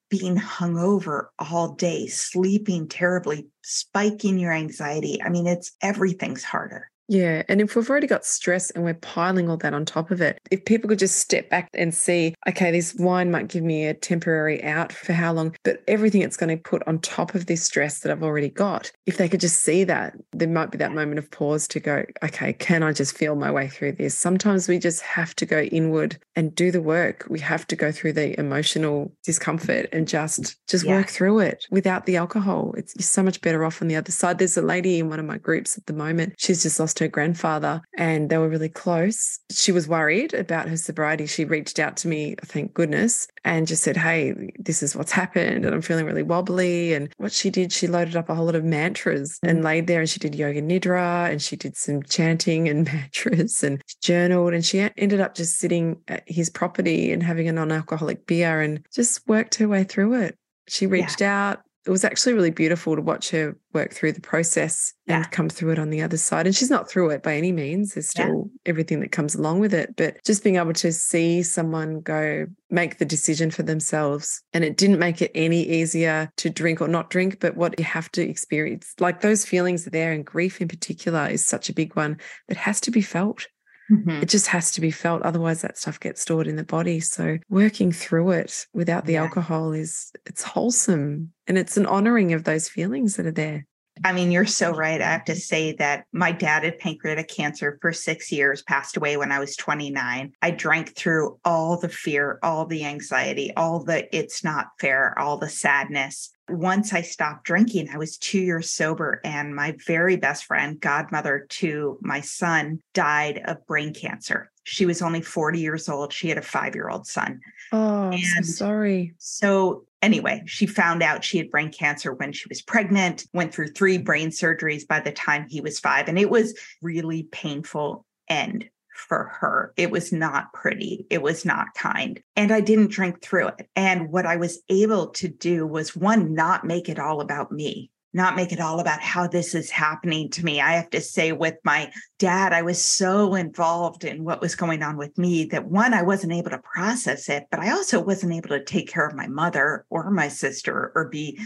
being 0.08 0.36
hungover 0.36 1.26
all 1.40 1.74
day, 1.74 2.06
sleeping 2.06 2.86
terribly, 2.86 3.48
spiking 3.64 4.38
your 4.38 4.52
anxiety. 4.52 5.20
I 5.20 5.30
mean, 5.30 5.48
it's 5.48 5.72
everything's 5.82 6.44
harder. 6.44 6.92
Yeah. 7.08 7.42
And 7.48 7.60
if 7.60 7.76
we've 7.76 7.88
already 7.90 8.06
got 8.06 8.24
stress 8.24 8.70
and 8.70 8.82
we're 8.84 8.94
piling 8.94 9.50
all 9.50 9.58
that 9.58 9.74
on 9.74 9.84
top 9.84 10.10
of 10.10 10.20
it, 10.20 10.38
if 10.50 10.64
people 10.64 10.88
could 10.88 10.98
just 10.98 11.16
step 11.18 11.50
back 11.50 11.68
and 11.74 11.94
see, 11.94 12.34
okay, 12.48 12.70
this 12.70 12.94
wine 12.94 13.30
might 13.30 13.48
give 13.48 13.62
me 13.62 13.84
a 13.86 13.92
temporary 13.94 14.62
out 14.64 14.92
for 14.92 15.12
how 15.12 15.32
long, 15.32 15.54
but 15.64 15.82
everything 15.86 16.22
it's 16.22 16.36
going 16.36 16.56
to 16.56 16.62
put 16.62 16.82
on 16.86 16.98
top 17.00 17.34
of 17.34 17.46
this 17.46 17.62
stress 17.62 18.00
that 18.00 18.10
I've 18.12 18.22
already 18.22 18.48
got, 18.48 18.90
if 19.06 19.18
they 19.18 19.28
could 19.28 19.40
just 19.40 19.62
see 19.62 19.84
that, 19.84 20.14
there 20.32 20.48
might 20.48 20.70
be 20.70 20.78
that 20.78 20.92
moment 20.92 21.18
of 21.18 21.30
pause 21.30 21.68
to 21.68 21.80
go, 21.80 22.04
okay, 22.22 22.54
can 22.54 22.82
I 22.82 22.92
just 22.92 23.16
feel 23.16 23.34
my 23.36 23.50
way 23.50 23.68
through 23.68 23.92
this? 23.92 24.16
Sometimes 24.16 24.66
we 24.68 24.78
just 24.78 25.02
have 25.02 25.36
to 25.36 25.46
go 25.46 25.60
inward 25.60 26.16
and 26.36 26.54
do 26.54 26.70
the 26.70 26.82
work. 26.82 27.26
We 27.28 27.38
have 27.40 27.66
to 27.68 27.76
go 27.76 27.92
through 27.92 28.14
the 28.14 28.38
emotional 28.40 29.12
discomfort 29.24 29.88
and 29.92 30.08
just 30.08 30.56
just 30.68 30.84
Yeah. 30.84 30.96
work 30.96 31.08
through 31.08 31.40
it 31.40 31.66
without 31.70 32.06
the 32.06 32.16
alcohol. 32.16 32.74
It's 32.76 32.94
you're 32.96 33.02
so 33.02 33.22
much 33.22 33.40
better 33.42 33.64
off 33.64 33.82
on 33.82 33.88
the 33.88 33.96
other 33.96 34.10
side. 34.12 34.38
There's 34.38 34.56
a 34.56 34.62
lady 34.62 34.98
in 34.98 35.08
one 35.10 35.20
of 35.20 35.26
my 35.26 35.38
groups 35.38 35.76
at 35.76 35.86
the 35.86 35.92
moment. 35.92 36.34
She's 36.38 36.62
just 36.62 36.80
lost 36.80 36.93
her 36.98 37.08
grandfather 37.08 37.82
and 37.96 38.30
they 38.30 38.38
were 38.38 38.48
really 38.48 38.68
close. 38.68 39.38
She 39.50 39.72
was 39.72 39.88
worried 39.88 40.34
about 40.34 40.68
her 40.68 40.76
sobriety. 40.76 41.26
She 41.26 41.44
reached 41.44 41.78
out 41.78 41.96
to 41.98 42.08
me, 42.08 42.36
thank 42.42 42.74
goodness, 42.74 43.28
and 43.44 43.66
just 43.66 43.82
said, 43.82 43.96
Hey, 43.96 44.52
this 44.58 44.82
is 44.82 44.96
what's 44.96 45.12
happened. 45.12 45.64
And 45.64 45.74
I'm 45.74 45.82
feeling 45.82 46.06
really 46.06 46.22
wobbly. 46.22 46.94
And 46.94 47.12
what 47.16 47.32
she 47.32 47.50
did, 47.50 47.72
she 47.72 47.86
loaded 47.86 48.16
up 48.16 48.28
a 48.28 48.34
whole 48.34 48.46
lot 48.46 48.54
of 48.54 48.64
mantras 48.64 49.38
and 49.42 49.60
mm. 49.60 49.64
laid 49.64 49.86
there 49.86 50.00
and 50.00 50.08
she 50.08 50.20
did 50.20 50.34
yoga 50.34 50.62
nidra 50.62 51.30
and 51.30 51.40
she 51.40 51.56
did 51.56 51.76
some 51.76 52.02
chanting 52.02 52.68
and 52.68 52.84
mantras 52.92 53.62
and 53.62 53.82
journaled. 54.02 54.54
And 54.54 54.64
she 54.64 54.88
ended 54.96 55.20
up 55.20 55.34
just 55.34 55.58
sitting 55.58 56.00
at 56.08 56.22
his 56.26 56.50
property 56.50 57.12
and 57.12 57.22
having 57.22 57.48
a 57.48 57.52
non 57.52 57.72
alcoholic 57.72 58.26
beer 58.26 58.60
and 58.60 58.84
just 58.94 59.26
worked 59.26 59.56
her 59.56 59.68
way 59.68 59.84
through 59.84 60.14
it. 60.14 60.36
She 60.68 60.86
reached 60.86 61.20
out. 61.22 61.60
It 61.86 61.90
was 61.90 62.04
actually 62.04 62.32
really 62.32 62.50
beautiful 62.50 62.96
to 62.96 63.02
watch 63.02 63.30
her 63.30 63.56
work 63.74 63.92
through 63.92 64.12
the 64.12 64.20
process 64.20 64.92
Yeah. 65.06 65.16
and 65.16 65.30
come 65.30 65.48
through 65.48 65.72
it 65.72 65.78
on 65.78 65.90
the 65.90 66.00
other 66.02 66.16
side. 66.16 66.46
And 66.46 66.54
she's 66.56 66.70
not 66.70 66.88
through 66.88 67.10
it 67.10 67.22
by 67.22 67.36
any 67.36 67.52
means. 67.52 67.94
There's 67.94 68.12
Yeah. 68.16 68.24
still 68.26 68.50
everything 68.64 69.00
that 69.00 69.12
comes 69.12 69.34
along 69.34 69.60
with 69.60 69.74
it. 69.74 69.94
But 69.96 70.16
just 70.24 70.42
being 70.42 70.56
able 70.56 70.72
to 70.74 70.92
see 70.92 71.42
someone 71.42 72.00
go 72.00 72.46
make 72.70 72.98
the 72.98 73.04
decision 73.04 73.50
for 73.50 73.62
themselves. 73.62 74.42
And 74.52 74.64
it 74.64 74.76
didn't 74.76 74.98
make 74.98 75.20
it 75.20 75.30
any 75.34 75.62
easier 75.68 76.30
to 76.38 76.48
drink 76.50 76.80
or 76.80 76.88
not 76.88 77.10
drink, 77.10 77.38
but 77.40 77.56
what 77.56 77.78
you 77.78 77.84
have 77.84 78.10
to 78.12 78.22
experience, 78.22 78.94
like 78.98 79.20
those 79.20 79.44
feelings 79.44 79.84
there, 79.84 80.12
and 80.12 80.24
grief 80.24 80.60
in 80.60 80.68
particular 80.68 81.26
is 81.28 81.44
such 81.44 81.68
a 81.68 81.74
big 81.74 81.94
one 81.96 82.16
that 82.48 82.56
has 82.56 82.80
to 82.82 82.90
be 82.90 83.02
felt. 83.02 83.46
Mhm. 83.90 84.22
It 84.22 84.28
just 84.28 84.46
has 84.48 84.70
to 84.72 84.80
be 84.80 84.90
felt. 84.90 85.22
Otherwise, 85.22 85.60
that 85.62 85.76
stuff 85.76 86.00
gets 86.00 86.20
stored 86.22 86.46
in 86.46 86.56
the 86.56 86.64
body. 86.64 87.00
So 87.00 87.38
working 87.48 87.92
through 87.92 88.30
it 88.32 88.66
without 88.72 89.04
the 89.06 89.14
Yeah. 89.14 89.22
alcohol 89.22 89.72
is 89.72 90.10
it's 90.26 90.42
wholesome 90.42 91.32
and 91.46 91.58
it's 91.58 91.76
an 91.76 91.86
honoring 91.86 92.32
of 92.32 92.44
those 92.44 92.68
feelings 92.68 93.16
that 93.16 93.26
are 93.26 93.30
there. 93.32 93.66
I 94.02 94.12
mean, 94.12 94.32
you're 94.32 94.46
so 94.46 94.72
right. 94.72 95.00
I 95.00 95.10
have 95.10 95.24
to 95.26 95.36
say 95.36 95.72
that 95.74 96.06
my 96.12 96.32
dad 96.32 96.64
had 96.64 96.78
pancreatic 96.78 97.28
cancer 97.28 97.78
for 97.80 97.92
six 97.92 98.32
years, 98.32 98.62
passed 98.62 98.96
away 98.96 99.16
when 99.16 99.30
I 99.30 99.38
was 99.38 99.56
29. 99.56 100.32
I 100.42 100.50
drank 100.50 100.96
through 100.96 101.38
all 101.44 101.78
the 101.78 101.88
fear, 101.88 102.38
all 102.42 102.66
the 102.66 102.84
anxiety, 102.84 103.52
all 103.56 103.84
the 103.84 104.14
it's 104.14 104.42
not 104.42 104.68
fair, 104.80 105.16
all 105.18 105.36
the 105.36 105.48
sadness. 105.48 106.30
Once 106.48 106.92
I 106.92 107.02
stopped 107.02 107.44
drinking, 107.44 107.88
I 107.90 107.96
was 107.96 108.18
two 108.18 108.40
years 108.40 108.70
sober, 108.70 109.20
and 109.24 109.54
my 109.54 109.76
very 109.86 110.16
best 110.16 110.44
friend, 110.44 110.78
godmother 110.78 111.46
to 111.48 111.98
my 112.02 112.20
son, 112.20 112.82
died 112.92 113.40
of 113.46 113.66
brain 113.66 113.94
cancer. 113.94 114.50
She 114.64 114.86
was 114.86 115.02
only 115.02 115.22
40 115.22 115.60
years 115.60 115.88
old. 115.88 116.12
She 116.12 116.28
had 116.28 116.38
a 116.38 116.42
five 116.42 116.74
year 116.74 116.88
old 116.88 117.06
son. 117.06 117.40
Oh, 117.72 118.10
I'm 118.10 118.42
so 118.42 118.52
sorry. 118.52 119.14
So, 119.18 119.84
anyway, 120.04 120.42
she 120.46 120.66
found 120.66 121.02
out 121.02 121.24
she 121.24 121.38
had 121.38 121.50
brain 121.50 121.72
cancer 121.72 122.12
when 122.12 122.32
she 122.32 122.46
was 122.48 122.60
pregnant, 122.60 123.24
went 123.32 123.54
through 123.54 123.68
three 123.68 123.98
brain 123.98 124.28
surgeries 124.28 124.86
by 124.86 125.00
the 125.00 125.10
time 125.10 125.46
he 125.48 125.60
was 125.60 125.80
five. 125.80 126.08
And 126.08 126.18
it 126.18 126.30
was 126.30 126.56
really 126.82 127.24
painful 127.24 128.04
end 128.28 128.68
for 128.94 129.24
her. 129.40 129.72
It 129.76 129.90
was 129.90 130.12
not 130.12 130.52
pretty. 130.52 131.06
It 131.10 131.22
was 131.22 131.44
not 131.44 131.74
kind. 131.74 132.20
And 132.36 132.52
I 132.52 132.60
didn't 132.60 132.90
drink 132.90 133.22
through 133.22 133.48
it. 133.48 133.68
And 133.74 134.12
what 134.12 134.26
I 134.26 134.36
was 134.36 134.62
able 134.68 135.08
to 135.12 135.28
do 135.28 135.66
was 135.66 135.96
one, 135.96 136.34
not 136.34 136.64
make 136.64 136.88
it 136.88 136.98
all 136.98 137.20
about 137.20 137.50
me. 137.50 137.90
Not 138.14 138.36
make 138.36 138.52
it 138.52 138.60
all 138.60 138.78
about 138.78 139.00
how 139.00 139.26
this 139.26 139.56
is 139.56 139.70
happening 139.70 140.30
to 140.30 140.44
me. 140.44 140.60
I 140.60 140.74
have 140.76 140.88
to 140.90 141.00
say, 141.00 141.32
with 141.32 141.56
my 141.64 141.92
dad, 142.20 142.52
I 142.52 142.62
was 142.62 142.82
so 142.82 143.34
involved 143.34 144.04
in 144.04 144.22
what 144.22 144.40
was 144.40 144.54
going 144.54 144.84
on 144.84 144.96
with 144.96 145.18
me 145.18 145.46
that 145.46 145.66
one, 145.66 145.92
I 145.92 146.02
wasn't 146.02 146.32
able 146.32 146.50
to 146.50 146.58
process 146.58 147.28
it, 147.28 147.46
but 147.50 147.58
I 147.58 147.72
also 147.72 148.00
wasn't 148.00 148.34
able 148.34 148.50
to 148.50 148.64
take 148.64 148.88
care 148.88 149.04
of 149.04 149.16
my 149.16 149.26
mother 149.26 149.84
or 149.90 150.12
my 150.12 150.28
sister 150.28 150.92
or 150.94 151.08
be 151.08 151.40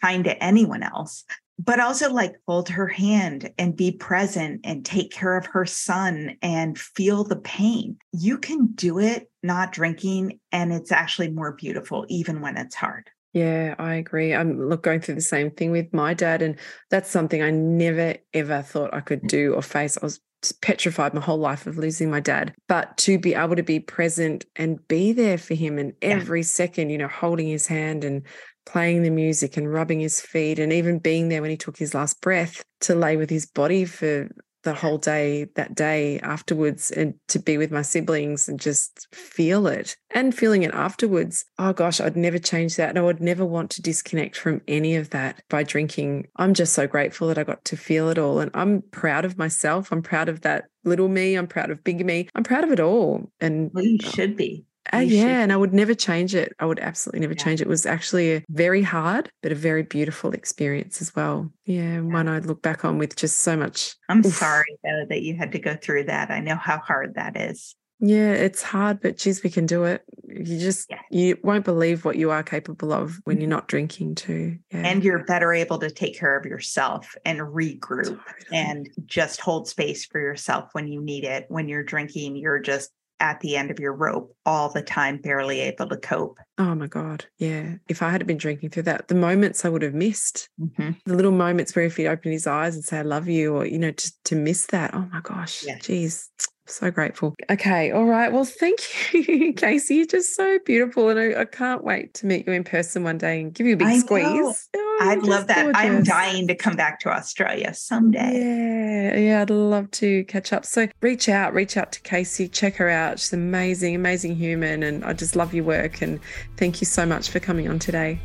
kind 0.00 0.22
to 0.24 0.42
anyone 0.42 0.84
else. 0.84 1.24
But 1.58 1.78
also, 1.78 2.12
like, 2.12 2.34
hold 2.48 2.68
her 2.70 2.88
hand 2.88 3.52
and 3.58 3.76
be 3.76 3.92
present 3.92 4.62
and 4.64 4.84
take 4.84 5.12
care 5.12 5.36
of 5.36 5.46
her 5.46 5.66
son 5.66 6.36
and 6.42 6.76
feel 6.78 7.22
the 7.22 7.36
pain. 7.36 7.96
You 8.12 8.38
can 8.38 8.72
do 8.74 8.98
it 8.98 9.30
not 9.42 9.72
drinking, 9.72 10.40
and 10.50 10.72
it's 10.72 10.90
actually 10.90 11.30
more 11.30 11.52
beautiful, 11.52 12.06
even 12.08 12.40
when 12.40 12.56
it's 12.56 12.74
hard. 12.74 13.08
Yeah, 13.34 13.74
I 13.80 13.96
agree. 13.96 14.32
I'm 14.32 14.68
look 14.68 14.84
going 14.84 15.00
through 15.00 15.16
the 15.16 15.20
same 15.20 15.50
thing 15.50 15.72
with 15.72 15.92
my 15.92 16.14
dad, 16.14 16.40
and 16.40 16.56
that's 16.88 17.10
something 17.10 17.42
I 17.42 17.50
never 17.50 18.14
ever 18.32 18.62
thought 18.62 18.94
I 18.94 19.00
could 19.00 19.22
mm. 19.24 19.28
do 19.28 19.54
or 19.54 19.60
face. 19.62 19.98
I 20.00 20.06
was 20.06 20.20
petrified 20.62 21.14
my 21.14 21.20
whole 21.20 21.38
life 21.38 21.66
of 21.66 21.76
losing 21.76 22.10
my 22.10 22.20
dad, 22.20 22.54
but 22.68 22.96
to 22.98 23.18
be 23.18 23.34
able 23.34 23.56
to 23.56 23.62
be 23.64 23.80
present 23.80 24.44
and 24.54 24.86
be 24.86 25.12
there 25.12 25.36
for 25.36 25.54
him, 25.54 25.78
and 25.78 25.94
Yeah. 26.00 26.10
every 26.10 26.44
second, 26.44 26.90
you 26.90 26.98
know, 26.98 27.08
holding 27.08 27.48
his 27.48 27.66
hand 27.66 28.04
and 28.04 28.22
playing 28.66 29.02
the 29.02 29.10
music 29.10 29.56
and 29.56 29.70
rubbing 29.70 29.98
his 29.98 30.20
feet, 30.20 30.60
and 30.60 30.72
even 30.72 31.00
being 31.00 31.28
there 31.28 31.42
when 31.42 31.50
he 31.50 31.56
took 31.56 31.76
his 31.76 31.92
last 31.92 32.20
breath 32.20 32.62
to 32.82 32.94
lay 32.94 33.16
with 33.16 33.30
his 33.30 33.46
body 33.46 33.84
for 33.84 34.28
the 34.64 34.74
whole 34.74 34.98
day 34.98 35.46
that 35.54 35.74
day 35.74 36.18
afterwards 36.20 36.90
and 36.90 37.14
to 37.28 37.38
be 37.38 37.56
with 37.56 37.70
my 37.70 37.82
siblings 37.82 38.48
and 38.48 38.58
just 38.58 39.06
feel 39.14 39.66
it 39.66 39.96
and 40.10 40.34
feeling 40.34 40.62
it 40.62 40.74
afterwards. 40.74 41.44
Oh 41.58 41.72
gosh 41.72 42.00
i'd 42.00 42.16
never 42.16 42.38
change 42.38 42.76
that 42.76 42.88
and 42.90 42.98
i 42.98 43.02
would 43.02 43.20
never 43.20 43.44
want 43.44 43.70
to 43.70 43.82
disconnect 43.82 44.36
from 44.36 44.60
any 44.66 44.96
of 44.96 45.10
that 45.10 45.42
by 45.48 45.62
drinking. 45.62 46.26
I'm 46.36 46.54
just 46.54 46.72
so 46.72 46.86
grateful 46.86 47.28
that 47.28 47.38
i 47.38 47.44
got 47.44 47.64
to 47.66 47.76
feel 47.76 48.08
it 48.08 48.18
all 48.18 48.40
and 48.40 48.50
i'm 48.54 48.82
proud 48.90 49.24
of 49.24 49.38
myself. 49.38 49.92
I'm 49.92 50.02
proud 50.02 50.28
of 50.28 50.40
that 50.42 50.64
little 50.84 51.08
me. 51.08 51.34
I'm 51.34 51.46
proud 51.46 51.70
of 51.70 51.84
big 51.84 52.04
me. 52.04 52.28
I'm 52.34 52.44
proud 52.44 52.64
of 52.64 52.72
it 52.72 52.80
all 52.80 53.30
and 53.40 53.70
Well, 53.72 53.84
you 53.84 53.98
uh 54.02 54.10
should 54.10 54.36
be. 54.36 54.64
Uh, 54.92 55.00
should 55.00 55.08
yeah, 55.10 55.40
and 55.42 55.52
I 55.52 55.56
would 55.56 55.72
never 55.72 55.94
change 55.94 56.34
it. 56.34 56.52
I 56.58 56.66
would 56.66 56.78
absolutely 56.78 57.20
never 57.20 57.34
Yeah. 57.34 57.44
change 57.44 57.60
it. 57.60 57.64
It 57.66 57.68
was 57.68 57.86
actually 57.86 58.34
a 58.34 58.44
very 58.50 58.82
hard, 58.82 59.30
but 59.42 59.52
a 59.52 59.56
very 59.56 59.82
beautiful 59.82 60.32
experience 60.32 61.00
as 61.00 61.14
well. 61.14 61.50
Yeah, 61.64 61.82
and 61.82 62.12
one 62.12 62.28
I'd 62.28 62.46
look 62.46 62.62
back 62.62 62.84
on 62.84 62.98
with 62.98 63.16
just 63.16 63.38
so 63.38 63.56
much. 63.56 63.94
I'm 64.08 64.24
Oof. 64.24 64.34
sorry, 64.34 64.76
though, 64.82 65.04
that 65.08 65.22
you 65.22 65.36
had 65.36 65.52
to 65.52 65.58
go 65.58 65.76
through 65.76 66.04
that. 66.04 66.30
I 66.30 66.40
know 66.40 66.56
how 66.56 66.78
hard 66.78 67.14
that 67.14 67.36
is. 67.36 67.74
Yeah, 68.00 68.32
it's 68.32 68.60
hard, 68.60 69.00
but 69.00 69.16
geez, 69.16 69.42
we 69.42 69.48
can 69.50 69.66
do 69.66 69.84
it. 69.84 70.02
You 70.28 70.58
just 70.58 70.90
Yeah. 70.90 71.00
you 71.10 71.38
won't 71.42 71.64
believe 71.64 72.04
what 72.04 72.16
you 72.16 72.30
are 72.32 72.42
capable 72.42 72.92
of 72.92 73.18
when 73.24 73.40
you're 73.40 73.48
not 73.48 73.68
drinking 73.68 74.16
too. 74.16 74.58
Yeah. 74.72 74.82
And 74.84 75.02
you're 75.04 75.24
better 75.24 75.52
able 75.54 75.78
to 75.78 75.90
take 75.90 76.18
care 76.18 76.36
of 76.36 76.44
yourself 76.44 77.14
and 77.24 77.38
regroup 77.38 78.04
Totally. 78.04 78.20
and 78.52 78.90
just 79.06 79.40
hold 79.40 79.68
space 79.68 80.04
for 80.04 80.20
yourself 80.20 80.70
when 80.72 80.88
you 80.88 81.00
need 81.00 81.24
it. 81.24 81.46
When 81.48 81.68
you're 81.68 81.84
drinking, 81.84 82.36
you're 82.36 82.58
just 82.58 82.90
at 83.24 83.40
the 83.40 83.56
end 83.56 83.70
of 83.70 83.80
your 83.80 83.94
rope 83.94 84.36
all 84.44 84.68
the 84.68 84.82
time, 84.82 85.16
barely 85.16 85.60
able 85.60 85.88
to 85.88 85.96
cope. 85.96 86.38
Oh 86.58 86.74
my 86.74 86.86
God. 86.86 87.24
Yeah. 87.38 87.76
If 87.88 88.02
I 88.02 88.10
had 88.10 88.26
been 88.26 88.36
drinking 88.36 88.68
through 88.68 88.82
that, 88.82 89.08
the 89.08 89.14
moments 89.14 89.64
I 89.64 89.70
would 89.70 89.80
have 89.80 89.94
missed, 89.94 90.50
Mhm. 90.60 90.98
the 91.06 91.14
little 91.14 91.32
moments 91.32 91.74
where 91.74 91.86
if 91.86 91.96
he'd 91.96 92.06
open 92.06 92.32
his 92.32 92.46
eyes 92.46 92.74
and 92.74 92.84
say, 92.84 92.98
I 92.98 93.02
love 93.02 93.26
you, 93.26 93.54
or, 93.54 93.64
you 93.66 93.78
know, 93.78 93.92
just 93.92 94.22
to 94.24 94.36
miss 94.36 94.66
that. 94.66 94.92
Oh 94.92 95.08
my 95.10 95.20
gosh. 95.22 95.64
Yeah. 95.66 95.78
Geez. 95.80 96.28
So 96.66 96.90
grateful. 96.90 97.34
Okay. 97.50 97.90
All 97.90 98.06
right. 98.06 98.32
Well, 98.32 98.46
thank 98.46 98.78
you, 99.12 99.52
Casey. 99.56 99.96
You're 99.96 100.06
just 100.06 100.34
so 100.34 100.58
beautiful. 100.64 101.10
And 101.10 101.20
I, 101.20 101.42
I 101.42 101.44
can't 101.44 101.84
wait 101.84 102.14
to 102.14 102.26
meet 102.26 102.46
you 102.46 102.54
in 102.54 102.64
person 102.64 103.04
one 103.04 103.18
day 103.18 103.42
and 103.42 103.52
give 103.52 103.66
you 103.66 103.74
a 103.74 103.76
big 103.76 103.88
I 103.88 103.98
squeeze. 103.98 104.70
You're 104.74 104.83
I'd 105.00 105.22
love 105.22 105.46
that. 105.48 105.74
I'm 105.74 106.02
dying 106.02 106.48
to 106.48 106.54
come 106.54 106.76
back 106.76 107.00
to 107.00 107.10
Australia 107.10 107.74
someday. 107.74 108.32
Yeah, 108.34 109.18
yeah, 109.18 109.42
I'd 109.42 109.50
love 109.50 109.90
to 109.92 110.24
catch 110.24 110.52
up. 110.52 110.64
So 110.64 110.88
reach 111.00 111.28
out, 111.28 111.54
reach 111.54 111.76
out 111.76 111.92
to 111.92 112.00
Casey, 112.02 112.48
check 112.48 112.76
her 112.76 112.88
out. 112.88 113.18
She's 113.18 113.32
amazing, 113.32 113.94
amazing 113.94 114.36
human, 114.36 114.82
and 114.82 115.04
I 115.04 115.12
just 115.12 115.36
love 115.36 115.54
your 115.54 115.64
work. 115.64 116.02
And 116.02 116.20
thank 116.56 116.80
you 116.80 116.86
so 116.86 117.04
much 117.04 117.30
for 117.30 117.40
coming 117.40 117.68
on 117.68 117.78
today. 117.78 118.20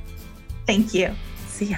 Thank 0.66 0.94
you. 0.94 1.14
See 1.48 1.66
ya. 1.66 1.78